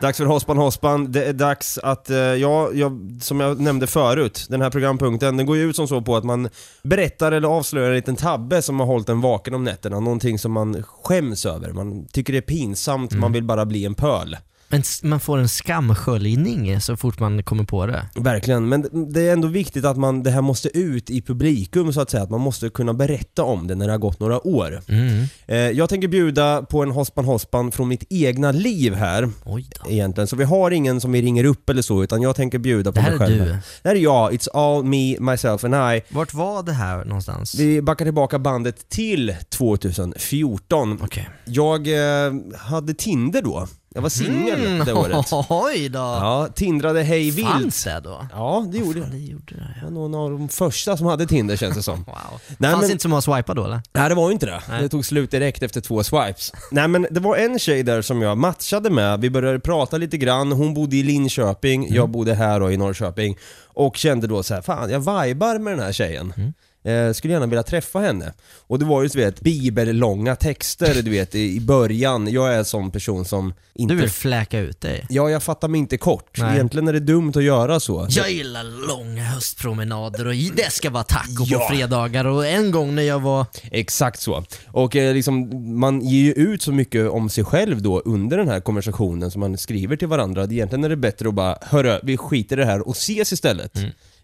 Dags 0.02 0.18
för 0.18 0.26
Hospan 0.26 0.58
Hospan. 0.58 1.12
Det 1.12 1.26
är 1.26 1.34
dags 1.34 1.78
att, 1.78 2.10
eh, 2.10 2.18
ja, 2.18 2.70
jag, 2.74 3.20
som 3.22 3.40
jag 3.40 3.60
nämnde 3.60 3.88
förut, 3.88 4.46
den 4.50 4.62
här 4.62 4.70
programpunkten, 4.70 5.38
den 5.38 5.46
går 5.46 5.58
ju 5.58 5.70
ut 5.70 5.76
som 5.76 5.88
så 5.88 6.02
på 6.02 6.16
att 6.16 6.24
man 6.24 6.50
berättar 6.84 7.32
eller 7.32 7.48
avslöjar 7.48 7.90
en 7.90 7.96
liten 7.96 8.16
tabbe 8.16 8.62
som 8.62 8.80
har 8.80 8.88
hållit 8.88 9.10
en 9.10 9.22
vaken 9.22 9.54
om 9.54 9.64
nätterna. 9.64 10.00
Någonting 10.00 10.40
som 10.40 10.52
man 10.52 10.84
skäms 10.84 11.46
över. 11.46 11.72
Man 11.72 12.06
tycker 12.06 12.34
det 12.34 12.40
är 12.40 12.42
pinsamt, 12.42 13.14
man 13.14 13.32
vill 13.32 13.44
bara 13.44 13.66
bli 13.66 13.86
en 13.86 13.96
pöl. 13.96 14.38
Men 14.72 14.80
s- 14.82 15.04
man 15.04 15.20
får 15.20 15.38
en 15.38 15.50
skamsköljning 15.50 16.82
så 16.82 16.98
fort 16.98 17.20
man 17.20 17.44
kommer 17.44 17.64
på 17.64 17.86
det. 17.86 18.06
Verkligen, 18.16 18.70
men 18.70 19.12
det 19.14 19.22
är 19.22 19.34
ändå 19.34 19.48
viktigt 19.48 19.86
att 19.86 19.98
man, 19.98 20.24
det 20.24 20.32
här 20.32 20.42
måste 20.42 20.78
ut 20.78 21.10
i 21.10 21.22
publikum 21.22 21.94
så 21.94 22.02
att 22.02 22.10
säga, 22.10 22.24
att 22.24 22.30
man 22.30 22.42
måste 22.42 22.70
kunna 22.70 22.94
berätta 22.94 23.44
om 23.44 23.68
det 23.68 23.76
när 23.76 23.86
det 23.86 23.94
har 23.94 23.98
gått 24.00 24.20
några 24.20 24.48
år. 24.48 24.82
Mm. 24.88 25.26
Eh, 25.48 25.58
jag 25.58 25.90
tänker 25.90 26.08
bjuda 26.08 26.62
på 26.62 26.84
en 26.84 26.92
hospan 26.92 27.26
hospan 27.26 27.72
från 27.72 27.88
mitt 27.88 28.04
egna 28.10 28.52
liv 28.52 28.94
här. 28.94 29.30
Oj 29.46 29.70
då. 29.84 29.92
Egentligen, 29.92 30.28
så 30.28 30.36
vi 30.36 30.44
har 30.44 30.72
ingen 30.72 31.02
som 31.02 31.12
vi 31.12 31.22
ringer 31.22 31.44
upp 31.44 31.70
eller 31.70 31.82
så, 31.82 32.04
utan 32.04 32.22
jag 32.22 32.36
tänker 32.36 32.60
bjuda 32.60 32.92
på 32.92 32.96
Det 32.96 33.02
här 33.02 33.10
mig 33.12 33.16
är 33.16 33.20
själv. 33.40 33.46
du. 33.46 33.58
Det 33.84 33.90
här 33.90 33.96
är 33.96 34.00
jag, 34.00 34.32
It's 34.34 34.48
all 34.54 34.84
me, 34.84 35.20
myself 35.32 35.64
and 35.64 35.76
I. 35.96 36.02
Vart 36.10 36.34
var 36.34 36.64
det 36.64 36.74
här 36.74 37.06
någonstans? 37.06 37.56
Vi 37.56 37.82
backar 37.82 38.06
tillbaka 38.06 38.40
bandet 38.40 38.90
till 38.90 39.36
2014. 39.50 41.00
Okej. 41.04 41.30
Jag 41.46 41.88
eh, 41.88 42.34
hade 42.58 42.94
Tinder 42.94 43.42
då. 43.42 43.68
Jag 43.96 44.02
var 44.02 44.10
singel 44.10 44.86
det 44.86 44.94
året. 44.94 45.26
Oj 45.50 45.90
då. 45.90 46.00
Ja, 46.00 46.48
tindrade 46.56 47.02
hej 47.04 47.32
vilt. 47.32 47.48
Fanns 47.48 47.84
det 47.84 48.00
då? 48.00 48.28
Ja, 48.32 48.66
det 48.72 48.78
gjorde 48.78 49.00
det. 49.12 49.18
gjorde 49.18 49.56
det. 49.56 49.76
Jag 49.76 49.84
var 49.84 49.92
någon 49.92 50.16
av 50.16 50.32
de 50.32 50.50
första 50.50 50.98
som 50.98 51.08
hade 51.08 51.28
Tinder 51.28 51.56
känns 51.58 51.76
det 51.76 51.84
som. 51.84 52.04
Wow. 52.08 52.16
Nej, 52.58 52.72
Fanns 52.72 52.82
men- 52.82 52.92
inte 52.92 53.02
så 53.02 53.10
många 53.10 53.22
swipar 53.22 53.56
då 53.56 53.64
eller? 53.66 53.82
Nej 53.94 54.10
det 54.10 54.16
var 54.16 54.28
ju 54.28 54.34
inte 54.34 54.46
det. 54.46 54.62
Nej. 54.70 54.82
Det 54.82 54.90
tog 54.90 55.06
slut 55.06 55.32
direkt 55.32 55.64
efter 55.64 55.82
två 55.82 56.04
swipes. 56.04 56.52
Nej 56.72 56.88
men 56.88 57.08
det 57.12 57.20
var 57.20 57.36
en 57.36 57.60
tjej 57.60 57.84
där 57.84 58.02
som 58.02 58.22
jag 58.22 58.38
matchade 58.38 58.90
med, 58.90 59.20
vi 59.22 59.30
började 59.30 59.60
prata 59.60 59.98
lite 59.98 60.18
grann, 60.18 60.52
hon 60.52 60.74
bodde 60.74 60.96
i 60.96 61.04
Linköping, 61.04 61.94
jag 61.96 62.10
bodde 62.10 62.34
här 62.34 62.60
då 62.60 62.72
i 62.72 62.78
Norrköping 62.78 63.38
och 63.74 63.98
kände 63.98 64.28
då 64.28 64.44
så 64.44 64.54
här, 64.54 64.62
fan 64.62 64.90
jag 64.90 65.00
vibar 65.00 65.60
med 65.60 65.74
den 65.74 65.86
här 65.86 65.92
tjejen. 65.92 66.54
Eh, 66.84 67.14
skulle 67.14 67.34
gärna 67.34 67.46
vilja 67.46 67.64
träffa 67.64 68.00
henne. 68.00 68.34
Och 68.68 68.80
det 68.80 68.86
var 68.86 69.02
ju 69.02 69.08
du 69.08 69.20
vet, 69.20 69.42
bibellånga 69.42 70.36
texter 70.36 71.02
du 71.02 71.12
vet 71.12 71.36
i 71.36 71.56
i 71.56 71.60
början. 71.60 72.28
Jag 72.32 72.54
är 72.54 72.58
en 72.58 72.66
sån 72.66 72.92
person 72.92 73.26
som 73.26 73.54
inte... 73.74 73.94
Du 73.94 74.00
vill 74.02 74.10
fläka 74.10 74.60
ut 74.60 74.82
dig? 74.82 75.06
Ja, 75.10 75.30
jag 75.30 75.44
fattar 75.44 75.68
mig 75.68 75.80
inte 75.80 75.98
kort. 75.98 76.38
Nej. 76.40 76.54
Egentligen 76.56 76.88
är 76.88 76.94
det 76.94 77.00
dumt 77.00 77.32
att 77.36 77.44
göra 77.44 77.80
så. 77.80 78.08
Jag 78.10 78.32
gillar 78.32 78.88
långa 78.88 79.24
höstpromenader 79.24 80.28
och 80.28 80.34
det 80.56 80.72
ska 80.72 80.90
vara 80.90 81.04
taco 81.04 81.46
Ja. 81.46 81.60
på 81.60 81.76
fredagar 81.76 82.26
och 82.26 82.48
en 82.48 82.72
gång 82.72 82.96
när 82.96 83.04
jag 83.04 83.20
var... 83.20 83.46
Exakt 83.72 84.20
så. 84.20 84.44
Och 84.68 84.96
eh, 84.96 85.14
liksom, 85.14 85.50
man 85.80 86.02
ger 86.02 86.24
ju 86.24 86.34
ut 86.34 86.62
så 86.62 86.72
mycket 86.72 87.10
om 87.10 87.30
sig 87.30 87.44
själv 87.44 87.82
då 87.82 88.00
under 88.00 88.38
den 88.38 88.48
här 88.48 88.60
konversationen 88.60 89.32
som 89.32 89.40
man 89.40 89.58
skriver 89.58 89.96
till 89.96 90.08
varandra. 90.08 90.44
Egentligen 90.44 90.84
är 90.84 90.90
det 90.90 90.96
bättre 90.96 91.28
att 91.28 91.34
bara, 91.34 91.58
hörru, 91.62 92.00
vi 92.04 92.18
skiter 92.18 92.58
i 92.58 92.60
det 92.60 92.66
här 92.66 92.88
och 92.88 92.96
ses 92.96 93.34
istället. 93.34 93.74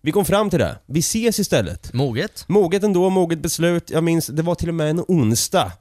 Vi 0.08 0.12
kom 0.12 0.26
fram 0.26 0.50
till 0.50 0.60
det. 0.60 0.78
Vi 0.86 1.00
ses 1.00 1.40
istället. 1.40 1.94
Moget? 1.94 2.46
Moget 2.48 2.84
ändå, 2.84 3.10
moget 3.10 3.40
beslut. 3.40 3.90
Jag 3.90 4.04
minns, 4.04 4.28
det 4.28 4.42
var 4.42 4.56
till 4.56 4.70
och 4.70 4.76
med 4.76 4.90
en 4.90 5.04
onsdag 5.08 5.72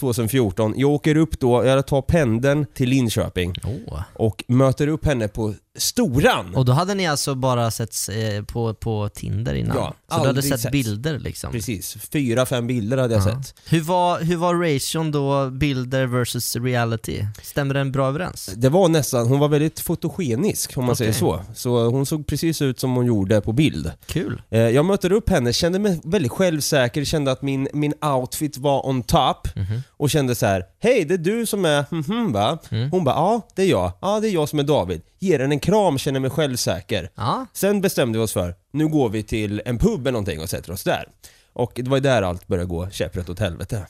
2014. 0.00 0.74
Jag 0.76 0.90
åker 0.90 1.16
upp 1.16 1.40
då, 1.40 1.64
jag 1.64 1.86
tar 1.86 2.02
pendeln 2.02 2.66
till 2.74 2.88
Linköping 2.88 3.54
Åh. 3.64 4.02
och 4.14 4.44
möter 4.48 4.88
upp 4.88 5.06
henne 5.06 5.28
på 5.28 5.54
Storan. 5.78 6.54
Och 6.54 6.64
då 6.64 6.72
hade 6.72 6.94
ni 6.94 7.06
alltså 7.06 7.34
bara 7.34 7.70
sett 7.70 7.94
eh, 8.08 8.44
på, 8.44 8.74
på 8.74 9.08
Tinder 9.08 9.54
innan? 9.54 9.76
Ja, 9.76 9.94
så 10.08 10.14
du 10.14 10.14
hade 10.14 10.28
aldrig 10.28 10.58
sett 10.60 10.72
bilder 10.72 11.18
liksom? 11.18 11.52
Precis, 11.52 11.96
fyra, 12.12 12.46
fem 12.46 12.66
bilder 12.66 12.96
hade 12.98 13.14
jag 13.14 13.22
Ja. 13.28 13.42
sett. 13.42 13.54
Hur 13.68 13.80
var, 13.80 14.20
hur 14.20 14.36
var 14.36 14.54
ration 14.74 15.10
då, 15.10 15.50
bilder 15.50 16.06
versus 16.06 16.56
reality? 16.56 17.24
Stämmer 17.42 17.74
den 17.74 17.92
bra 17.92 18.08
överens? 18.08 18.50
Det 18.56 18.68
var 18.68 18.88
nästan, 18.88 19.26
hon 19.28 19.38
var 19.38 19.48
väldigt 19.48 19.80
fotogenisk 19.80 20.78
om 20.78 20.84
man 20.84 20.96
säger 20.96 21.10
Okej. 21.10 21.20
så. 21.20 21.42
Så 21.54 21.84
hon 21.90 22.06
såg 22.06 22.26
precis 22.26 22.62
ut 22.62 22.80
som 22.80 22.94
hon 22.96 23.06
gjorde 23.06 23.40
på 23.40 23.52
bild. 23.52 23.92
Kul. 24.06 24.42
Eh, 24.50 24.60
Jag 24.60 24.84
möter 24.84 25.12
upp 25.12 25.28
henne, 25.30 25.52
kände 25.52 25.78
mig 25.78 26.00
väldigt 26.04 26.32
självsäker, 26.32 27.04
kände 27.04 27.32
att 27.32 27.42
min, 27.42 27.68
min 27.72 27.94
outfit 28.04 28.58
var 28.58 28.86
on 28.86 29.02
top 29.02 29.48
Mhm. 29.56 29.82
och 29.88 30.10
kände 30.10 30.34
så 30.34 30.46
här: 30.46 30.64
Hej, 30.80 31.04
det 31.04 31.14
är 31.14 31.18
du 31.18 31.46
som 31.46 31.64
är 31.64 31.84
mhm 31.90 32.32
va? 32.32 32.58
Mm. 32.70 32.90
Hon 32.90 33.04
bara 33.04 33.14
ja, 33.14 33.48
det 33.54 33.62
är 33.62 33.66
jag. 33.66 33.92
Ja, 34.00 34.20
det 34.20 34.28
är 34.28 34.32
jag 34.32 34.48
som 34.48 34.58
är 34.58 34.62
David. 34.62 35.00
Ger 35.18 35.38
henne 35.40 35.54
en 35.54 35.60
kram, 35.66 35.98
känner 35.98 36.20
mig 36.20 36.30
självsäker. 36.30 37.10
Ja. 37.14 37.46
Sen 37.52 37.80
bestämde 37.80 38.18
vi 38.18 38.24
oss 38.24 38.32
för, 38.32 38.54
nu 38.72 38.88
går 38.88 39.08
vi 39.08 39.22
till 39.22 39.62
en 39.64 39.78
pub 39.78 40.00
eller 40.00 40.12
någonting 40.12 40.40
och 40.40 40.50
sätter 40.50 40.72
oss 40.72 40.84
där. 40.84 41.04
Och 41.52 41.72
det 41.74 41.88
var 41.90 41.96
ju 41.96 42.00
där 42.00 42.22
allt 42.22 42.46
började 42.46 42.68
gå 42.68 42.90
käpprätt 42.90 43.28
åt 43.28 43.38
helvete. 43.38 43.86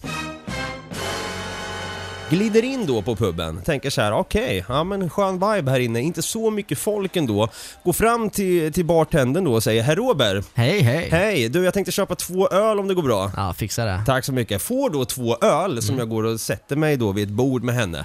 Glider 2.31 2.62
in 2.64 2.87
då 2.87 3.03
på 3.03 3.16
puben, 3.16 3.61
tänker 3.62 3.91
så 3.91 4.01
här: 4.01 4.12
okej, 4.12 4.64
ja 4.68 4.85
men 4.85 5.11
skön 5.11 5.35
vibe 5.35 5.70
här 5.70 5.81
inne, 5.81 6.01
inte 6.01 6.22
så 6.22 6.51
mycket 6.51 6.79
folk 6.79 7.16
ändå. 7.16 7.49
Går 7.85 7.93
fram 7.93 8.31
till, 8.31 8.72
till 8.72 8.85
bartendern 8.85 9.45
då 9.45 9.53
och 9.53 9.62
säger 9.62 9.83
Herr 9.83 9.97
Robert, 9.97 10.45
Hej 10.55 10.81
hej! 10.81 11.09
hej, 11.11 11.49
du 11.49 11.64
jag 11.64 11.74
tänkte 11.74 11.93
köpa 11.93 12.14
två 12.14 12.49
öl 12.49 12.79
om 12.79 12.89
det 12.89 12.95
går 12.95 13.03
bra. 13.03 13.31
Ja, 13.37 13.53
fixa 13.53 13.85
det. 13.85 14.03
Tack 14.07 14.24
så 14.24 14.33
mycket. 14.33 14.62
Får 14.62 14.91
då 14.91 15.05
två 15.05 15.37
öl 15.37 15.70
Mm. 15.70 15.83
som 15.83 15.99
jag 15.99 16.09
går 16.09 16.24
och 16.24 16.41
sätter 16.41 16.77
mig 16.77 16.97
då 16.97 17.12
vid 17.12 17.29
ett 17.29 17.35
bord 17.35 17.62
med 17.62 17.74
henne. 17.74 18.05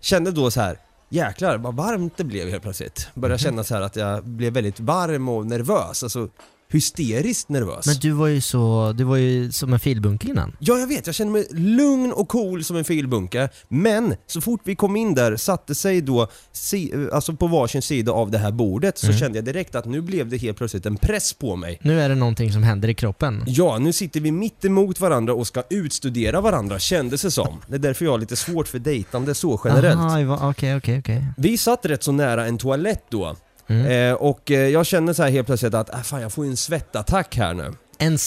Kände 0.00 0.30
då 0.30 0.50
så 0.50 0.60
här. 0.60 0.78
Jäklar 1.14 1.58
vad 1.58 1.74
varmt 1.74 2.16
det 2.16 2.24
blev 2.24 2.48
helt 2.50 2.62
plötsligt. 2.62 3.08
Började 3.14 3.34
Mhm. 3.34 3.38
känna 3.38 3.64
så 3.64 3.74
här 3.74 3.82
att 3.82 3.96
jag 3.96 4.24
blev 4.24 4.52
väldigt 4.52 4.80
varm 4.80 5.28
och 5.28 5.46
nervös. 5.46 6.02
Alltså 6.02 6.28
hysteriskt 6.68 7.48
nervös. 7.48 7.86
Men 7.86 7.94
du 8.00 8.10
var 8.10 8.26
ju 8.26 8.40
så, 8.40 8.92
du 8.96 9.04
var 9.04 9.16
ju 9.16 9.52
som 9.52 9.72
en 9.72 9.78
filbunke 9.80 10.28
innan. 10.28 10.56
Ja, 10.58 10.78
jag 10.78 10.86
vet. 10.86 11.06
Jag 11.06 11.14
kände 11.14 11.32
mig 11.32 11.46
lugn 11.50 12.12
och 12.12 12.28
cool 12.28 12.64
som 12.64 12.76
en 12.76 12.84
filbunke. 12.84 13.48
Men 13.68 14.14
så 14.26 14.40
fort 14.40 14.60
vi 14.64 14.76
kom 14.76 14.96
in 14.96 15.14
där, 15.14 15.36
satte 15.36 15.74
sig 15.74 16.00
då 16.00 16.28
si, 16.52 16.92
alltså 17.12 17.32
på 17.36 17.46
varsin 17.46 17.82
sida 17.82 18.12
av 18.12 18.30
det 18.30 18.38
här 18.38 18.50
bordet, 18.52 18.98
så 18.98 19.06
Mm. 19.06 19.18
kände 19.18 19.38
jag 19.38 19.44
direkt 19.44 19.74
att 19.74 19.84
nu 19.84 20.00
blev 20.00 20.28
det 20.28 20.36
helt 20.36 20.56
plötsligt 20.58 20.86
en 20.86 20.96
press 20.96 21.32
på 21.32 21.56
mig. 21.56 21.78
Nu 21.82 22.00
är 22.00 22.08
det 22.08 22.14
någonting 22.14 22.52
som 22.52 22.62
händer 22.62 22.88
i 22.88 22.94
kroppen. 22.94 23.44
Ja, 23.46 23.78
nu 23.78 23.92
sitter 23.92 24.20
vi 24.20 24.32
mitt 24.32 24.64
emot 24.64 25.00
varandra 25.00 25.34
och 25.34 25.46
ska 25.46 25.62
utstudera 25.70 26.40
varandra, 26.40 26.78
kändes 26.78 27.22
det 27.22 27.30
som. 27.30 27.60
Det 27.68 27.74
är 27.74 27.78
därför 27.78 28.04
jag 28.04 28.12
har 28.12 28.18
lite 28.18 28.36
svårt 28.36 28.68
för 28.68 28.78
dejtande 28.78 29.34
så 29.34 29.60
generellt. 29.64 30.40
Okej 30.42 30.76
okej 30.76 30.98
okej. 30.98 31.24
Vi 31.36 31.58
satt 31.58 31.86
rätt 31.86 32.02
så 32.02 32.12
nära 32.12 32.46
en 32.46 32.58
toalett 32.58 33.04
då. 33.10 33.36
Mm. 33.66 33.86
Eh, 33.86 34.14
och 34.14 34.50
eh, 34.50 34.68
jag 34.68 34.86
kände 34.86 35.14
så 35.14 35.22
här 35.22 35.30
helt 35.30 35.46
plötsligt 35.46 35.74
att, 35.74 35.94
äh, 35.94 36.02
fan 36.02 36.22
jag 36.22 36.32
får 36.32 36.44
ju 36.44 36.50
en 36.50 36.56
svettattack 36.56 37.36
här 37.36 37.54
nu. 37.54 37.72
En 37.98 38.18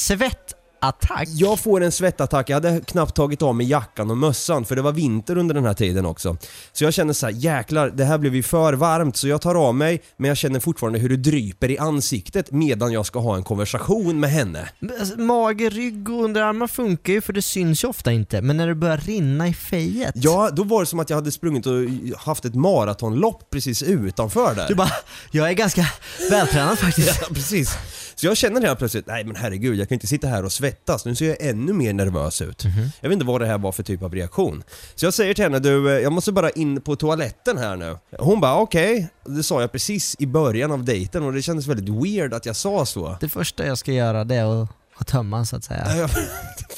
svettattack? 0.81 1.27
Jag 1.31 1.59
får 1.59 1.83
en 1.83 1.91
svettattack, 1.91 2.49
jag 2.49 2.55
hade 2.55 2.81
knappt 2.81 3.15
tagit 3.15 3.41
av 3.41 3.55
mig 3.55 3.69
jackan 3.69 4.11
och 4.11 4.17
mössan 4.17 4.65
för 4.65 4.75
det 4.75 4.81
var 4.81 4.91
vinter 4.91 5.37
under 5.37 5.55
den 5.55 5.65
här 5.65 5.73
tiden 5.73 6.05
också. 6.05 6.37
Så 6.73 6.83
jag 6.83 6.93
kände 6.93 7.13
så 7.13 7.25
här: 7.25 7.33
jäklar, 7.33 7.89
det 7.89 8.05
här 8.05 8.17
blev 8.17 8.35
ju 8.35 8.43
för 8.43 8.73
varmt 8.73 9.17
så 9.17 9.27
jag 9.27 9.41
tar 9.41 9.55
av 9.55 9.75
mig 9.75 10.01
men 10.17 10.27
jag 10.27 10.37
känner 10.37 10.59
fortfarande 10.59 10.99
hur 10.99 11.09
det 11.09 11.17
dryper 11.17 11.71
i 11.71 11.77
ansiktet 11.77 12.51
medan 12.51 12.91
jag 12.91 13.05
ska 13.05 13.19
ha 13.19 13.35
en 13.35 13.43
konversation 13.43 14.19
med 14.19 14.29
henne. 14.31 14.69
Alltså, 14.99 15.19
Mage, 15.19 15.69
rygg 15.69 16.09
och 16.09 16.23
underarmar 16.23 16.67
funkar 16.67 17.13
ju 17.13 17.21
för 17.21 17.33
det 17.33 17.41
syns 17.41 17.83
ju 17.83 17.87
ofta 17.87 18.11
inte, 18.11 18.41
men 18.41 18.57
när 18.57 18.67
det 18.67 18.75
börjar 18.75 18.97
rinna 18.97 19.47
i 19.47 19.53
fejet. 19.53 20.11
Ja, 20.15 20.49
då 20.53 20.63
var 20.63 20.79
det 20.79 20.85
som 20.85 20.99
att 20.99 21.09
jag 21.09 21.17
hade 21.17 21.31
sprungit 21.31 21.65
och 21.65 21.73
haft 22.17 22.45
ett 22.45 22.55
maratonlopp 22.55 23.49
precis 23.49 23.83
utanför 23.83 24.55
där. 24.55 24.67
Du 24.67 24.75
bara, 24.75 24.91
jag 25.31 25.49
är 25.49 25.53
ganska 25.53 25.85
vältränad 26.29 26.79
faktiskt. 26.79 27.07
Ja, 27.21 27.27
precis. 27.33 27.77
Så 28.15 28.25
jag 28.25 28.37
känner 28.37 28.61
helt 28.61 28.79
plötsligt, 28.79 29.07
nej 29.07 29.23
men 29.23 29.35
herregud, 29.35 29.75
jag 29.75 29.89
kan 29.89 29.95
inte 29.95 30.07
sitta 30.07 30.27
här 30.27 30.45
och 30.45 30.51
svettas. 30.51 30.66
Nu 31.05 31.15
ser 31.15 31.27
jag 31.27 31.37
ännu 31.41 31.73
mer 31.73 31.93
nervös 31.93 32.41
ut. 32.41 32.65
Mhm. 32.65 32.89
Jag 33.01 33.09
vet 33.09 33.13
inte 33.13 33.25
vad 33.25 33.41
det 33.41 33.47
här 33.47 33.57
var 33.57 33.71
för 33.71 33.83
typ 33.83 34.03
av 34.03 34.13
reaktion. 34.13 34.63
Så 34.95 35.05
jag 35.05 35.13
säger 35.13 35.33
till 35.33 35.43
henne, 35.43 35.59
du, 35.59 35.91
eh, 35.97 36.03
jag 36.03 36.11
måste 36.13 36.31
bara 36.31 36.49
in 36.49 36.81
på 36.81 36.95
toaletten 36.95 37.57
här 37.57 37.75
nu. 37.75 37.97
Hon 38.19 38.39
bara, 38.39 38.55
okej. 38.55 39.09
Det 39.25 39.43
sa 39.43 39.61
jag 39.61 39.71
precis 39.71 40.15
i 40.19 40.25
början 40.27 40.71
av 40.71 40.83
dejten 40.83 41.23
och 41.23 41.33
det 41.33 41.41
kändes 41.41 41.67
väldigt 41.67 42.03
weird 42.03 42.33
att 42.33 42.45
jag 42.45 42.55
sa 42.55 42.85
så. 42.85 43.17
Det 43.19 43.29
första 43.29 43.65
jag 43.65 43.77
ska 43.77 43.91
göra 43.91 44.23
det 44.23 44.35
är 44.35 44.63
att, 44.63 44.69
att 44.97 45.07
tömma 45.07 45.45
så 45.45 45.55
att 45.55 45.63
säga. 45.63 45.85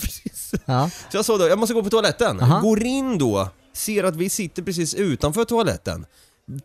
Precis. 0.02 0.54
Ja. 0.66 0.90
Så 1.12 1.18
jag 1.18 1.26
sa 1.26 1.38
då, 1.38 1.48
jag 1.48 1.60
måste 1.60 1.74
gå 1.74 1.84
på 1.84 1.90
toaletten. 1.90 2.42
Aha. 2.42 2.60
Går 2.60 2.84
in 2.84 3.18
då, 3.18 3.50
ser 3.74 4.04
att 4.04 4.16
vi 4.16 4.30
sitter 4.30 4.64
precis 4.64 4.94
utanför 4.94 5.46
toaletten. 5.46 6.06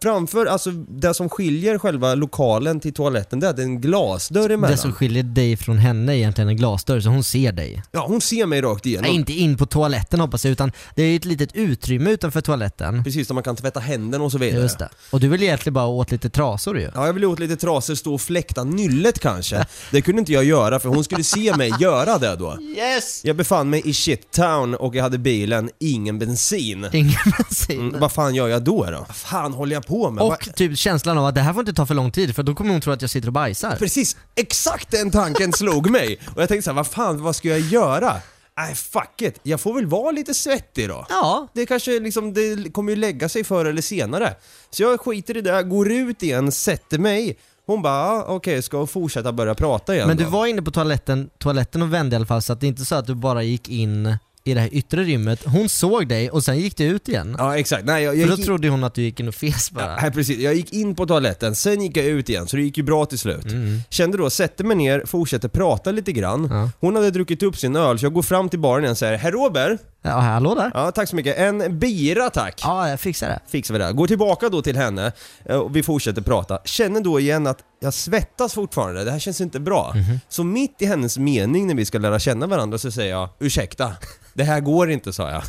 Framför, 0.02 0.46
alltså 0.46 0.70
det 0.70 1.14
som 1.14 1.28
skiljer 1.28 1.78
själva 1.78 2.14
lokalen 2.14 2.80
till 2.80 2.94
toaletten, 2.94 3.40
det 3.40 3.46
är 3.46 3.50
att 3.50 3.56
det 3.56 3.62
är 3.62 3.66
en 3.66 3.80
glasdörr 3.80 4.50
emellan. 4.50 4.70
Det 4.70 4.76
som 4.76 4.92
skiljer 4.92 5.22
dig 5.22 5.56
från 5.56 5.78
henne 5.78 6.12
är 6.12 6.16
egentligen 6.16 6.48
en 6.48 6.56
glasdörr, 6.56 7.00
så 7.00 7.08
hon 7.08 7.24
ser 7.24 7.52
dig. 7.52 7.82
Ja, 7.92 8.06
hon 8.08 8.20
ser 8.20 8.46
mig 8.46 8.62
rakt 8.62 8.86
igenom. 8.86 9.04
Nej, 9.04 9.14
inte 9.14 9.32
in 9.32 9.56
på 9.56 9.66
toaletten 9.66 10.20
hoppas 10.20 10.44
jag, 10.44 10.52
utan 10.52 10.72
det 10.94 11.02
är 11.02 11.16
ett 11.16 11.24
litet 11.24 11.50
utrymme 11.54 12.10
utanför 12.10 12.40
toaletten. 12.40 13.04
Precis, 13.04 13.28
där 13.28 13.34
man 13.34 13.42
kan 13.42 13.56
tvätta 13.56 13.80
händerna 13.80 14.24
och 14.24 14.32
så 14.32 14.38
vidare. 14.38 14.60
Just 14.60 14.78
det. 14.78 14.88
Och 15.10 15.20
du 15.20 15.28
vill 15.28 15.42
egentligen 15.42 15.74
bara 15.74 15.86
åt 15.86 16.10
lite 16.10 16.30
trasor 16.30 16.78
ju. 16.78 16.90
Ja, 16.94 17.06
jag 17.06 17.12
ville 17.12 17.26
åt 17.26 17.38
lite 17.38 17.56
trasor, 17.56 17.94
stå 17.94 18.14
och 18.14 18.20
fläkta 18.20 18.64
nyllet 18.64 19.18
kanske. 19.18 19.66
Det 19.90 20.02
kunde 20.02 20.18
inte 20.20 20.32
jag 20.32 20.44
göra 20.44 20.80
för 20.80 20.88
hon 20.88 21.04
skulle 21.04 21.24
se 21.24 21.56
mig 21.56 21.72
göra 21.80 22.18
det 22.18 22.36
då. 22.36 22.58
Yes! 22.76 23.20
Jag 23.24 23.36
befann 23.36 23.70
mig 23.70 23.82
i 23.84 23.92
shit-town 23.92 24.74
och 24.74 24.94
jag 24.94 25.02
hade 25.02 25.18
bilen, 25.18 25.70
ingen 25.78 26.18
bensin. 26.18 26.86
Ingen 26.92 27.14
bensin. 27.38 27.80
Mm, 27.80 28.00
vad 28.00 28.12
fan 28.12 28.34
gör 28.34 28.48
jag 28.48 28.62
då 28.62 28.84
då? 28.90 29.06
Fan 29.14 29.52
håller 29.52 29.73
jag 29.74 29.86
på 29.86 30.10
med? 30.10 30.24
Och 30.24 30.48
typ 30.56 30.78
känslan 30.78 31.18
av 31.18 31.26
att 31.26 31.34
det 31.34 31.40
här 31.40 31.52
får 31.52 31.60
inte 31.60 31.72
ta 31.72 31.86
för 31.86 31.94
lång 31.94 32.10
tid 32.10 32.34
för 32.34 32.42
då 32.42 32.54
kommer 32.54 32.72
hon 32.72 32.80
tro 32.80 32.92
att 32.92 33.02
jag 33.02 33.10
sitter 33.10 33.28
och 33.28 33.32
bajsar. 33.32 33.76
Precis, 33.76 34.16
exakt 34.34 34.90
den 34.90 35.10
tanken 35.10 35.52
slog 35.52 35.90
mig. 35.90 36.18
Och 36.34 36.42
jag 36.42 36.48
tänkte 36.48 36.62
så 36.62 36.70
här, 36.70 36.76
vad 36.76 36.86
fan, 36.86 37.22
vad 37.22 37.36
ska 37.36 37.48
jag 37.48 37.60
göra? 37.60 38.16
Nej, 38.56 38.74
fuck 38.74 39.22
it. 39.22 39.40
Jag 39.42 39.60
får 39.60 39.74
väl 39.74 39.86
vara 39.86 40.10
lite 40.10 40.34
svettig 40.34 40.88
då. 40.88 41.06
Ja. 41.08 41.48
Det 41.52 41.66
kanske 41.66 42.00
liksom, 42.00 42.34
det 42.34 42.72
kommer 42.72 42.92
ju 42.92 42.96
lägga 42.96 43.28
sig 43.28 43.44
förr 43.44 43.64
eller 43.64 43.82
senare. 43.82 44.34
Så 44.70 44.82
jag 44.82 45.00
skiter 45.00 45.36
i 45.36 45.40
det, 45.40 45.62
går 45.62 45.92
ut 45.92 46.22
igen, 46.22 46.52
sätter 46.52 46.98
mig. 46.98 47.36
Hon 47.66 47.82
bara, 47.82 48.24
okej, 48.24 48.62
ska 48.62 48.76
hon 48.76 48.88
fortsätta 48.88 49.32
börja 49.32 49.54
prata 49.54 49.94
igen 49.94 50.08
Men 50.08 50.16
du 50.16 50.24
då? 50.24 50.30
var 50.30 50.46
inne 50.46 50.62
på 50.62 50.70
toaletten, 50.70 51.30
toaletten 51.38 51.82
och 51.82 51.92
vände 51.94 52.14
i 52.14 52.16
alla 52.16 52.26
fall 52.26 52.42
så 52.42 52.52
att 52.52 52.60
det 52.60 52.66
är 52.66 52.68
inte 52.68 52.84
så 52.84 52.94
att 52.94 53.06
du 53.06 53.14
bara 53.14 53.42
gick 53.42 53.68
in 53.68 54.16
i 54.46 54.54
det 54.54 54.60
här 54.60 54.68
yttre 54.72 55.02
rymmet. 55.04 55.44
Hon 55.44 55.68
såg 55.68 56.08
dig 56.08 56.30
och 56.30 56.44
sen 56.44 56.58
gick 56.58 56.76
du 56.76 56.84
ut 56.84 57.08
igen. 57.08 57.36
Ja 57.38 57.58
exakt, 57.58 57.84
nej 57.84 58.04
jag, 58.04 58.16
jag 58.16 58.22
För 58.28 58.36
då 58.36 58.40
in- 58.40 58.44
trodde 58.44 58.68
hon 58.68 58.84
att 58.84 58.94
du 58.94 59.02
gick 59.02 59.20
in 59.20 59.28
och 59.28 59.34
fes 59.34 59.70
bara. 59.70 59.96
Nej 59.96 60.10
precis, 60.10 60.38
jag 60.38 60.54
gick 60.54 60.72
in 60.72 60.94
på 60.94 61.06
toaletten, 61.06 61.54
sen 61.54 61.82
gick 61.82 61.96
jag 61.96 62.06
ut 62.06 62.28
igen 62.28 62.46
så 62.46 62.56
det 62.56 62.62
gick 62.62 62.76
ju 62.76 62.82
bra 62.82 63.06
till 63.06 63.18
slut. 63.18 63.44
Mm. 63.52 63.78
Kände 63.90 64.18
då, 64.18 64.30
sätter 64.30 64.64
mig 64.64 64.76
ner, 64.76 65.02
fortsätter 65.06 65.48
prata 65.48 65.90
lite 65.92 66.12
grann. 66.12 66.70
Hon 66.80 66.96
hade 66.96 67.10
druckit 67.10 67.42
upp 67.42 67.56
sin 67.56 67.76
öl 67.76 67.98
så 67.98 68.04
jag 68.06 68.12
går 68.12 68.22
fram 68.22 68.48
till 68.48 68.58
baren 68.58 68.82
igen 68.84 68.90
och 68.92 68.98
säger 68.98 69.18
Herr 69.18 69.32
Robert? 69.32 69.80
Ja, 70.06 70.20
hallå 70.20 70.54
där. 70.54 70.70
Ja, 70.74 70.90
tack 70.92 71.08
så 71.08 71.16
mycket. 71.16 71.38
En 71.38 71.78
bira 71.78 72.30
tack. 72.30 72.60
Ja, 72.64 72.88
jag 72.88 73.00
fixar 73.00 73.28
det. 73.28 73.40
Fixar 73.46 73.74
vi 73.74 73.78
det. 73.80 73.92
Går 73.92 74.06
tillbaka 74.06 74.48
då 74.48 74.62
till 74.62 74.76
henne 74.76 75.12
eh, 75.44 75.56
och 75.56 75.76
vi 75.76 75.82
fortsätter 75.82 76.22
prata. 76.22 76.58
Känner 76.64 77.00
då 77.00 77.20
igen 77.20 77.46
att 77.46 77.58
jag 77.80 77.94
svettas 77.94 78.54
fortfarande, 78.54 79.04
det 79.04 79.10
här 79.10 79.18
känns 79.18 79.40
inte 79.40 79.60
bra. 79.60 79.92
Mhm. 79.94 80.20
Så 80.28 80.44
mitt 80.44 80.82
i 80.82 80.86
hennes 80.86 81.18
mening 81.18 81.66
när 81.66 81.74
vi 81.74 81.84
ska 81.84 81.98
lära 81.98 82.18
känna 82.18 82.46
varandra 82.46 82.78
så 82.78 82.90
säger 82.90 83.10
jag 83.10 83.28
Ursäkta, 83.38 83.92
det 84.34 84.44
här 84.44 84.60
går 84.60 84.90
inte 84.90 85.12
sa 85.12 85.30
jag. 85.30 85.42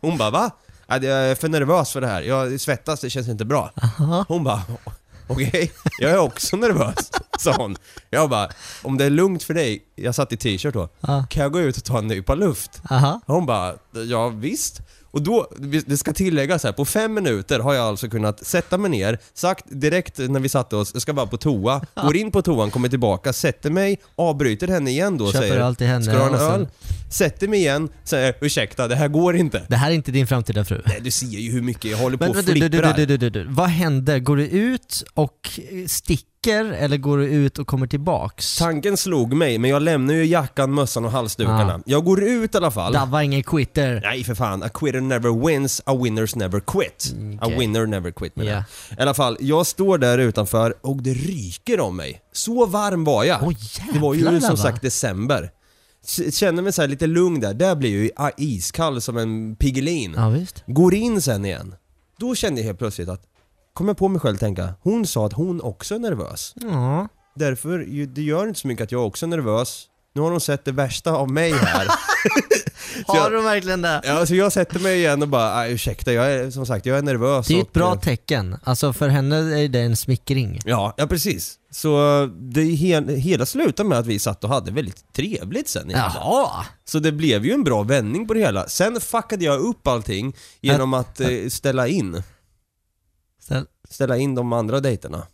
Hon 0.00 0.18
bara 0.18 0.30
va? 0.30 0.50
Jag 0.86 1.04
är 1.04 1.34
för 1.34 1.48
nervös 1.48 1.92
för 1.92 2.00
det 2.00 2.06
här, 2.06 2.22
jag 2.22 2.60
svettas, 2.60 3.00
det 3.00 3.10
känns 3.10 3.28
inte 3.28 3.44
bra. 3.44 3.70
Hon 4.28 4.44
bara 4.44 4.62
Okej, 5.30 5.72
jag 5.98 6.10
är 6.10 6.18
också 6.18 6.56
nervös, 6.56 7.10
sa 7.38 7.52
hon. 7.56 7.76
Jag 8.10 8.30
bara, 8.30 8.48
om 8.82 8.98
det 8.98 9.04
är 9.04 9.10
lugnt 9.10 9.42
för 9.42 9.54
dig, 9.54 9.82
jag 9.96 10.14
satt 10.14 10.32
i 10.32 10.36
t-shirt 10.36 10.74
då, 10.74 10.88
Ja. 11.00 11.24
kan 11.30 11.42
jag 11.42 11.52
gå 11.52 11.60
ut 11.60 11.76
och 11.76 11.84
ta 11.84 11.98
en 11.98 12.06
nypa 12.06 12.34
luft? 12.34 12.82
Aha. 12.90 13.20
Hon 13.26 13.46
bara, 13.46 13.74
ja 14.08 14.28
visst. 14.28 14.80
Och 15.12 15.22
då, 15.22 15.48
det 15.86 15.96
ska 15.96 16.12
tilläggas 16.12 16.64
här, 16.64 16.72
på 16.72 16.84
fem 16.84 17.14
minuter 17.14 17.58
har 17.60 17.74
jag 17.74 17.84
alltså 17.86 18.08
kunnat 18.08 18.46
sätta 18.46 18.78
mig 18.78 18.90
ner, 18.90 19.18
sagt 19.34 19.64
direkt 19.68 20.18
när 20.18 20.40
vi 20.40 20.48
satte 20.48 20.76
oss, 20.76 20.90
jag 20.92 21.02
ska 21.02 21.12
bara 21.12 21.26
på 21.26 21.36
toa, 21.36 21.80
går 22.02 22.16
in 22.16 22.30
på 22.30 22.42
toan, 22.42 22.70
kommer 22.70 22.88
tillbaka, 22.88 23.32
sätter 23.32 23.70
mig, 23.70 24.00
avbryter 24.16 24.68
henne 24.68 24.90
igen 24.90 25.18
då 25.18 25.24
och 25.24 25.32
Köper 25.32 25.48
säger 25.48 25.60
öl 25.60 25.76
till 25.76 25.86
henne 25.86 26.04
Ska 26.04 26.12
du 26.12 26.18
ha 26.18 26.26
en 26.26 26.34
och 26.34 26.40
sen- 26.40 26.50
öl? 26.60 26.68
Sätter 27.10 27.48
mig 27.48 27.58
igen, 27.58 27.88
säger 28.04 28.34
ursäkta, 28.40 28.88
det 28.88 28.96
här 28.96 29.08
går 29.08 29.36
inte. 29.36 29.62
Det 29.68 29.76
här 29.76 29.90
är 29.90 29.94
inte 29.94 30.10
din 30.10 30.26
framtida 30.26 30.64
fru. 30.64 30.82
Nej, 30.86 31.00
du 31.02 31.10
ser 31.10 31.26
ju 31.26 31.52
hur 31.52 31.62
mycket 31.62 31.90
jag 31.90 31.98
håller 31.98 32.16
på 32.16 32.24
och 32.24 32.34
du, 32.36 32.42
du, 32.42 32.52
du, 32.54 32.60
flipprar. 32.68 32.94
du, 32.96 33.06
du, 33.06 33.16
du, 33.16 33.30
du. 33.30 33.46
Vad 33.48 33.68
händer? 33.68 34.18
Går 34.18 34.36
du 34.36 34.46
ut 34.46 35.04
och 35.14 35.60
sticker 35.86 36.64
eller 36.64 36.96
går 36.96 37.18
du 37.18 37.24
ut 37.26 37.58
och 37.58 37.66
kommer 37.66 37.86
tillbaks? 37.86 38.58
Tanken 38.58 38.96
slog 38.96 39.32
mig, 39.32 39.58
men 39.58 39.70
jag 39.70 39.82
lämnar 39.82 40.14
ju 40.14 40.24
jackan, 40.24 40.74
mössan 40.74 41.04
och 41.04 41.10
halsdukarna. 41.10 41.74
Ah. 41.74 41.80
Jag 41.86 42.04
går 42.04 42.22
ut 42.22 42.54
i 42.54 42.58
alla 42.58 42.70
fall. 42.70 42.92
Davva 42.92 43.22
ingen 43.22 43.42
quitter. 43.42 44.00
Nej 44.04 44.24
för 44.24 44.34
fan, 44.34 44.62
a 44.62 44.68
quitter 44.68 45.00
never 45.00 45.46
wins, 45.46 45.82
a 45.86 45.94
winners 46.02 46.34
never 46.36 46.60
quit. 46.60 47.14
A 47.40 47.44
okej. 47.46 47.58
winner 47.58 47.86
never 47.86 48.10
quit 48.10 48.36
menar 48.36 48.50
Ja. 48.50 48.64
jag. 48.90 48.98
I 48.98 49.02
alla 49.02 49.14
fall, 49.14 49.36
jag 49.40 49.66
står 49.66 49.98
där 49.98 50.18
utanför 50.18 50.74
och 50.80 51.02
det 51.02 51.14
ryker 51.14 51.80
om 51.80 51.96
mig. 51.96 52.20
Så 52.32 52.66
varm 52.66 53.04
var 53.04 53.24
jag. 53.24 53.54
det 53.92 53.98
var 53.98 54.14
ju 54.14 54.20
jävlar, 54.20 54.40
som 54.40 54.56
sagt 54.56 54.82
december. 54.82 55.50
Känner 56.32 56.62
mig 56.62 56.72
så 56.72 56.80
här 56.82 56.88
lite 56.88 57.06
lugn 57.06 57.40
där, 57.40 57.54
där 57.54 57.76
blir 57.76 57.90
jag 57.94 58.02
ju 58.04 58.10
a- 58.16 58.30
iskall 58.36 59.00
som 59.00 59.16
en 59.16 59.56
Piggelin. 59.56 60.14
Ja, 60.16 60.28
visst. 60.28 60.64
Går 60.66 60.94
in 60.94 61.22
sen 61.22 61.44
igen. 61.44 61.74
Då 62.18 62.34
kände 62.34 62.60
jag 62.60 62.66
helt 62.66 62.78
plötsligt 62.78 63.08
att, 63.08 63.22
kom 63.74 63.88
jag 63.88 63.96
på 63.96 64.08
mig 64.08 64.20
själv 64.20 64.36
tänka, 64.36 64.74
hon 64.82 65.06
sa 65.06 65.26
att 65.26 65.32
hon 65.32 65.60
också 65.60 65.94
är 65.94 65.98
nervös. 65.98 66.52
Ja. 66.56 67.08
Därför, 67.34 67.78
det 68.06 68.22
gör 68.22 68.46
inte 68.48 68.60
så 68.60 68.68
mycket 68.68 68.84
att 68.84 68.92
jag 68.92 69.06
också 69.06 69.26
är 69.26 69.28
nervös. 69.30 69.86
Nu 70.14 70.20
har 70.20 70.30
hon 70.30 70.40
sett 70.40 70.64
det 70.64 70.72
värsta 70.72 71.12
av 71.12 71.30
mig 71.30 71.52
här. 71.52 71.86
Har 73.06 73.16
jag- 73.16 73.32
du 73.32 73.42
verkligen 73.42 73.82
det? 73.82 74.00
Ja, 74.04 74.26
så 74.26 74.34
jag 74.34 74.52
sätter 74.52 74.80
mig 74.80 74.98
igen 74.98 75.22
och 75.22 75.28
bara, 75.28 75.54
"Aj, 75.56 75.72
ursäkta, 75.72 76.12
jag 76.12 76.32
är 76.32 76.50
som 76.50 76.66
sagt, 76.66 76.86
jag 76.86 76.98
är 76.98 77.02
nervös. 77.02 77.46
Det 77.46 77.54
är 77.54 77.60
ett 77.60 77.66
och, 77.66 77.72
bra 77.72 77.92
eh, 77.94 78.00
tecken. 78.00 78.56
Alltså 78.64 78.92
för 78.92 79.08
henne 79.08 79.36
är 79.36 79.68
det 79.68 79.80
en 79.80 79.96
smickring. 79.96 80.60
Ja, 80.64 80.94
ja 80.96 81.06
precis. 81.06 81.56
Så 81.70 82.26
det 82.40 82.64
he 82.64 83.14
hela 83.16 83.46
slutade 83.46 83.88
med 83.88 83.98
att 83.98 84.06
vi 84.06 84.18
satt 84.18 84.44
och 84.44 84.50
hade 84.50 84.70
väldigt 84.70 85.12
trevligt 85.12 85.68
sen. 85.68 85.90
Jaha. 85.90 86.66
Så 86.84 86.98
det 86.98 87.12
blev 87.12 87.44
ju 87.46 87.52
en 87.52 87.64
bra 87.64 87.82
vändning 87.82 88.26
på 88.26 88.34
det 88.34 88.40
hela. 88.40 88.68
Sen 88.68 89.00
fuckade 89.00 89.44
jag 89.44 89.60
upp 89.60 89.86
allting 89.86 90.36
genom 90.60 90.94
att 90.94 91.20
eh, 91.20 91.28
ställa 91.50 91.88
in. 91.88 92.22
Ställ- 93.42 93.66
Ställa 93.90 94.16
in 94.16 94.34
de 94.34 94.52
andra 94.52 94.80
dejterna. 94.80 95.26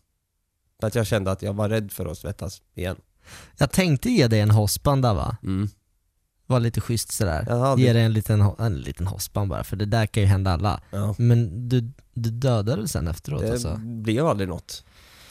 För 0.81 0.87
att 0.87 0.95
jag 0.95 1.07
kände 1.07 1.31
att 1.31 1.43
jag 1.43 1.53
var 1.53 1.69
rädd 1.69 1.93
för 1.93 2.07
att 2.07 2.19
svettas 2.19 2.63
igen. 2.75 2.97
Jag 3.59 3.73
tänkte 3.73 4.11
ge 4.11 4.29
dig 4.29 4.41
en 4.41 4.51
hosband 4.51 5.03
där 5.03 5.15
va? 5.15 5.37
Mm. 5.43 5.69
Var 6.47 6.61
lite 6.61 6.81
schysst 6.81 7.13
sådär. 7.13 7.45
Jaha, 7.49 7.77
det- 7.77 7.83
Ge 7.83 7.93
dig 7.93 8.03
en 8.03 8.13
liten, 8.13 8.41
en 8.59 8.77
liten 8.77 9.07
hosband 9.07 9.51
bara, 9.51 9.65
för 9.65 9.77
det 9.77 9.85
där 9.87 10.07
kan 10.07 10.23
ju 10.23 10.27
hända 10.29 10.53
alla. 10.53 10.81
Ja. 10.91 11.15
Men 11.19 11.69
du, 11.69 11.91
du 12.15 12.31
dödade 12.31 12.83
det 12.83 12.89
sen 12.89 13.09
efteråt 13.09 13.41
Det 13.41 13.53
alltså? 13.53 13.77
blev 13.85 14.27
aldrig 14.27 14.49
något. 14.49 14.85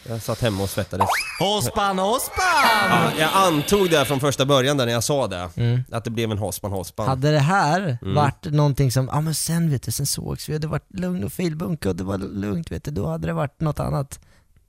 Jag 0.09 0.21
satt 0.21 0.41
hemma 0.41 0.63
och 0.63 0.69
svettades. 0.69 1.07
Hosband, 1.39 1.99
hosband! 1.99 2.89
Ja, 2.89 3.11
jag 3.19 3.29
antog 3.33 3.89
det 3.89 4.05
från 4.05 4.19
första 4.19 4.45
början 4.45 4.77
där 4.77 4.85
när 4.85 4.93
jag 4.93 5.03
sa 5.03 5.27
det. 5.27 5.49
Mm. 5.55 5.79
Att 5.91 6.03
det 6.03 6.09
blev 6.09 6.31
en 6.31 6.37
hospan 6.37 6.71
hospan. 6.71 7.07
Hade 7.07 7.31
det 7.31 7.39
här 7.39 7.97
Mm. 8.01 8.15
varit 8.15 8.45
någonting 8.45 8.91
som, 8.91 9.09
ja 9.13 9.21
men 9.21 9.35
sen 9.35 9.69
vet 9.71 9.83
du, 9.83 9.91
sen 9.91 10.05
sågs 10.05 10.49
vi 10.49 10.55
och 10.55 10.59
det 10.59 10.67
var 10.67 10.79
lugn 10.89 11.23
och 11.23 11.33
filbunke 11.33 11.89
och 11.89 11.95
det 11.95 12.03
var 12.03 12.17
lugnt 12.17 12.71
vet 12.71 12.83
du, 12.83 12.91
då 12.91 13.07
hade 13.07 13.27
det 13.27 13.33
varit 13.33 13.61
något 13.61 13.79
annat. 13.79 14.19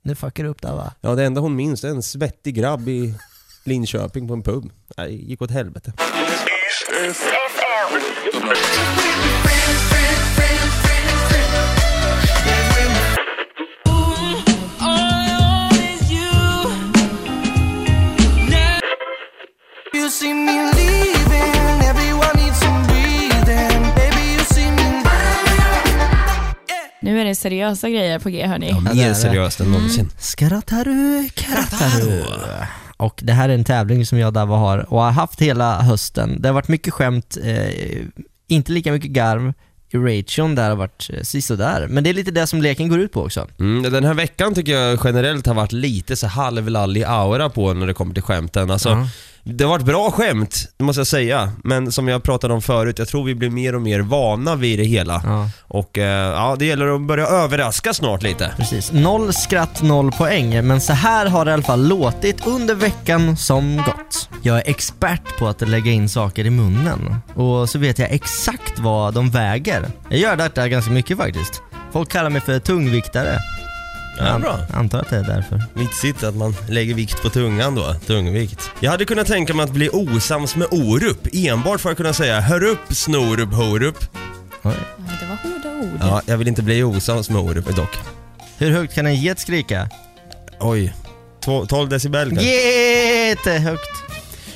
Nu 0.01 0.15
fuckar 0.15 0.43
du 0.43 0.49
upp 0.49 0.61
det 0.61 0.67
här, 0.67 0.75
va? 0.75 0.93
Ja, 1.01 1.15
det 1.15 1.25
enda 1.25 1.41
hon 1.41 1.55
minns 1.55 1.83
är 1.83 1.89
en 1.89 2.03
svettig 2.03 2.55
grabb 2.55 2.87
i 2.89 3.15
Linköping 3.63 4.27
på 4.27 4.33
en 4.33 4.43
pub. 4.43 4.69
Det 4.95 5.07
gick 5.07 5.41
åt 5.41 5.51
helvete. 5.51 5.93
You 6.89 6.95
see 20.09 20.33
me 20.33 20.71
leaving, 20.73 21.83
everyone 21.83 22.35
needs 22.35 22.59
some 22.59 22.83
breathing. 22.87 23.83
Baby, 23.95 24.33
you 24.33 24.45
see 24.45 24.71
me 24.71 25.03
Nu 27.01 27.21
är 27.21 27.25
det 27.25 27.35
seriösa 27.35 27.89
grejer 27.89 28.19
på 28.19 28.29
G 28.29 28.45
hörni. 28.47 28.69
Ja, 28.69 28.79
Mer 28.93 29.13
seriöst 29.13 29.59
än 29.59 29.71
någonsin. 29.71 30.11
Skarataru, 30.19 31.29
karataru. 31.35 32.23
Och 32.97 33.19
det 33.23 33.33
här 33.33 33.49
är 33.49 33.53
en 33.53 33.63
tävling 33.63 34.05
som 34.05 34.19
jag 34.19 34.33
Dava 34.33 34.55
har 34.55 34.93
och 34.93 35.01
har 35.01 35.11
haft 35.11 35.41
hela 35.41 35.81
hösten. 35.81 36.41
Det 36.41 36.47
har 36.49 36.53
varit 36.53 36.67
mycket 36.67 36.93
skämt, 36.93 37.37
eh, 37.43 38.05
inte 38.47 38.71
lika 38.71 38.91
mycket 38.91 39.11
garv. 39.11 39.53
I 39.89 39.97
ration 39.97 40.55
där 40.55 40.69
har 40.69 40.75
varit 40.75 41.09
eh, 41.13 41.21
sisådär. 41.21 41.87
Men 41.89 42.03
det 42.03 42.09
är 42.09 42.13
lite 42.13 42.31
det 42.31 42.47
som 42.47 42.61
leken 42.61 42.89
går 42.89 42.99
ut 42.99 43.11
på 43.11 43.23
också. 43.23 43.47
Mm, 43.59 43.93
den 43.93 44.03
här 44.03 44.13
veckan 44.13 44.53
tycker 44.53 44.71
jag 44.71 44.99
generellt 45.03 45.45
har 45.45 45.53
varit 45.53 45.71
lite 45.71 46.15
så 46.15 46.27
halvlallig 46.27 47.03
aura 47.03 47.49
på 47.49 47.73
när 47.73 47.87
det 47.87 47.93
kommer 47.93 48.13
till 48.13 48.23
skämten. 48.23 48.71
Alltså, 48.71 48.89
Ja. 48.89 49.07
Det 49.49 49.63
har 49.63 49.69
varit 49.69 49.85
bra 49.85 50.11
skämt, 50.11 50.69
det 50.77 50.83
måste 50.83 50.99
jag 50.99 51.07
säga. 51.07 51.51
Men 51.63 51.91
som 51.91 52.07
jag 52.07 52.23
pratade 52.23 52.53
om 52.53 52.61
förut, 52.61 52.99
jag 52.99 53.07
tror 53.07 53.23
vi 53.23 53.35
blir 53.35 53.49
mer 53.49 53.75
och 53.75 53.81
mer 53.81 53.99
vana 53.99 54.55
vid 54.55 54.79
det 54.79 54.85
hela. 54.85 55.21
Ja. 55.25 55.49
Och 55.61 55.97
eh, 55.97 56.31
ja, 56.31 56.55
det 56.59 56.65
gäller 56.65 56.95
att 56.95 57.01
börja 57.01 57.27
överraska 57.27 57.93
snart 57.93 58.23
lite. 58.23 58.51
Precis. 58.57 58.91
Noll 58.91 59.33
skratt, 59.33 59.81
noll 59.81 60.11
poäng. 60.11 60.67
Men 60.67 60.81
så 60.81 60.93
här 60.93 61.25
har 61.25 61.45
det 61.45 61.51
i 61.51 61.53
alla 61.53 61.63
fall 61.63 61.87
låtit 61.87 62.47
under 62.47 62.75
veckan 62.75 63.37
som 63.37 63.77
gått. 63.77 64.29
Jag 64.41 64.57
är 64.57 64.69
expert 64.69 65.37
på 65.39 65.47
att 65.47 65.69
lägga 65.69 65.91
in 65.91 66.09
saker 66.09 66.45
i 66.45 66.49
munnen. 66.49 67.15
Och 67.35 67.69
så 67.69 67.79
vet 67.79 67.99
jag 67.99 68.11
exakt 68.11 68.79
vad 68.79 69.13
de 69.13 69.29
väger. 69.29 69.87
Jag 70.09 70.19
gör 70.19 70.35
detta 70.35 70.67
ganska 70.67 70.91
mycket 70.91 71.17
faktiskt. 71.17 71.61
Folk 71.91 72.09
kallar 72.09 72.29
mig 72.29 72.41
för 72.41 72.59
tungviktare. 72.59 73.39
Ja, 74.17 74.39
bra. 74.39 74.59
Jag 74.69 74.77
antar 74.79 74.99
att 74.99 75.09
det 75.09 75.15
är 75.17 75.23
därför. 75.23 75.63
Vitsigt 75.73 76.23
att 76.23 76.35
man 76.35 76.55
lägger 76.69 76.93
vikt 76.93 77.21
på 77.23 77.29
tungan 77.29 77.75
då, 77.75 77.93
tungvikt. 78.07 78.71
Jag 78.79 78.91
hade 78.91 79.05
kunnat 79.05 79.27
tänka 79.27 79.53
mig 79.53 79.63
att 79.63 79.71
bli 79.71 79.89
osams 79.89 80.55
med 80.55 80.67
Orup, 80.71 81.27
enbart 81.33 81.81
för 81.81 81.91
att 81.91 81.97
kunna 81.97 82.13
säga 82.13 82.39
Hör 82.39 82.63
upp 82.63 82.79
Snorup 82.89 83.53
Horup. 83.53 83.97
Oj. 84.63 84.73
Ja, 84.97 85.03
Det 85.21 85.25
var 85.25 85.35
hårda 85.53 85.87
ord. 85.93 85.99
Ja, 86.01 86.21
jag 86.25 86.37
vill 86.37 86.47
inte 86.47 86.61
bli 86.63 86.83
osams 86.83 87.29
med 87.29 87.41
Orup 87.41 87.75
dock. 87.75 87.97
Hur 88.57 88.71
högt 88.71 88.95
kan 88.95 89.05
en 89.07 89.15
get 89.15 89.39
skrika? 89.39 89.89
Oj, 90.59 90.93
Två- 91.45 91.65
12 91.65 91.89
decibel 91.89 92.29
kanske? 92.29 92.45
Jättehögt. 93.27 93.89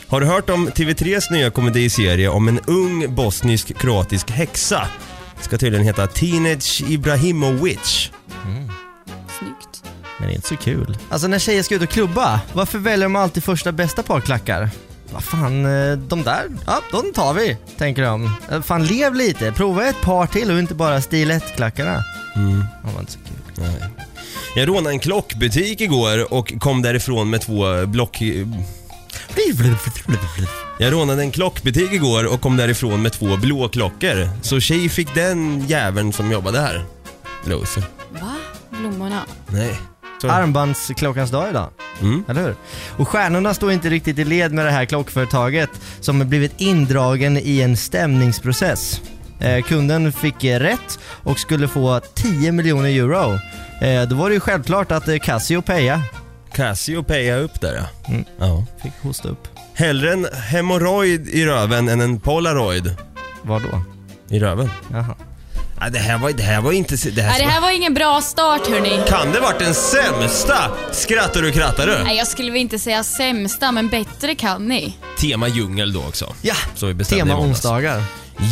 Har 0.08 0.20
du 0.22 0.26
hört 0.28 0.50
om 0.50 0.68
TV3s 0.72 1.32
nya 1.32 1.50
komediserie 1.50 2.30
om 2.30 2.48
en 2.48 2.60
ung 2.68 3.16
bosnisk-kroatisk 3.16 4.32
häxa? 4.32 4.88
Ska 5.42 5.58
tydligen 5.58 5.86
heta 5.86 6.08
Teenage 6.08 6.84
Ibrahimovic. 6.88 8.12
Men 10.22 10.28
det 10.30 10.34
är 10.34 10.36
inte 10.36 10.48
så 10.48 10.58
kul. 10.58 10.98
Alltså 11.10 11.28
när 11.28 11.40
tjejer 11.40 11.64
ska 11.64 11.76
ut 11.76 11.82
och 11.82 11.90
klubba, 11.90 12.42
varför 12.54 12.80
väljer 12.80 13.06
de 13.06 13.16
alltid 13.16 13.44
första 13.44 13.72
bästa 13.72 14.04
par 14.04 14.22
klackar? 14.22 14.70
Vad 15.14 15.24
fan, 15.24 15.66
eh, 15.66 15.98
de 15.98 16.24
där, 16.24 16.44
ja 16.66 16.82
de 16.92 17.14
tar 17.14 17.34
vi, 17.34 17.58
tänker 17.78 18.04
de. 18.04 18.36
Eh, 18.52 18.62
Fan 18.62 18.86
lev 18.86 19.16
lite, 19.16 19.52
prova 19.52 19.86
ett 19.86 20.02
par 20.02 20.28
till 20.28 20.52
och 20.52 20.60
inte 20.60 20.74
bara 20.74 21.02
stil 21.02 21.32
1-klackarna. 21.32 22.04
Mm. 22.36 22.60
Det 22.84 22.94
var 22.94 23.00
inte 23.00 23.12
så 23.12 23.20
kul. 23.20 23.66
Nej. 23.66 23.90
Jag 24.56 24.68
rånade 24.68 24.90
en 24.90 25.00
klockbutik 25.00 25.82
igår 25.82 26.34
och 26.34 26.54
kom 26.60 26.82
därifrån 26.82 27.30
med 27.30 27.42
två 27.42 27.86
block... 27.86 28.22
Jag 30.80 30.94
rånade 30.94 31.22
en 31.22 31.32
klockbutik 31.32 31.92
igår 31.92 32.34
och 32.34 32.42
kom 32.42 32.58
därifrån 32.58 33.02
med 33.02 33.12
två 33.14 33.38
blåklockor. 33.38 34.30
Så 34.42 34.60
tjej 34.60 34.90
fick 34.90 35.16
den 35.16 35.68
jäveln 35.68 36.14
som 36.14 36.32
jobbade 36.32 36.60
här. 36.60 36.86
Loser. 37.46 37.84
Va? 38.12 38.36
Blommorna? 38.70 39.22
Nej. 39.48 39.76
Armbandsklockans 40.30 41.32
dag 41.32 41.50
idag. 41.50 41.70
Mm. 42.02 42.24
Eller 42.30 42.42
hur? 42.42 42.56
Och 42.98 43.08
stjärnorna 43.08 43.54
står 43.54 43.72
inte 43.72 43.90
riktigt 43.90 44.20
i 44.20 44.24
led 44.24 44.52
med 44.52 44.66
det 44.66 44.72
här 44.72 44.86
klockföretaget 44.86 45.70
som 46.00 46.18
har 46.20 46.26
blivit 46.26 46.54
indragen 46.58 47.38
i 47.38 47.62
en 47.62 47.78
stämningsprocess. 47.78 49.02
Eh, 49.40 49.64
kunden 49.64 50.12
fick 50.12 50.44
rätt 50.44 51.00
och 51.04 51.40
skulle 51.40 51.68
få 51.68 52.00
10 52.14 52.52
miljoner 52.52 52.90
euro. 52.90 53.40
Eh, 53.82 54.10
då 54.10 54.16
var 54.16 54.30
det 54.30 54.34
ju 54.34 54.40
självklart 54.40 54.92
att 54.92 55.08
eh, 55.08 55.18
Cassiopeia 55.18 56.02
Cassiopeia 56.54 57.38
upp 57.38 57.62
där 57.62 57.76
ja. 57.76 58.12
Mm. 58.14 58.26
ja. 58.40 58.66
fick 58.84 58.92
hosta 59.02 59.30
upp. 59.30 59.48
Hellre 59.74 60.14
en 60.14 60.28
hemorrojd 60.34 61.28
i 61.28 61.46
röven 61.46 61.90
än 61.90 62.02
en 62.02 62.20
polaroid 62.20 62.96
Var 63.42 63.60
då? 63.60 63.84
i 64.36 64.40
röven. 64.40 64.70
Jaha. 64.92 65.16
Ja, 65.84 65.90
det, 65.90 66.00
här 66.00 66.18
var, 66.18 66.32
det 66.32 66.44
här 66.44 66.62
var 66.62 66.72
inte... 66.72 66.96
Det 66.96 67.22
här, 67.22 67.30
Nej, 67.32 67.42
det 67.46 67.52
här 67.52 67.62
var 67.62 67.72
ingen 67.72 67.94
bra 67.94 68.22
start 68.22 68.68
hörni. 68.68 69.00
Kan 69.08 69.32
det 69.32 69.40
varit 69.40 69.60
den 69.60 69.74
sämsta? 69.74 70.72
Skrattar 70.92 71.42
du 71.42 71.52
krattar 71.52 71.88
du? 71.88 72.04
Nej, 72.04 72.18
jag 72.18 72.28
skulle 72.28 72.52
väl 72.52 72.62
inte 72.62 72.80
säga 72.80 73.04
sämsta, 73.04 73.72
men 73.72 73.90
bättre 73.90 74.36
kan 74.36 74.68
ni. 74.68 74.98
Tema 75.20 75.48
djungel 75.48 75.94
då 75.94 76.00
också. 76.00 76.34
Ja, 76.42 76.56
Så 76.76 76.86
vi 76.86 76.94
bestämde 76.94 77.24
tema 77.26 77.34
i 77.34 77.36
måndags. 77.38 77.58
onsdagar. 77.58 78.04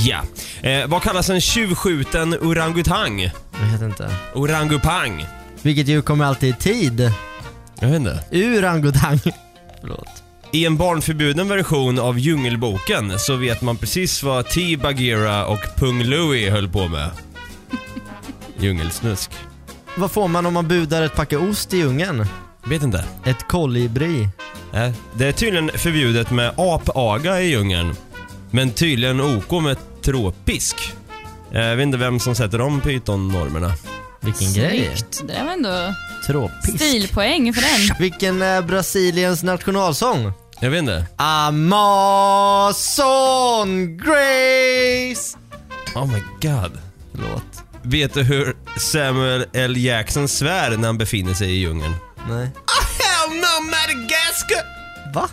Ja. 0.06 0.22
Eh, 0.70 0.88
vad 0.88 1.02
kallas 1.02 1.30
en 1.30 1.42
tjuvskjuten 1.42 2.34
orangutang? 2.34 3.22
Jag 3.62 3.68
vet 3.72 3.82
inte. 3.82 4.10
Orangupang. 4.34 5.26
Vilket 5.62 5.88
ju 5.88 6.02
kommer 6.02 6.26
alltid 6.26 6.50
i 6.50 6.54
tid. 6.58 7.12
Jag 7.80 7.88
vet 7.88 7.96
inte. 7.98 8.20
Urangutang. 8.32 9.20
Förlåt. 9.82 10.19
I 10.52 10.66
en 10.66 10.78
barnförbjuden 10.78 11.48
version 11.48 12.00
av 12.00 12.20
Djungelboken 12.20 13.20
så 13.20 13.36
vet 13.36 13.62
man 13.62 13.78
precis 13.78 14.24
vad 14.24 14.50
T. 14.50 14.78
Bagheera 14.78 15.46
och 15.46 15.60
Pung 15.78 16.04
Louie 16.04 16.52
höll 16.52 16.70
på 16.70 16.88
med. 16.88 17.10
Djungelsnusk. 18.60 19.32
Vad 19.98 20.12
får 20.12 20.28
man 20.28 20.46
om 20.46 20.54
man 20.54 20.68
budar 20.68 21.02
ett 21.02 21.16
packe 21.16 21.38
ost 21.38 21.74
i 21.74 21.78
djungeln? 21.78 22.26
Vet 22.64 22.84
inte. 22.84 23.06
Ett 23.26 23.48
kolibri. 23.48 24.30
Nej, 24.72 24.94
det 25.14 25.26
är 25.26 25.32
tydligen 25.32 25.70
förbjudet 25.70 26.32
med 26.32 26.54
apaga 26.58 27.42
i 27.42 27.50
djungeln. 27.50 27.96
Men 28.52 28.72
tydligen 28.72 29.22
OK 29.22 29.52
med 29.64 29.78
tropisk. 30.02 30.76
Jag 31.52 31.76
vet 31.76 31.84
inte 31.84 31.98
vem 31.98 32.20
som 32.20 32.36
sätter 32.36 32.58
de 32.58 32.82
python-normerna. 32.82 33.74
Vilken 34.22 34.54
grej. 34.54 34.92
Snyggt. 34.98 35.22
Det 35.28 35.34
där 35.34 35.44
var 35.46 35.52
ändå 35.52 35.94
Tropisk. 36.28 36.76
stilpoäng 36.76 37.54
för 37.54 37.62
den. 37.62 37.96
Vilken 38.00 38.42
är 38.42 38.62
Brasiliens 38.62 39.44
nationalsång? 39.44 40.32
Jag 40.60 40.70
vet 40.70 40.80
inte. 40.80 41.06
Amazon 42.60 43.98
Grace! 43.98 45.38
Oh 45.96 46.06
my 46.14 46.20
god. 46.42 46.80
Förlåt. 47.12 47.44
Vet 47.82 48.14
du 48.14 48.24
hur 48.24 48.56
Samuel 48.78 49.46
L. 49.54 49.78
Jackson 49.78 50.28
svär 50.28 50.78
när 50.78 50.88
han 50.88 50.98
befinner 50.98 51.34
sig 51.34 51.50
i 51.52 51.56
djungeln? 51.60 51.96
Nej. 52.30 52.50
Hell 53.00 53.30
no 53.38 53.62
Madagascar! 53.66 54.64
Va? 55.14 55.30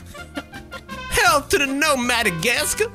Hell 1.11 1.43
to 1.43 1.57
the 1.59 1.67
no 1.67 1.97
Madagascar! 1.97 2.87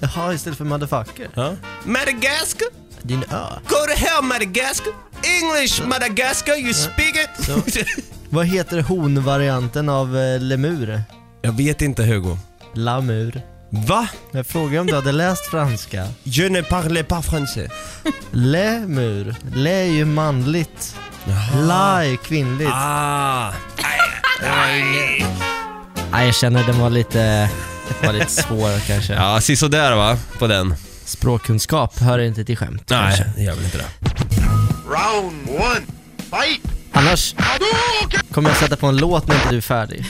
Jaha, 0.00 0.32
istället 0.34 0.58
för 0.58 0.64
motherfucker. 0.64 1.28
Ja. 1.34 1.54
Madagascar? 1.84 2.68
Din 3.02 3.22
ö. 3.30 3.46
Go 3.68 3.76
to 3.76 3.94
hell 3.96 4.22
Madagascar! 4.24 4.92
English 5.22 5.86
Madagascar, 5.86 6.56
you 6.56 6.74
speak 6.74 7.14
it! 7.16 7.46
Så. 7.46 7.80
Vad 8.28 8.46
heter 8.46 8.80
honvarianten 8.80 9.88
av 9.88 10.18
eh, 10.18 10.40
lemur? 10.40 11.02
Jag 11.42 11.52
vet 11.52 11.82
inte 11.82 12.02
Hugo. 12.02 12.38
Lamur. 12.74 13.42
Va? 13.70 14.08
Jag 14.32 14.46
frågade 14.46 14.80
om 14.80 14.86
du 14.86 14.94
hade 14.94 15.12
läst 15.12 15.46
franska. 15.46 16.06
Je 16.22 16.48
ne 16.48 16.62
parle 16.62 17.04
pas 17.04 17.26
français. 17.28 17.70
Lemur. 18.30 19.34
Le 19.54 19.70
är 19.70 19.92
ju 19.92 20.04
manligt. 20.04 20.96
La 21.54 22.04
är 22.04 22.16
kvinnligt. 22.16 22.70
Ah. 22.72 23.52
Nej, 26.12 26.26
jag 26.26 26.34
känner 26.34 26.64
den 26.66 26.78
var 26.78 26.90
lite, 26.90 27.50
var 28.02 28.12
lite 28.12 28.30
svår 28.30 28.86
kanske. 28.86 29.12
Ja, 29.14 29.40
sisådär 29.40 29.96
va, 29.96 30.18
på 30.38 30.46
den. 30.46 30.74
Språkkunskap 31.04 31.98
hör 31.98 32.18
inte 32.18 32.44
till 32.44 32.56
skämt. 32.56 32.82
Nej, 32.90 32.98
kanske. 33.00 33.32
det 33.36 33.42
gör 33.42 33.54
väl 33.54 33.64
inte 33.64 33.78
det. 33.78 34.29
Round 34.90 35.48
one, 35.48 35.80
fight! 36.16 36.60
Annars 36.92 37.34
kommer 38.32 38.50
jag 38.50 38.58
sätta 38.58 38.76
på 38.76 38.86
en 38.86 38.96
låt 38.96 39.26
när 39.28 39.34
inte 39.34 39.50
du 39.50 39.56
är 39.56 39.60
färdig. 39.60 40.04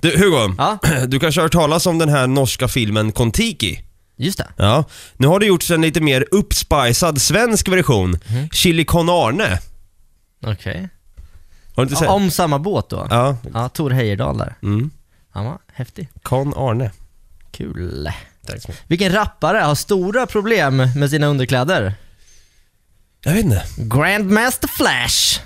Du 0.00 0.18
Hugo, 0.18 0.54
Ja? 0.58 0.78
du 1.08 1.20
kanske 1.20 1.40
har 1.40 1.44
hört 1.44 1.52
talas 1.52 1.86
om 1.86 1.98
den 1.98 2.08
här 2.08 2.26
norska 2.26 2.68
filmen 2.68 3.12
Kon-Tiki? 3.12 3.80
Just 4.16 4.38
det. 4.38 4.48
Ja. 4.56 4.84
Nu 5.16 5.26
har 5.26 5.40
det 5.40 5.46
gjorts 5.46 5.70
en 5.70 5.80
lite 5.82 6.00
mer 6.00 6.24
uppspicad 6.30 7.20
svensk 7.22 7.68
version. 7.68 8.10
Mhm. 8.10 8.48
Chili 8.52 8.84
con 8.84 9.08
Arne. 9.08 9.58
Okej. 10.46 10.88
Har 11.76 11.76
du 11.76 11.82
inte 11.82 11.96
sett? 11.96 12.08
Ja, 12.08 12.12
Om 12.14 12.30
samma 12.30 12.58
båt 12.58 12.90
då? 12.90 13.06
Ja. 13.10 13.36
Ja, 13.54 13.68
Tor 13.68 13.90
Heyerdahl 13.90 14.38
där. 14.38 14.54
Mm. 14.62 14.90
Han 15.30 15.44
var 15.44 15.58
häftig. 15.72 16.08
Con 16.22 16.54
Arne. 16.56 16.90
Kul. 17.50 18.10
Tack 18.46 18.62
så 18.62 18.68
mycket. 18.68 18.84
Vilken 18.86 19.12
rappare 19.12 19.58
har 19.58 19.74
stora 19.74 20.26
problem 20.26 20.76
med 20.96 21.10
sina 21.10 21.26
underkläder? 21.26 21.94
Jag 23.26 23.32
vet 23.32 23.44
inte. 23.44 23.62
Grandmaster 23.76 24.68
Flash. 24.68 25.40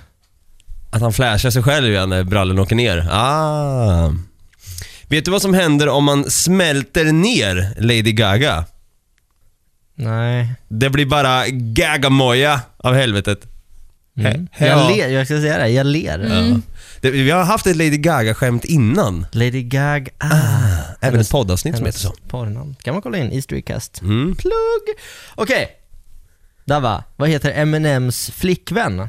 Att 0.91 1.01
han 1.01 1.13
flashar 1.13 1.51
sig 1.51 1.63
själv 1.63 1.87
igen 1.93 2.09
när 2.09 2.25
brallen 2.25 2.59
åker 2.59 2.75
ner. 2.77 3.09
Ah. 3.11 4.13
Vet 5.09 5.25
du 5.25 5.31
vad 5.31 5.43
som 5.43 5.55
händer 5.55 5.89
om 5.89 6.05
man 6.05 6.31
smälter 6.31 7.05
ner 7.05 7.75
Lady 7.79 8.13
Gaga? 8.13 8.65
Nej. 9.95 10.55
Det 10.69 10.91
blir 10.91 11.07
bara 11.07 11.49
gagamoja 11.49 12.61
av 12.77 12.95
helvetet. 12.95 13.41
Mm. 14.19 14.33
He- 14.33 14.67
Jag 14.67 14.79
ja. 14.79 14.89
ler, 14.89 15.09
jag 15.09 15.27
ska 15.27 15.41
säga 15.41 15.59
det, 15.59 15.69
jag 15.69 15.87
ler. 15.87 16.19
Ja. 16.19 16.61
Det, 17.01 17.11
vi 17.11 17.31
har 17.31 17.45
haft 17.45 17.67
ett 17.67 17.77
Lady 17.77 17.97
Gaga-skämt 17.97 18.65
innan. 18.65 19.27
Lady 19.33 19.63
Gaga. 19.63 20.11
Även 21.01 21.21
ett 21.21 21.31
poddavsnitt 21.31 21.77
som 21.77 21.87
heter 21.87 21.99
så. 21.99 22.15
Porrnamn. 22.29 22.77
Kan 22.83 22.95
man 22.95 23.03
kolla 23.03 23.19
in, 23.19 23.33
Easter 23.33 23.57
Egg-cast. 23.57 24.03
Mm. 24.03 24.37
Plugg! 24.37 24.97
Okej. 25.35 25.69
Dava, 26.71 27.05
vad 27.17 27.29
heter 27.29 27.51
Eminems 27.51 28.31
flickvän? 28.31 29.09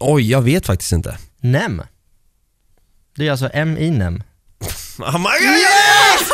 Oj, 0.00 0.30
jag 0.30 0.42
vet 0.42 0.66
faktiskt 0.66 0.92
inte. 0.92 1.18
Nem. 1.40 1.82
Det 3.16 3.26
är 3.26 3.30
alltså 3.30 3.50
M 3.52 3.78
i 3.78 3.90
Nem. 3.90 4.22
Oh 4.98 5.18
my 5.18 5.22
God! 5.22 5.58
Yes! 5.58 6.30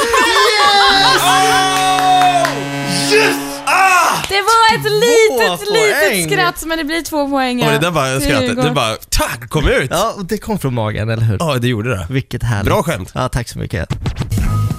Yes! 3.12 3.36
Ah! 3.66 4.22
Det 4.28 4.42
var 4.42 4.78
ett 4.78 4.92
litet, 4.92 5.68
poäng. 5.68 6.18
litet 6.18 6.32
skratt 6.32 6.64
men 6.66 6.78
det 6.78 6.84
blir 6.84 7.02
två 7.02 7.28
poäng. 7.28 7.62
Och 7.62 7.72
det 7.72 7.78
där 7.78 7.90
bara 7.90 8.20
skrattet, 8.20 8.56
det 8.62 8.70
bara 8.70 8.96
tack, 9.08 9.50
kom 9.50 9.68
ut! 9.68 9.90
Ja, 9.90 10.14
och 10.16 10.24
det 10.24 10.38
kom 10.38 10.58
från 10.58 10.74
magen, 10.74 11.10
eller 11.10 11.22
hur? 11.22 11.36
Ja, 11.40 11.58
det 11.58 11.68
gjorde 11.68 11.90
det. 11.90 12.06
Vilket 12.10 12.42
härligt. 12.42 12.66
Bra 12.66 12.82
skämt. 12.82 13.10
Ja, 13.14 13.28
tack 13.28 13.48
så 13.48 13.58
mycket. 13.58 13.88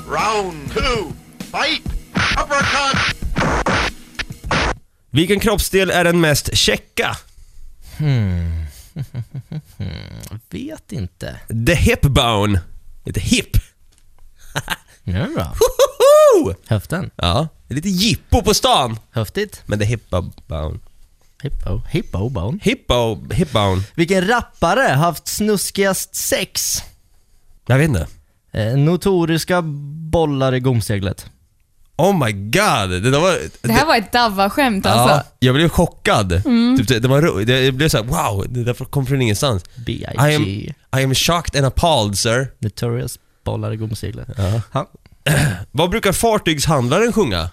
Round 0.07 0.73
two, 0.73 1.13
fight! 1.51 1.85
Uppercut! 2.43 3.20
Vilken 5.11 5.39
kroppsdel 5.39 5.89
är 5.89 6.03
den 6.03 6.21
mest 6.21 6.57
checka? 6.57 7.17
Hmm. 7.97 8.65
Vet 10.49 10.91
inte. 10.91 11.39
The 11.67 11.73
hip 11.73 12.01
bone. 12.01 12.61
Lite 13.05 13.19
hip. 13.19 13.57
Ja, 15.03 15.27
bra. 15.35 15.53
Höften. 16.67 17.11
Ja, 17.15 17.47
det 17.67 17.73
är 17.73 17.75
lite 17.75 17.89
jippo 17.89 18.41
på 18.41 18.53
stan. 18.53 18.99
Häftigt. 19.11 19.61
Men 19.65 19.79
the 19.79 19.85
hip 19.85 20.09
bone. 20.47 20.79
Hippo. 21.43 21.81
Hippo 21.89 22.29
bone. 22.29 22.59
Hippo, 22.61 23.17
hip 23.33 23.51
bone. 23.51 23.83
Vilken 23.95 24.27
rappare 24.27 24.79
har 24.81 24.95
haft 24.95 25.27
snuskigast 25.27 26.15
sex? 26.15 26.83
Jag 27.65 27.77
vet 27.77 27.87
inte. 27.87 28.07
Eh, 28.51 28.77
notoriska 28.77 29.61
bollar 30.11 30.55
i 30.55 30.59
gomseglet. 30.59 31.29
Oh 32.01 32.25
my 32.25 32.31
god, 32.31 32.89
det 32.89 33.11
där 33.11 33.19
var... 33.19 33.39
Det 33.61 33.73
här 33.73 33.85
var 33.85 33.95
ett 33.97 34.11
Davva-skämt 34.11 34.85
Ja, 34.85 34.91
alltså. 34.91 35.29
jag 35.39 35.55
blev 35.55 35.69
chockad. 35.69 36.31
Mm. 36.31 36.77
Typ, 36.77 36.87
det, 36.87 36.99
det, 36.99 37.07
var, 37.07 37.45
det, 37.45 37.61
jag 37.61 37.73
blev 37.73 37.89
såhär, 37.89 38.03
wow, 38.03 38.45
det 38.49 38.63
där 38.63 38.73
kom 38.73 39.05
från 39.05 39.21
ingenstans. 39.21 39.63
B.I.G. 39.75 40.31
I 40.31 40.35
am, 40.35 40.43
I 41.01 41.03
am 41.03 41.15
shocked 41.15 41.55
and 41.55 41.65
appalled 41.65 42.17
sir. 42.17 42.51
Notorious 42.59 43.19
bollar 43.43 43.73
i 43.73 43.75
gomseglet. 43.75 44.27
Ja. 44.73 44.87
Vad 45.71 45.89
brukar 45.89 46.11
fartygshandlaren 46.11 47.13
sjunga? 47.13 47.49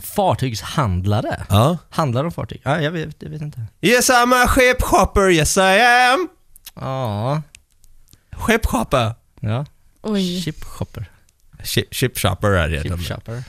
Fartygshandlare? 0.00 1.46
Ja. 1.48 1.78
Handlar 1.90 2.24
om 2.24 2.32
fartyg? 2.32 2.60
Ja, 2.64 2.80
jag 2.80 2.90
vet, 2.90 3.16
jag 3.18 3.30
vet 3.30 3.42
inte. 3.42 3.60
Yes 3.80 4.10
I'm 4.10 4.44
a 4.44 4.48
ship 4.48 5.32
yes 5.32 5.56
I 5.56 5.80
am. 6.12 6.28
Ja. 6.74 7.42
Skeppshopper. 8.36 9.14
Ja. 9.40 9.66
Oj. 10.02 10.40
Chipshopper. 10.42 11.10
Ship, 11.64 11.94
ship 11.94 12.18
shopper 12.18 12.50
är 12.50 12.68
det. 12.68 12.82
Chipshopper. 12.82 13.44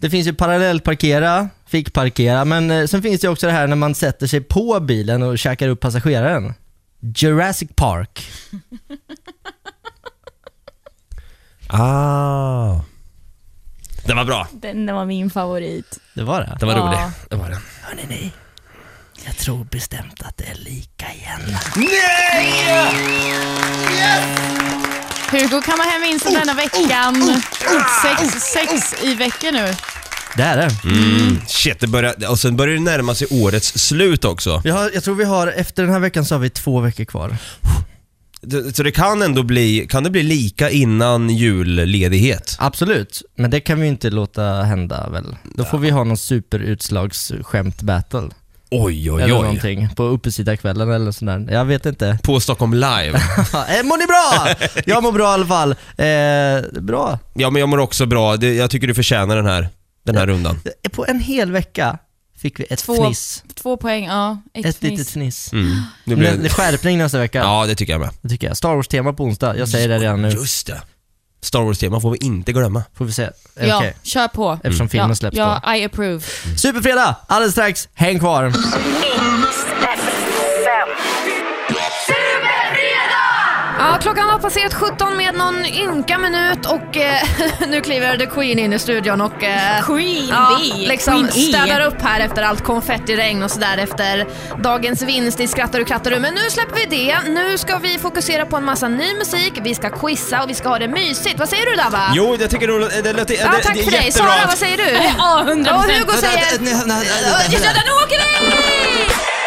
Det 0.00 0.10
finns 0.10 0.26
ju 0.26 0.32
parallellparkera, 0.34 1.48
fick 1.66 1.92
parkera, 1.92 2.44
men 2.44 2.70
eh, 2.70 2.86
sen 2.86 3.02
finns 3.02 3.20
det 3.20 3.28
också 3.28 3.46
det 3.46 3.52
här 3.52 3.66
när 3.66 3.76
man 3.76 3.94
sätter 3.94 4.26
sig 4.26 4.40
på 4.40 4.80
bilen 4.80 5.22
och 5.22 5.38
käkar 5.38 5.68
upp 5.68 5.80
passageraren. 5.80 6.54
Jurassic 7.00 7.70
Park. 7.74 8.28
Ah. 11.72 12.80
Den 14.06 14.16
var 14.16 14.24
bra. 14.24 14.48
Den 14.52 14.94
var 14.94 15.04
min 15.04 15.30
favorit. 15.30 15.98
Det 16.14 16.22
var 16.22 16.40
det? 16.40 16.56
Den 16.60 16.68
var 16.68 16.76
Ja. 16.76 16.86
rolig. 16.86 16.98
Det 17.28 17.36
var 17.36 17.48
den. 17.50 17.60
Hörrni 17.82 18.02
ni. 18.08 18.32
Jag 19.26 19.36
tror 19.36 19.64
bestämt 19.64 20.22
att 20.22 20.36
det 20.36 20.44
är 20.44 20.54
lika 20.54 21.06
igen. 21.12 21.40
Nej! 21.76 22.90
Hugo 25.30 25.60
kan 25.62 25.78
man 25.78 25.86
hem 25.86 26.02
vinsten 26.02 26.32
denna 26.34 26.54
veckan. 26.54 27.40
Sex, 28.02 28.20
sex 28.52 28.94
i 29.02 29.14
veckan 29.14 29.54
nu. 29.54 29.74
Det 30.36 30.42
är 30.42 30.56
det. 30.56 30.70
Mm. 30.84 31.40
Shit, 31.46 31.80
det 31.80 31.86
börjar, 31.86 32.30
och 32.30 32.38
sen 32.38 32.56
börjar 32.56 32.74
det 32.74 32.80
närma 32.82 33.14
sig 33.14 33.28
årets 33.30 33.78
slut 33.78 34.24
också. 34.24 34.60
Vi 34.64 34.70
har, 34.70 34.90
jag 34.94 35.04
tror 35.04 35.14
vi 35.14 35.24
har, 35.24 35.46
efter 35.46 35.82
den 35.82 35.92
här 35.92 36.00
veckan 36.00 36.24
så 36.24 36.34
har 36.34 36.40
vi 36.40 36.50
två 36.50 36.80
veckor 36.80 37.04
kvar. 37.04 37.36
Det- 38.42 38.76
Så 38.76 38.82
det 38.82 38.90
kan 38.92 39.22
ändå 39.22 39.42
bli, 39.42 39.86
kan 39.90 40.04
det 40.04 40.10
bli 40.10 40.22
lika 40.22 40.70
innan 40.70 41.30
julledighet? 41.30 42.56
Absolut, 42.58 43.22
men 43.36 43.50
det 43.50 43.60
kan 43.60 43.78
vi 43.80 43.84
ju 43.86 43.90
inte 43.90 44.10
låta 44.10 44.62
hända 44.62 45.08
väl? 45.10 45.36
Då 45.54 45.64
får 45.64 45.78
vi 45.78 45.90
ha 45.90 46.04
någon 46.04 46.16
superutslagsskämt-battle. 46.16 48.30
Oj, 48.70 49.10
oj, 49.12 49.22
Eller 49.22 49.34
oj. 49.36 49.42
någonting, 49.42 49.88
på 49.96 50.02
uppesittarkvällen 50.02 50.90
eller 50.92 51.12
sådär. 51.12 51.46
Jag 51.50 51.64
vet 51.64 51.86
inte. 51.86 52.18
På 52.22 52.40
Stockholm 52.40 52.74
live. 52.74 53.12
Eh, 53.68 53.82
mår 53.84 53.98
ni 53.98 54.06
bra? 54.06 54.54
Jag 54.86 55.02
mår 55.02 55.12
bra 55.12 55.30
i 55.30 55.34
alla 55.34 55.46
fall. 55.46 55.70
Eh, 55.70 56.80
bra. 56.82 57.18
Ja, 57.34 57.50
men 57.50 57.60
jag 57.60 57.68
mår 57.68 57.78
också 57.78 58.06
bra. 58.06 58.36
Det, 58.36 58.54
jag 58.54 58.70
tycker 58.70 58.86
du 58.86 58.94
förtjänar 58.94 59.36
den 59.36 59.46
här, 59.46 59.68
den 60.06 60.16
här 60.16 60.26
rundan. 60.26 60.60
Eh, 60.82 60.90
På 60.90 61.06
en 61.06 61.20
hel 61.20 61.52
vecka 61.52 61.98
fick 62.38 62.60
vi 62.60 62.64
ett 62.70 62.78
Två, 62.78 62.94
fniss. 63.04 63.44
två 63.54 63.76
poäng, 63.76 64.04
ja. 64.04 64.42
Ett, 64.54 64.66
Ett 64.66 64.76
fniss. 64.76 64.90
litet 64.90 65.08
fniss. 65.08 65.52
Mm. 65.52 65.82
Det 66.04 66.16
blir... 66.16 66.38
blir 66.38 66.48
skärpning 66.50 66.98
nästa 66.98 67.18
vecka. 67.18 67.38
Ja, 67.38 67.66
det 67.66 67.74
tycker 67.74 67.92
jag 67.92 68.00
med. 68.00 68.10
Det 68.22 68.28
tycker 68.28 68.46
jag. 68.46 68.56
Star 68.56 68.74
Wars-tema 68.74 69.12
på 69.12 69.24
onsdag. 69.24 69.56
Jag 69.56 69.68
säger 69.68 69.88
det 69.88 69.98
redan 69.98 70.22
nu. 70.22 70.28
Just 70.28 70.66
det. 70.66 70.82
Star 71.42 71.60
Wars-tema 71.60 72.00
får 72.00 72.10
vi 72.10 72.18
inte 72.20 72.52
glömma. 72.52 72.82
Får 72.94 73.04
vi 73.04 73.12
se. 73.12 73.30
Ja, 73.60 73.76
Okej. 73.76 73.96
kör 74.02 74.28
på. 74.28 74.58
Eftersom 74.64 74.88
filmen 74.88 75.08
ja, 75.08 75.14
släpps 75.14 75.36
Ja, 75.36 75.76
I 75.76 75.84
approve. 75.84 76.20
Superfredag, 76.56 77.14
alldeles 77.26 77.52
strax. 77.52 77.88
Häng 77.94 78.18
kvar. 78.18 78.52
Ja, 83.92 83.98
klockan 83.98 84.28
har 84.28 84.38
passerat 84.38 84.74
17 84.74 85.16
med 85.16 85.34
någon 85.34 85.66
ynka 85.66 86.18
minut 86.18 86.66
och 86.66 86.96
eh, 86.96 87.22
nu 87.68 87.80
kliver 87.80 88.16
The 88.16 88.26
Queen 88.26 88.58
in 88.58 88.72
i 88.72 88.78
studion 88.78 89.20
och 89.20 89.42
eh, 89.44 89.82
Queen 89.82 90.26
ja, 90.30 90.58
bee. 90.60 90.88
liksom 90.88 91.14
Queen 91.14 91.26
E. 91.28 91.52
städar 91.52 91.86
upp 91.86 92.02
här 92.02 92.20
efter 92.20 92.42
allt 92.42 92.64
konfettiregn 92.64 93.42
och 93.42 93.50
sådär 93.50 93.78
efter 93.78 94.26
dagens 94.62 95.02
vinst 95.02 95.40
i 95.40 95.46
Skrattar 95.46 95.78
du 95.78 95.84
krattar 95.84 96.10
du. 96.10 96.18
Men 96.18 96.34
nu 96.34 96.40
släpper 96.50 96.76
vi 96.76 96.86
det. 96.86 97.18
Nu 97.28 97.58
ska 97.58 97.78
vi 97.78 97.98
fokusera 97.98 98.46
på 98.46 98.56
en 98.56 98.64
massa 98.64 98.88
ny 98.88 99.14
musik, 99.14 99.52
vi 99.62 99.74
ska 99.74 99.90
quizza 99.90 100.42
och 100.42 100.50
vi 100.50 100.54
ska 100.54 100.68
ha 100.68 100.78
det 100.78 100.88
mysigt. 100.88 101.38
Vad 101.38 101.48
säger 101.48 101.66
du 101.66 101.76
Dabba? 101.76 102.12
Jo, 102.14 102.36
jag 102.40 102.50
tycker 102.50 102.68
det, 102.68 103.02
det 103.02 103.12
låter 103.12 103.34
Ja, 103.34 103.50
det, 103.56 103.62
tack 103.62 103.74
det 103.74 103.80
är 103.80 103.84
för 103.84 103.90
dig. 103.90 104.04
jättebra. 104.04 104.30
Sara, 104.32 104.46
vad 104.46 104.58
säger 104.58 104.76
du? 104.76 104.90
Ja, 105.18 105.44
100%. 105.46 105.74
Och 105.74 105.82
Hugo 105.82 106.12
säger... 106.16 106.38
Ja, 106.60 107.72
nu 107.86 107.92
åker 107.92 108.18
vi! 108.18 109.39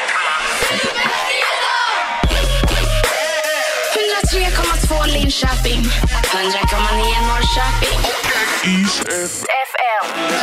103,2 5.03 5.13
Linköping. 5.13 5.79
100,9 5.79 7.27
Norrköping. 7.27 7.99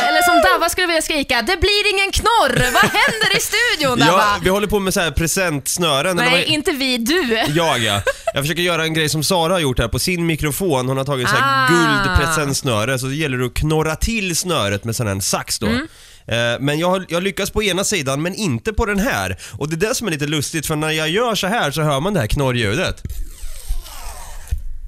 Eller 0.07 0.21
som 0.21 0.41
Dabba 0.51 0.69
skulle 0.69 0.87
vilja 0.87 1.01
skrika, 1.01 1.41
det 1.41 1.57
blir 1.57 1.93
ingen 1.93 2.11
knorr! 2.11 2.71
Vad 2.73 2.83
händer 2.91 3.37
i 3.37 3.39
studion 3.39 3.99
Dabba? 3.99 4.11
Ja, 4.11 4.39
vi 4.43 4.49
håller 4.49 4.67
på 4.67 4.79
med 4.79 4.93
så 4.93 4.99
här 4.99 5.11
presentsnören. 5.11 6.19
eller 6.19 6.31
Nej, 6.31 6.41
vad- 6.45 6.53
inte 6.53 6.71
vi, 6.71 6.97
du. 6.97 7.43
Jag 7.55 7.79
ja. 7.79 8.01
Jag 8.33 8.43
försöker 8.43 8.61
göra 8.61 8.83
en 8.83 8.93
grej 8.93 9.09
som 9.09 9.23
Sara 9.23 9.53
har 9.53 9.59
gjort 9.59 9.79
här 9.79 9.87
på 9.87 9.99
sin 9.99 10.25
mikrofon. 10.25 10.87
Hon 10.87 10.97
har 10.97 11.05
tagit 11.05 11.29
så 11.29 11.35
här 11.35 11.43
Ah. 11.43 11.67
guldpresentsnöre, 12.07 12.99
så 12.99 13.05
det 13.05 13.15
gäller 13.15 13.37
det 13.37 13.45
att 13.45 13.53
knorra 13.53 13.95
till 13.95 14.35
snöret 14.35 14.83
med 14.83 14.95
sån 14.95 15.07
här 15.07 15.19
sax 15.19 15.59
då. 15.59 15.67
Mm. 15.67 15.87
Eh, 16.27 16.59
Men 16.59 16.79
jag 16.79 16.89
har 16.89 17.05
jag 17.09 17.23
lyckas 17.23 17.49
på 17.51 17.63
ena 17.63 17.83
sidan, 17.83 18.21
men 18.21 18.35
inte 18.35 18.73
på 18.73 18.85
den 18.85 18.99
här. 18.99 19.37
Och 19.59 19.69
det 19.69 19.75
är 19.85 19.89
det 19.89 19.95
som 19.95 20.07
är 20.07 20.11
lite 20.11 20.25
lustigt, 20.27 20.67
för 20.67 20.75
när 20.75 20.91
jag 20.91 21.09
gör 21.09 21.35
så 21.35 21.47
här 21.47 21.71
så 21.71 21.81
hör 21.81 21.99
man 21.99 22.13
det 22.13 22.19
här 22.19 22.27
knorrljudet. 22.27 23.01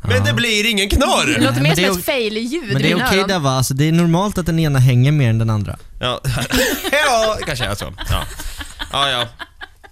Men 0.08 0.24
det 0.24 0.34
blir 0.34 0.70
ingen 0.70 0.90
knorr! 0.90 1.34
Det 1.40 1.46
låter 1.46 1.62
mer 1.62 1.76
som 1.76 2.00
ett 2.00 2.06
fail-ljud 2.06 2.74
Men 2.74 2.82
det 2.82 2.92
är 2.92 2.96
okej 2.96 3.18
öron. 3.18 3.30
Dabba, 3.30 3.50
alltså, 3.50 3.74
det 3.74 3.88
är 3.88 3.92
normalt 3.92 4.38
att 4.38 4.46
den 4.46 4.60
ena 4.60 4.80
hänger 4.80 5.12
mer 5.12 5.30
än 5.30 5.38
den 5.38 5.50
andra. 5.50 5.78
Ja, 6.00 6.22
ja 6.92 7.38
kanske 7.46 7.66
är 7.66 7.76
så. 7.76 7.94
Ja, 8.10 8.26
ja. 8.92 9.10
ja. 9.10 9.28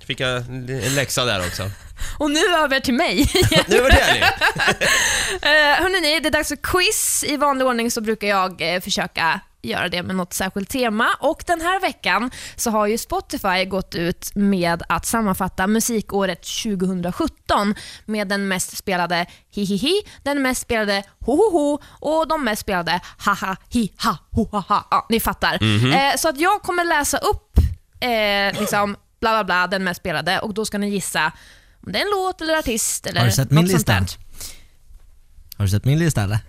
Fick 0.08 0.20
jag 0.20 0.38
en 0.38 0.96
läxa 0.96 1.26
där 1.26 1.40
också. 1.40 1.72
Och 2.18 2.32
nu 2.32 2.40
över 2.64 2.80
till 2.80 2.94
mig. 2.94 3.30
Nu 3.68 3.78
det 3.78 4.00
ärligt. 4.00 4.24
uh, 4.24 5.84
Hörrni, 5.84 6.20
det 6.20 6.28
är 6.28 6.32
dags 6.32 6.50
för 6.50 6.56
quiz. 6.56 7.24
I 7.28 7.38
vanlig 7.38 7.68
ordning 7.68 7.92
så 7.92 8.02
brukar 8.02 8.28
jag 8.28 8.76
eh, 8.76 8.82
försöka 8.82 9.40
göra 9.62 9.90
det 9.90 10.04
med 10.04 10.16
något 10.16 10.34
särskilt 10.34 10.70
tema. 10.70 11.08
Och 11.20 11.44
Den 11.48 11.62
här 11.62 11.82
veckan 11.82 12.32
så 12.56 12.70
har 12.72 12.88
ju 12.88 12.98
Spotify 12.98 13.66
gått 13.66 13.96
ut 13.96 14.32
med 14.36 14.84
att 14.90 15.06
sammanfatta 15.06 15.68
musikåret 15.68 16.42
2017 16.64 17.76
med 18.06 18.28
den 18.28 18.48
mest 18.48 18.78
spelade 18.78 19.26
hihihi, 19.52 20.02
den 20.24 20.42
mest 20.42 20.62
spelade 20.62 21.04
hohoho 21.20 21.80
och 22.00 22.28
de 22.28 22.44
mest 22.44 22.62
spelade 22.62 23.00
haha 23.18 23.58
hi 23.70 23.94
ha 24.04 24.18
ho 24.32 24.48
ha 24.52 24.60
ha. 24.60 24.88
Ja, 24.92 25.06
ni 25.10 25.20
fattar. 25.20 25.58
Mhm. 25.62 25.94
Eh, 25.94 26.16
så 26.18 26.30
att 26.30 26.40
jag 26.40 26.62
kommer 26.62 26.84
läsa 26.84 27.18
upp 27.18 27.58
eh, 28.00 28.60
liksom 28.60 28.96
bla 29.20 29.32
bla 29.32 29.44
bla, 29.44 29.68
den 29.68 29.84
mest 29.84 30.00
spelade 30.00 30.40
och 30.40 30.54
då 30.54 30.66
ska 30.66 30.78
ni 30.78 30.90
gissa 30.90 31.32
om 31.86 31.92
det 31.92 32.00
är 32.00 32.06
en 32.06 32.12
låt 32.12 32.42
eller 32.42 32.58
artist 32.58 33.08
eller 33.08 33.20
Har 33.20 33.28
du 33.28 33.34
sett 33.34 33.52
min 33.52 33.64
något 33.66 33.72
sånt 33.72 33.86
där. 33.86 34.06
Har 35.58 35.66
du 35.66 35.70
sett 35.72 35.86
min 35.86 36.00
lista 36.00 36.24
eller? 36.24 36.40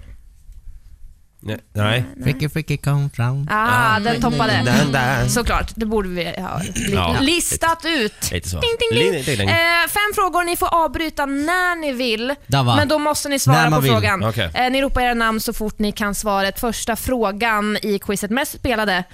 Nej. 1.43 1.59
Nej. 1.73 2.05
Freaky 2.23 2.49
freaky 2.49 2.77
come 2.77 3.11
fram. 3.15 3.49
Ah, 3.51 3.99
den 4.01 4.21
toppade. 4.21 4.63
Dan, 4.67 4.93
dan. 4.93 5.31
Såklart, 5.31 5.73
det 5.75 5.87
borde 5.87 6.09
vi 6.09 6.25
ha 6.25 6.61
li- 6.75 6.93
Ja. 6.95 7.17
listat 7.21 7.85
ut. 7.85 8.31
Lite 8.33 8.49
så. 8.49 8.61
Ding, 8.61 8.71
ding, 8.81 9.01
ding. 9.03 9.13
Ding, 9.13 9.25
ding, 9.25 9.39
ding. 9.39 9.49
Eh, 9.49 9.55
fem 9.89 10.13
frågor, 10.15 10.45
ni 10.45 10.57
får 10.57 10.75
avbryta 10.75 11.27
när 11.27 11.77
ni 11.77 11.93
vill. 11.93 12.35
Dava. 12.47 12.77
Men 12.77 12.89
då 12.89 12.99
måste 12.99 13.29
ni 13.29 13.35
När 13.35 13.39
svara 13.39 13.71
man 13.71 13.73
på 13.73 13.81
vill. 13.81 13.93
frågan. 13.93 14.25
Okej. 14.25 14.51
Eh, 14.55 14.71
ni 14.71 14.83
ropar 14.83 15.01
era 15.01 15.15
namn 15.15 15.41
så 15.41 15.53
fort 15.53 15.79
ni 15.79 15.93
kan 15.93 16.15
svaret. 16.15 16.61
Första 16.61 16.97
frågan 16.97 17.77
i 17.83 17.99
quizet 17.99 18.31
mest 18.31 18.53
spelade. 18.53 19.05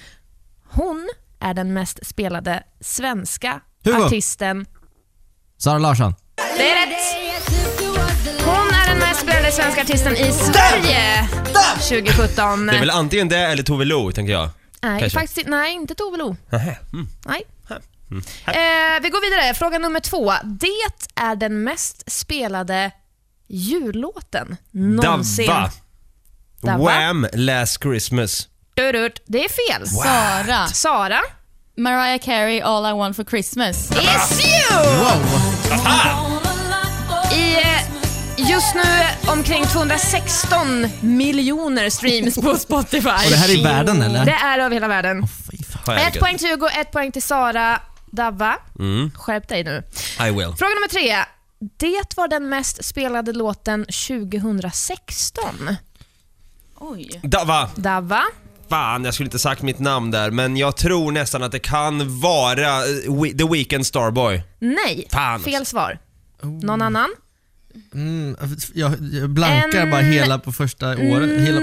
Hon 0.70 1.08
är 1.40 1.54
den 1.54 1.72
mest 1.72 2.06
spelade 2.06 2.62
svenska 2.80 3.60
Hugo. 3.84 4.04
artisten. 4.04 4.66
Sara 5.58 5.78
Larsson. 5.78 6.14
Det 6.56 6.70
är 6.70 6.86
rätt! 6.86 7.27
Är 9.48 9.52
svenska 9.52 9.80
artisten 9.80 10.16
i 10.16 10.32
Sverige 10.32 11.28
2017. 11.74 12.66
Det 12.66 12.72
är 12.72 12.80
väl 12.80 12.90
antingen 12.90 13.28
det 13.28 13.38
eller 13.38 13.62
Tove 13.62 13.84
Lo, 13.84 14.12
tänker 14.12 14.32
jag. 14.32 14.50
Nej, 14.82 15.00
Kanske. 15.00 15.18
faktiskt, 15.18 15.46
nej, 15.48 15.74
inte 15.74 15.94
Tove 15.94 16.16
Lo. 16.16 16.36
Nähä. 16.50 16.76
Mm. 16.92 17.08
Nej. 17.26 17.42
Mm. 18.10 18.22
Eh, 18.46 19.02
vi 19.02 19.08
går 19.08 19.30
vidare. 19.30 19.54
Fråga 19.54 19.78
nummer 19.78 20.00
två. 20.00 20.32
Det 20.44 21.22
är 21.22 21.36
den 21.36 21.64
mest 21.64 22.12
spelade 22.12 22.90
jullåten 23.46 24.56
någonsin. 24.70 25.46
Dabba. 25.46 25.70
Dabba. 26.62 26.84
Wham! 26.84 27.26
Last 27.32 27.82
Christmas. 27.82 28.48
Durut. 28.74 29.22
Det 29.26 29.44
är 29.44 29.72
fel. 29.72 29.88
Sara. 29.88 30.66
Sara. 30.66 31.20
Mariah 31.76 32.18
Carey, 32.18 32.60
All 32.60 32.86
I 32.86 32.92
Want 32.92 33.16
For 33.16 33.24
Christmas. 33.24 33.90
Is 33.90 34.46
you! 34.46 34.84
I 37.32 37.56
eh, 37.56 37.77
just 38.58 38.74
nu 38.74 39.30
omkring 39.32 39.64
216 39.66 40.86
miljoner 41.00 41.90
streams 41.90 42.34
på 42.34 42.56
Spotify. 42.56 43.08
Och 43.08 43.30
det 43.30 43.36
här 43.36 43.48
är 43.48 43.58
i 43.58 43.62
världen, 43.62 44.02
eller? 44.02 44.24
Det 44.24 44.30
är 44.32 44.58
över 44.58 44.74
hela 44.74 44.88
världen. 44.88 45.24
Ett 46.06 46.20
poäng 46.20 46.38
till 46.38 46.48
Hugo, 46.48 46.68
ett 46.80 46.92
poäng 46.92 47.12
till 47.12 47.22
Sara. 47.22 47.80
Dabba, 48.12 48.56
Mm. 48.78 49.10
skärp 49.14 49.48
dig 49.48 49.64
nu. 49.64 49.82
I 50.20 50.30
will. 50.30 50.54
Fråga 50.58 50.74
nummer 50.74 50.88
tre. 50.88 51.16
Det 51.76 52.16
var 52.16 52.28
den 52.28 52.48
mest 52.48 52.84
spelade 52.84 53.32
låten 53.32 53.86
2016. 53.86 55.76
Oj. 56.78 57.20
Dava. 57.22 57.70
Dabba. 57.76 58.22
Fan, 58.68 59.04
jag 59.04 59.14
skulle 59.14 59.26
inte 59.26 59.38
sagt 59.38 59.62
mitt 59.62 59.78
namn 59.78 60.10
där, 60.10 60.30
men 60.30 60.56
jag 60.56 60.76
tror 60.76 61.12
nästan 61.12 61.42
att 61.42 61.52
det 61.52 61.58
kan 61.58 62.20
vara 62.20 62.66
eh, 62.76 62.80
We- 63.06 63.38
The 63.38 63.48
Weeknd 63.52 63.86
Starboy. 63.86 64.42
Nej, 64.58 65.06
Fan. 65.12 65.40
fel 65.40 65.66
svar. 65.66 65.98
Någon 66.42 66.82
annan? 66.82 67.08
Mm, 67.94 68.36
jag, 68.74 68.92
jag 69.12 69.30
blankar 69.30 69.80
En- 69.80 69.90
bara 69.90 70.00
hela 70.00 70.38
på 70.38 70.52
första 70.52 70.88
året. 70.88 71.30
Hela... 71.40 71.60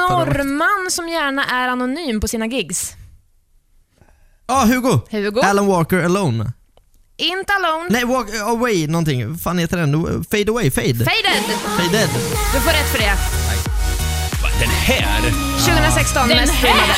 Norrman 0.00 0.90
som 0.90 1.08
gärna 1.08 1.44
är 1.44 1.68
anonym 1.68 2.20
på 2.20 2.28
sina 2.28 2.46
gigs. 2.46 2.92
Ja, 4.46 4.64
Hugo! 4.64 5.00
Hugo. 5.10 5.40
Alan 5.40 5.66
Walker 5.66 6.04
Alone. 6.04 6.52
Inte 7.16 7.52
alone. 7.52 7.88
Nej, 7.90 8.04
Walk 8.04 8.26
Away 8.40 8.86
någonting. 8.86 9.28
Vad 9.28 9.40
fan 9.40 9.58
heter 9.58 9.76
den? 9.76 10.24
Fade 10.24 10.50
Away? 10.50 10.70
Fade? 10.70 10.94
Faded. 10.94 11.42
Faded. 11.78 12.08
Du 12.54 12.60
får 12.60 12.70
rätt 12.70 12.88
för 12.92 12.98
det. 12.98 13.14
Den 14.60 14.68
här? 14.68 15.20
2016 15.66 16.28
Den 16.28 16.36
mest 16.36 16.52
här? 16.52 16.96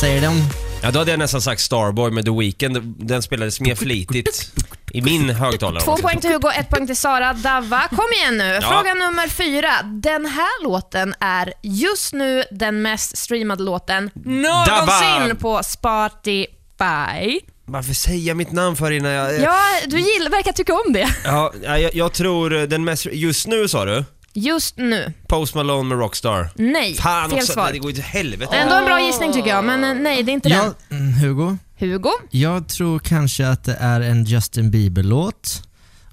Säger 0.00 0.22
de. 0.22 0.42
Ja, 0.82 0.90
då 0.90 0.98
hade 0.98 1.10
jag 1.10 1.18
nästan 1.18 1.42
sagt 1.42 1.60
Starboy 1.60 2.10
med 2.10 2.24
The 2.24 2.30
Weeknd. 2.30 2.94
Den 2.98 3.22
spelades 3.22 3.60
mer 3.60 3.74
flitigt 3.74 4.52
i 4.94 5.02
min 5.02 5.30
högtalare. 5.30 5.84
Två 5.84 5.96
poäng 5.96 6.20
till 6.20 6.30
Hugo, 6.30 6.50
ett 6.58 6.70
poäng 6.70 6.86
till 6.86 6.96
Sara. 6.96 7.32
Dava, 7.32 7.88
kom 7.88 8.06
igen 8.20 8.38
nu. 8.38 8.44
Ja. 8.44 8.60
Fråga 8.60 8.94
nummer 8.94 9.28
fyra. 9.28 9.70
Den 9.82 10.26
här 10.26 10.64
låten 10.64 11.14
är 11.20 11.52
just 11.62 12.12
nu 12.12 12.44
den 12.50 12.82
mest 12.82 13.16
streamade 13.16 13.62
låten 13.62 14.10
någonsin 14.24 15.36
på 15.36 15.62
Spotify. 15.62 17.40
Varför 17.66 17.94
säger 17.94 18.28
jag 18.28 18.36
mitt 18.36 18.52
namn 18.52 18.76
för 18.76 18.90
innan 18.90 19.10
jag... 19.12 19.40
Ja, 19.40 19.60
du 19.86 19.98
gillar, 19.98 20.30
verkar 20.30 20.52
tycka 20.52 20.74
om 20.74 20.92
det. 20.92 21.08
Ja, 21.24 21.52
jag, 21.62 21.94
jag 21.94 22.12
tror 22.12 22.50
den 22.50 22.84
mest... 22.84 23.06
Just 23.12 23.46
nu 23.46 23.68
sa 23.68 23.84
du? 23.84 24.04
Just 24.34 24.76
nu. 24.76 25.12
Post 25.28 25.54
Malone 25.54 25.88
med 25.88 25.98
Rockstar. 25.98 26.48
Nej, 26.54 26.94
Fan 26.94 27.30
fel 27.30 27.38
också, 27.38 27.52
svar. 27.52 27.72
det 27.72 27.78
går 27.78 27.90
ju 27.90 27.94
till 27.94 28.04
helvete. 28.04 28.56
Ändå 28.56 28.74
en 28.74 28.84
bra 28.84 29.00
gissning 29.00 29.32
tycker 29.32 29.48
jag, 29.50 29.64
men 29.64 29.84
eh, 29.84 29.94
nej 30.02 30.22
det 30.22 30.32
är 30.32 30.34
inte 30.34 30.48
den. 30.48 30.58
Jag, 30.58 30.74
mm, 30.98 31.12
Hugo? 31.14 31.56
Hugo? 31.78 32.10
Jag 32.30 32.68
tror 32.68 32.98
kanske 32.98 33.48
att 33.48 33.64
det 33.64 33.76
är 33.80 34.00
en 34.00 34.24
Justin 34.24 34.70
Bieber-låt 34.70 35.62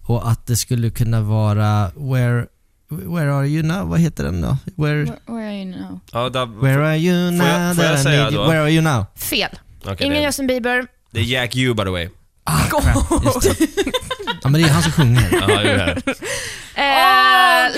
och 0.04 0.30
att 0.32 0.48
det 0.48 0.56
skulle 0.58 0.90
kunna 0.90 1.22
vara 1.22 1.92
Where, 1.96 2.46
where 2.90 3.34
are 3.34 3.48
you 3.48 3.64
now? 3.64 3.88
Vad 3.90 4.00
heter 4.00 4.24
den 4.24 4.42
då? 4.42 4.58
Where, 4.78 5.04
Where 5.28 5.48
are 5.48 5.56
you 5.56 5.66
now? 5.66 6.00
Ja, 6.12 6.30
där, 6.30 6.46
where 6.62 6.88
are 6.88 6.98
you 6.98 7.32
now? 7.32 7.40
Får 7.40 7.48
jag- 7.48 7.76
får 7.76 7.84
jag 7.84 7.92
that 7.94 8.00
I 8.00 8.04
säga 8.04 8.24
need 8.24 8.34
you? 8.34 8.44
då? 8.44 8.50
Where 8.50 8.62
are 8.62 8.72
you 8.72 8.82
now? 8.82 9.06
Fel. 9.16 9.50
Okej, 9.86 9.96
Ingen 10.08 10.18
det, 10.18 10.24
Justin 10.24 10.48
Bieber. 10.48 10.88
det 11.12 11.20
är 11.20 11.24
Jack 11.24 11.56
U 11.56 11.74
by 11.74 11.84
the 11.84 11.90
way. 11.90 12.10
Ja 14.44 14.50
men 14.50 14.54
det 14.54 14.62
är 14.68 14.70
han 14.74 14.84
som 14.84 14.92
sjunger. 14.92 15.30
Ja, 15.42 15.48
det 15.48 15.54
är 15.72 15.78
det. 16.06 16.14
Eh, 16.76 17.71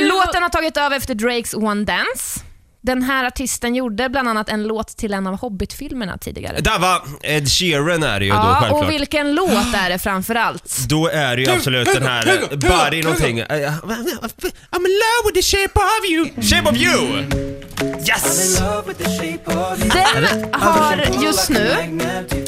låten 0.44 0.56
har 0.56 0.62
tagit 0.62 0.78
över 0.78 0.98
efter 0.98 1.16
Drakes 1.16 1.54
One 1.54 1.86
Dance. 1.86 2.40
Den 2.82 3.04
här 3.04 3.26
artisten 3.26 3.76
gjorde 3.76 4.10
bland 4.10 4.30
annat 4.30 4.50
en 4.50 4.64
låt 4.64 4.88
till 4.98 5.14
en 5.14 5.28
av 5.28 5.38
Hobbit-filmerna 5.40 6.18
tidigare. 6.18 6.60
Där 6.60 6.80
var 6.80 7.02
Ed 7.24 7.50
Sheeran 7.50 8.04
är 8.04 8.20
det 8.20 8.26
ju 8.26 8.32
då 8.32 8.38
Ja, 8.38 8.58
självklart. 8.60 8.84
och 8.84 8.92
vilken 8.92 9.36
låt 9.36 9.74
är 9.76 9.90
det 9.90 10.00
framförallt? 10.00 10.78
Då 10.90 11.08
är 11.08 11.36
det 11.36 11.42
ju 11.42 11.50
absolut 11.52 11.94
den 11.94 12.04
här 12.04 12.28
eh, 12.52 12.58
Body 12.58 13.04
någonting. 13.04 13.40
Eh, 13.40 13.48
I'm 13.50 14.86
in 14.86 15.00
love 15.04 15.24
with 15.26 15.36
the 15.36 15.58
shape 15.58 15.80
of 15.80 16.10
you. 16.12 16.26
Shape 16.42 16.70
of 16.70 16.78
you! 16.78 17.24
Yes! 18.08 18.58
Den 19.94 20.54
har 20.54 21.24
just 21.24 21.50
nu, 21.50 21.76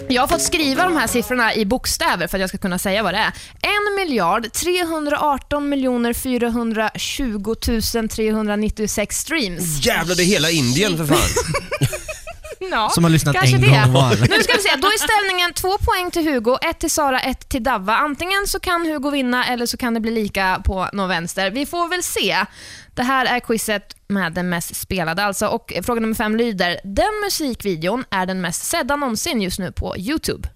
jag 0.09 0.21
har 0.21 0.27
fått 0.27 0.41
skriva 0.41 0.83
de 0.83 0.97
här 0.97 1.07
siffrorna 1.07 1.53
i 1.55 1.65
bokstäver 1.65 2.27
för 2.27 2.37
att 2.37 2.41
jag 2.41 2.49
ska 2.49 2.57
kunna 2.57 2.79
säga 2.79 3.03
vad 3.03 3.13
det 3.13 3.17
är. 3.17 3.27
1 3.27 3.33
miljard 3.97 4.53
318 4.53 5.69
miljoner 5.69 6.13
420 6.13 7.55
396 8.09 9.17
streams. 9.17 9.85
Jävlar, 9.85 10.15
det 10.15 10.23
är 10.23 10.25
hela 10.25 10.49
Indien 10.49 10.97
för 10.97 11.05
fan. 11.05 11.17
Ja, 12.71 12.89
Som 12.89 13.03
har 13.03 13.11
lyssnat 13.11 13.35
en 13.35 13.61
det. 13.61 13.67
gång 13.67 13.93
var. 13.93 14.09
Nu 14.09 14.43
ska 14.43 14.53
vi 14.55 14.61
se, 14.61 14.75
då 14.75 14.87
är 14.87 14.97
ställningen 15.19 15.53
två 15.53 15.77
poäng 15.77 16.11
till 16.11 16.33
Hugo, 16.33 16.57
ett 16.61 16.79
till 16.79 16.91
Sara, 16.91 17.19
ett 17.19 17.49
till 17.49 17.63
Davva. 17.63 17.95
Antingen 17.97 18.47
så 18.47 18.59
kan 18.59 18.85
Hugo 18.85 19.09
vinna 19.11 19.45
eller 19.47 19.65
så 19.65 19.77
kan 19.77 19.93
det 19.93 19.99
bli 19.99 20.11
lika 20.11 20.61
på 20.65 20.89
någon 20.93 21.09
vänster. 21.09 21.51
Vi 21.51 21.65
får 21.65 21.87
väl 21.89 22.03
se. 22.03 22.45
Det 22.95 23.03
här 23.03 23.25
är 23.25 23.39
quizet 23.39 23.95
med 24.07 24.33
den 24.33 24.49
mest 24.49 24.75
spelade 24.75 25.23
alltså 25.23 25.47
och 25.47 25.73
fråga 25.83 26.01
nummer 26.01 26.15
fem 26.15 26.35
lyder, 26.35 26.79
den 26.83 27.21
musikvideon 27.25 28.05
är 28.09 28.25
den 28.25 28.41
mest 28.41 28.63
sedda 28.63 28.95
någonsin 28.95 29.41
just 29.41 29.59
nu 29.59 29.71
på 29.71 29.97
YouTube. 29.97 30.49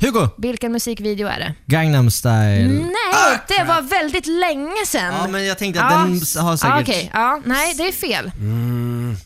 Hugo! 0.00 0.28
Vilken 0.38 0.72
musikvideo 0.72 1.28
är 1.28 1.38
det? 1.38 1.54
Gangnam 1.66 2.10
style. 2.10 2.68
Nej, 2.68 3.38
det 3.48 3.64
var 3.64 3.82
väldigt 3.82 4.26
länge 4.26 4.86
sedan. 4.86 5.14
Ja 5.20 5.28
men 5.28 5.44
jag 5.46 5.58
tänkte 5.58 5.82
att 5.82 5.90
den 5.90 6.44
har 6.44 6.56
säkert... 6.56 6.74
Ja, 6.76 6.80
okej. 6.82 7.10
ja, 7.14 7.40
nej, 7.44 7.74
det 7.74 7.88
är 7.88 7.92
fel. 7.92 8.30
Mm. 8.38 9.16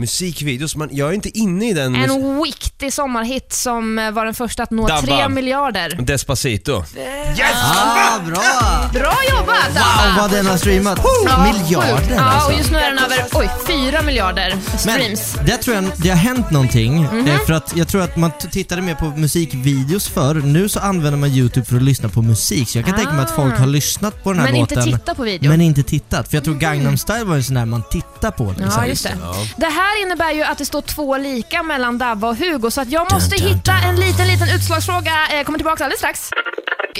Musikvideos, 0.00 0.76
man, 0.76 0.88
jag 0.92 1.08
är 1.08 1.12
inte 1.12 1.38
inne 1.38 1.68
i 1.70 1.72
den. 1.72 1.92
mus- 1.96 2.10
En 2.10 2.42
viktig 2.42 2.92
sommarhit 2.92 3.52
som 3.52 3.98
eh, 3.98 4.10
var 4.10 4.24
den 4.24 4.34
första 4.34 4.62
att 4.62 4.70
nå 4.70 4.88
Dabba. 4.88 5.00
tre 5.02 5.28
miljarder. 5.28 5.96
Despacito. 6.00 6.84
Ah, 7.52 8.18
bra! 8.26 8.42
Bra 8.92 9.14
jobbat 9.30 9.68
Wow 9.74 10.16
vad 10.18 10.30
den 10.30 10.46
har 10.46 10.56
streamat. 10.56 11.00
Ja, 11.26 11.52
Miljarder. 11.52 12.14
Ja, 12.16 12.22
alltså. 12.22 12.50
och 12.52 12.58
just 12.58 12.70
nu 12.70 12.78
är 12.78 12.90
den 12.94 12.98
över 12.98 13.24
oj, 13.32 13.50
fyra 13.66 14.02
miljarder 14.02 14.54
streams. 14.78 15.36
Men 15.36 15.46
det 15.46 15.56
tror 15.56 15.76
jag 15.76 15.84
det 15.96 16.08
har 16.08 16.16
hänt 16.16 16.50
någonting. 16.50 17.02
Mhm. 17.02 17.26
eh, 17.26 17.38
För 17.46 17.52
att 17.52 17.76
jag 17.76 17.88
tror 17.88 18.02
att 18.02 18.16
man 18.16 18.30
t- 18.30 18.48
tittade 18.50 18.82
mer 18.82 18.94
på 18.94 19.04
musikvideos 19.04 20.08
förr. 20.08 20.34
Nu 20.34 20.68
så 20.68 20.80
använder 20.80 21.18
man 21.18 21.28
YouTube 21.30 21.66
för 21.66 21.76
att 21.76 21.82
lyssna 21.82 22.08
på 22.08 22.22
musik. 22.22 22.68
Så 22.68 22.78
jag 22.78 22.84
kan 22.86 22.96
tänka 22.96 23.12
mig 23.12 23.22
att 23.24 23.30
folk 23.36 23.58
har 23.58 23.66
lyssnat 23.66 24.22
på 24.24 24.32
den 24.32 24.40
här 24.40 24.48
Ah. 24.48 24.50
Men 24.52 24.60
inte 24.60 24.74
låten. 24.74 24.92
titta 24.92 25.14
på 25.14 25.22
videon. 25.22 25.48
Men 25.48 25.60
inte 25.60 25.82
tittat. 25.82 26.28
För 26.28 26.36
jag 26.36 26.44
tror 26.44 26.54
Gangnam 26.54 26.98
style 26.98 27.24
var 27.24 27.36
en 27.36 27.44
sån 27.44 27.54
där 27.54 27.64
man 27.66 27.82
tittar 27.90 28.30
på. 28.30 28.50
Liksom. 28.58 28.70
Ja, 28.76 28.86
just 28.86 29.02
det. 29.02 29.14
Det 29.56 29.66
här 29.66 29.89
innebär 30.02 30.32
ju 30.32 30.42
att 30.42 30.58
det 30.58 30.64
står 30.64 30.80
två 30.82 31.16
lika 31.18 31.62
mellan 31.62 31.98
Dabba 31.98 32.28
och 32.28 32.36
Hugo, 32.36 32.70
så 32.70 32.80
att 32.80 32.90
jag 32.90 33.12
måste 33.12 33.36
hitta 33.36 33.72
en 33.72 33.96
liten, 33.96 34.26
liten 34.26 34.48
utslagsfråga. 34.56 35.12
Jag 35.32 35.46
kommer 35.46 35.58
tillbaka 35.58 35.84
alldeles 35.84 35.98
strax. 36.00 36.30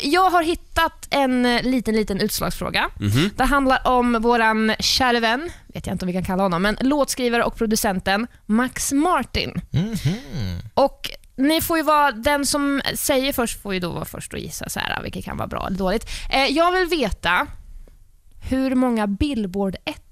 Jag 0.02 0.30
har 0.30 0.42
hittat 0.42 1.06
en 1.10 1.46
eh, 1.46 1.62
liten, 1.62 1.96
liten 1.96 2.20
utslagsfråga. 2.20 2.90
Mhm. 3.00 3.30
Det 3.36 3.44
handlar 3.44 3.86
om 3.88 4.12
våran 4.22 4.74
kära 4.78 5.20
vän, 5.20 5.50
vet 5.74 5.86
jag 5.86 5.94
inte 5.94 6.04
om 6.04 6.06
vi 6.06 6.12
kan 6.12 6.24
kalla 6.24 6.42
honom, 6.42 6.62
men 6.62 6.76
låtskrivare 6.80 7.44
och 7.44 7.56
producenten 7.56 8.26
Max 8.46 8.92
Martin. 8.92 9.60
Och 10.74 11.10
ni 11.36 11.60
får 11.60 11.76
ju 11.76 11.82
vara, 11.82 12.12
den 12.12 12.46
som 12.46 12.82
säger 12.94 13.32
först 13.32 13.62
får 13.62 13.74
ju 13.74 13.80
då 13.80 13.90
vara 13.90 14.04
först 14.04 14.32
och 14.32 14.38
gissa 14.38 14.68
så 14.68 14.80
här, 14.80 15.02
vilket 15.02 15.24
kan 15.24 15.36
vara 15.36 15.48
bra 15.48 15.66
eller 15.66 15.78
dåligt. 15.78 16.06
Eh, 16.30 16.46
jag 16.46 16.72
vill 16.72 16.86
veta 16.86 17.46
hur 18.50 18.74
många 18.74 19.06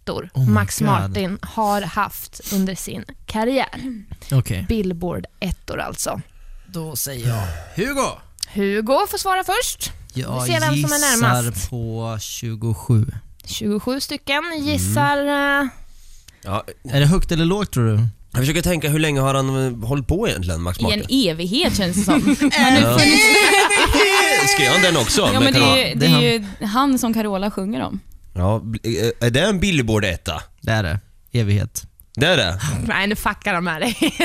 Billboard-ettor 0.09 0.31
Oh 0.35 0.49
Max 0.51 0.79
God. 0.79 0.87
Martin 0.89 1.39
har 1.43 1.83
haft 1.83 2.41
under 2.53 2.75
sin 2.75 3.05
karriär. 3.27 4.05
Okej. 4.33 4.67
Billboard-ettor 4.69 5.79
alltså. 5.81 6.21
Då 6.67 6.97
säger 6.97 7.29
jag 7.29 7.47
Hugo. 7.87 8.09
Hugo 8.55 9.07
får 9.11 9.19
svara 9.19 9.45
först. 9.45 9.93
Jag 10.15 10.41
Vi 10.45 10.53
ser 10.53 10.61
vem 10.61 10.75
som 10.75 10.93
är 10.93 11.21
närmast. 11.21 11.57
gissar 11.57 11.69
på 11.71 12.19
27. 12.21 13.07
27 13.45 14.01
stycken 14.01 14.43
gissar... 14.59 15.17
eh, 15.61 15.67
Ja, 16.45 16.65
Är 16.91 17.01
det 17.01 17.07
högt 17.07 17.33
eller 17.33 17.45
lågt 17.45 17.71
tror 17.73 17.87
du? 17.87 18.07
jag 18.31 18.41
försöker 18.41 18.63
tänka, 18.63 18.89
hur 18.89 18.99
länge 18.99 19.21
har 19.21 19.35
han 19.35 19.67
eh, 19.83 19.89
hållit 19.89 20.07
på 20.07 20.29
egentligen, 20.29 20.63
Max 20.63 20.79
I 20.79 20.83
Martin? 20.83 21.01
en 21.01 21.07
evighet 21.31 21.77
känns 21.77 21.97
det 21.97 22.03
som. 22.03 22.15
Ja. 22.41 22.99
funnits- 22.99 24.49
Skrev 24.55 24.73
han 24.73 24.83
den 24.83 24.97
också? 24.97 25.31
Ja, 25.35 25.41
men 25.41 25.53
det 25.53 25.59
är, 25.61 25.89
ju, 25.89 25.95
det 25.95 26.07
är 26.07 26.21
ju 26.21 26.67
han 26.67 26.99
som 26.99 27.15
Carola 27.15 27.51
sjunger 27.51 27.83
om. 27.83 28.01
Ja, 28.39 28.61
bl- 28.65 29.05
eh, 29.21 29.27
är 29.27 29.31
det 29.31 29.41
en 29.41 29.61
Billboard-etta? 29.61 30.43
Det 30.61 30.73
är 30.73 30.83
det. 30.83 31.01
Evighet. 31.33 31.85
Det 32.15 32.27
är 32.27 32.37
det? 32.37 32.61
Nej, 32.87 33.07
nu 33.07 33.17
fuckar 33.17 33.55
de 33.55 33.65
med 33.65 33.81
dig. 33.83 33.97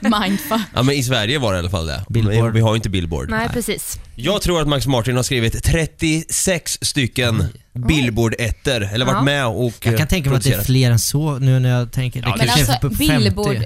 Mindfuck. 0.00 0.60
Ja 0.74 0.82
men 0.82 0.94
i 0.94 1.02
Sverige 1.02 1.38
var 1.38 1.52
det 1.52 1.56
i 1.56 1.58
alla 1.58 1.70
fall 1.70 1.86
det. 1.86 2.04
Billboard. 2.08 2.44
Men 2.44 2.52
Vi 2.52 2.60
har 2.60 2.70
ju 2.70 2.76
inte 2.76 2.90
Billboard. 2.90 3.30
Nej, 3.30 3.48
precis. 3.48 3.98
Jag 4.16 4.42
tror 4.42 4.60
att 4.60 4.68
Max 4.68 4.86
Martin 4.86 5.16
har 5.16 5.22
skrivit 5.22 5.64
36 5.64 6.78
stycken 6.82 7.44
Billboard-ettor, 7.74 8.88
eller 8.94 9.04
varit 9.04 9.14
Ja. 9.16 9.22
med 9.22 9.46
och 9.46 9.64
Jag 9.64 9.82
kan 9.82 9.94
eh, 9.94 10.06
tänka 10.06 10.30
mig 10.30 10.36
att 10.36 10.44
det 10.44 10.52
är 10.52 10.62
fler 10.62 10.90
än 10.90 10.98
så 10.98 11.38
nu 11.38 11.60
när 11.60 11.68
jag 11.78 11.92
tänker. 11.92 12.22
Det 12.22 12.28
Ja, 12.28 12.36
kanske 12.36 12.56
Men 12.60 12.64
är 12.68 12.72
alltså, 12.72 12.88
på 12.88 12.94
50. 12.96 13.18
Billboard... 13.18 13.64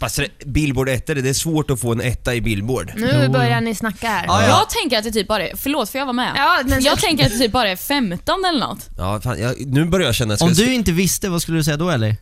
Fast 0.00 0.16
det- 0.16 0.44
Billboard-ettor, 0.46 1.14
det 1.14 1.28
är 1.28 1.34
svårt 1.34 1.70
att 1.70 1.80
få 1.80 1.92
en 1.92 2.00
etta 2.00 2.34
i 2.34 2.40
Billboard. 2.40 2.92
Nu 2.96 3.28
börjar 3.28 3.60
ni 3.60 3.74
snacka 3.74 4.08
här. 4.08 4.24
Ja, 4.26 4.42
ja. 4.42 4.48
Jag 4.48 4.70
tänker 4.70 4.98
att 4.98 5.04
det 5.04 5.10
typ 5.12 5.28
bara 5.28 5.48
är... 5.48 5.56
Förlåt, 5.56 5.90
får 5.90 5.98
jag 5.98 6.06
vara 6.06 6.12
med? 6.12 6.32
Ja, 6.36 6.58
men- 6.64 6.82
Jag 6.82 6.98
tänker 6.98 7.26
att 7.26 7.32
det 7.32 7.38
typ 7.38 7.52
bara 7.52 7.70
är 7.70 7.76
15 7.76 8.44
eller 8.44 8.60
något. 8.60 8.86
Ja, 8.98 9.20
fan, 9.20 9.40
jag, 9.40 9.66
nu 9.66 9.84
börjar 9.84 10.06
jag 10.06 10.14
känna 10.14 10.34
att 10.34 10.40
jag 10.40 10.48
Om 10.48 10.54
ska- 10.54 10.64
du 10.64 10.74
inte 10.74 10.92
visste, 10.92 11.28
vad 11.28 11.42
skulle 11.42 11.58
du 11.58 11.64
säga 11.64 11.76
då 11.76 11.90
eller? 11.90 12.16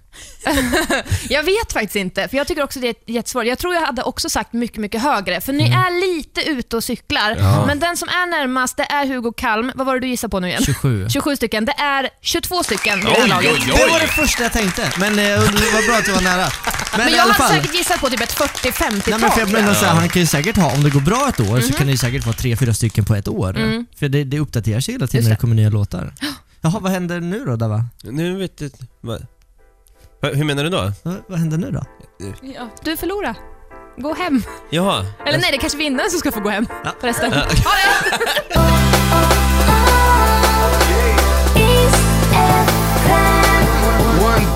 Jag 1.28 1.42
vet 1.42 1.72
faktiskt 1.72 1.96
inte, 1.96 2.28
för 2.28 2.36
jag 2.36 2.46
tycker 2.46 2.62
också 2.62 2.80
det 2.80 2.88
är 2.88 2.94
jättesvårt. 3.06 3.44
Jag 3.46 3.58
tror 3.58 3.74
jag 3.74 3.80
hade 3.86 4.02
också 4.02 4.28
sagt 4.28 4.52
mycket, 4.52 4.76
mycket 4.78 5.02
högre, 5.02 5.40
för 5.40 5.52
ni 5.52 5.64
är 5.64 6.16
lite 6.16 6.40
ute 6.50 6.76
och 6.76 6.84
cyklar. 6.84 7.30
Mm. 7.32 7.44
Ja. 7.44 7.66
Men 7.66 7.78
den 7.78 7.96
som 7.96 8.08
är 8.08 8.30
närmast, 8.30 8.76
det 8.76 8.82
är 8.82 9.06
Hugo 9.06 9.32
Kalm. 9.36 9.72
Vad 9.74 9.86
var 9.86 9.94
det 9.94 10.00
du 10.00 10.08
gissade 10.08 10.30
på 10.30 10.40
nu 10.40 10.48
igen? 10.48 10.62
27. 10.64 11.06
27 11.10 11.25
stycken. 11.34 11.64
Det 11.64 11.72
är 11.72 12.08
22 12.22 12.62
stycken 12.62 12.98
i 13.00 13.02
det 13.02 13.08
här 13.10 13.22
Oj, 13.22 13.28
laget. 13.28 13.52
oj, 13.52 13.58
oj. 13.72 13.78
Det 13.86 13.92
var 13.92 14.00
det 14.00 14.06
första 14.06 14.42
jag 14.42 14.52
tänkte, 14.52 14.92
men 14.98 15.12
eh, 15.12 15.24
det 15.24 15.36
var 15.74 15.88
bra 15.88 15.96
att 15.98 16.04
du 16.04 16.12
var 16.12 16.20
nära. 16.20 16.48
Men, 16.92 17.04
Men 17.04 17.08
i 17.08 17.10
jag 17.16 17.20
alla 17.20 17.32
har 17.34 17.38
fall. 17.38 17.48
säkert 17.56 17.74
gissat 17.74 18.00
på 18.00 18.10
typ 18.10 18.20
ett 18.20 18.34
40-50-tal. 18.36 19.00
Nej, 19.06 19.18
men 19.20 19.30
för 19.30 19.40
jag 19.40 19.52
menar 19.52 19.74
så 19.74 19.84
här, 19.84 19.94
han 19.94 20.08
kan 20.08 20.20
ju 20.22 20.26
säkert 20.26 20.56
ha, 20.56 20.72
om 20.74 20.82
det 20.82 20.90
går 20.90 21.00
bra 21.00 21.28
ett 21.28 21.40
år 21.40 21.60
så 21.60 21.66
Mhm. 21.66 21.72
kan 21.72 21.86
det 21.86 21.90
ju 21.92 21.98
säkert 21.98 22.24
vara 22.26 22.36
tre, 22.36 22.56
fyra 22.56 22.74
stycken 22.74 23.04
på 23.04 23.14
ett 23.14 23.28
år. 23.28 23.56
Mm. 23.56 23.86
För 23.98 24.08
det, 24.08 24.24
det 24.24 24.38
uppdaterar 24.40 24.80
sig 24.80 24.94
hela 24.94 25.06
tiden 25.06 25.18
Just 25.18 25.24
när 25.28 25.30
det 25.30 25.36
det. 25.36 25.40
kommer 25.40 25.54
nya 25.54 25.68
låtar. 25.70 26.14
Jaha, 26.60 26.78
vad 26.80 26.92
händer 26.92 27.20
nu 27.20 27.44
då 27.44 27.56
Dava? 27.56 27.84
Nu 28.02 28.36
vet 28.38 28.60
jag 28.60 28.70
vad, 29.00 29.26
Va- 30.22 30.28
Hur 30.34 30.44
menar 30.44 30.64
du 30.64 30.70
då? 30.70 30.92
Vad, 31.02 31.14
vad 31.28 31.38
händer 31.38 31.58
nu 31.58 31.70
då? 31.70 31.84
Ja, 32.42 32.68
du 32.84 32.96
förlorar. 32.96 33.36
Gå 33.98 34.14
hem. 34.14 34.42
Jaha. 34.70 35.06
Eller 35.26 35.38
nej, 35.38 35.50
det 35.50 35.56
är 35.56 35.60
kanske 35.60 35.78
vinnaren 35.78 36.10
som 36.10 36.18
ska 36.20 36.32
få 36.32 36.40
gå 36.40 36.48
hem 36.50 36.66
förresten. 37.00 37.32
Ja. 37.32 37.38
Ha 37.40 37.46
det! 38.54 39.66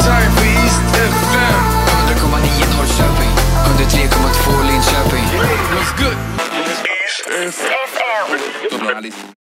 time 0.04 0.32
for 0.32 0.44
East 0.44 0.80
FM 0.96 1.60
100,9 2.08 2.72
Norrköping. 2.72 3.32
103,2 3.76 4.64
Linköping. 4.68 5.26
What's 5.74 5.92
good? 5.92 6.16
East 7.04 7.28
FM 7.28 9.39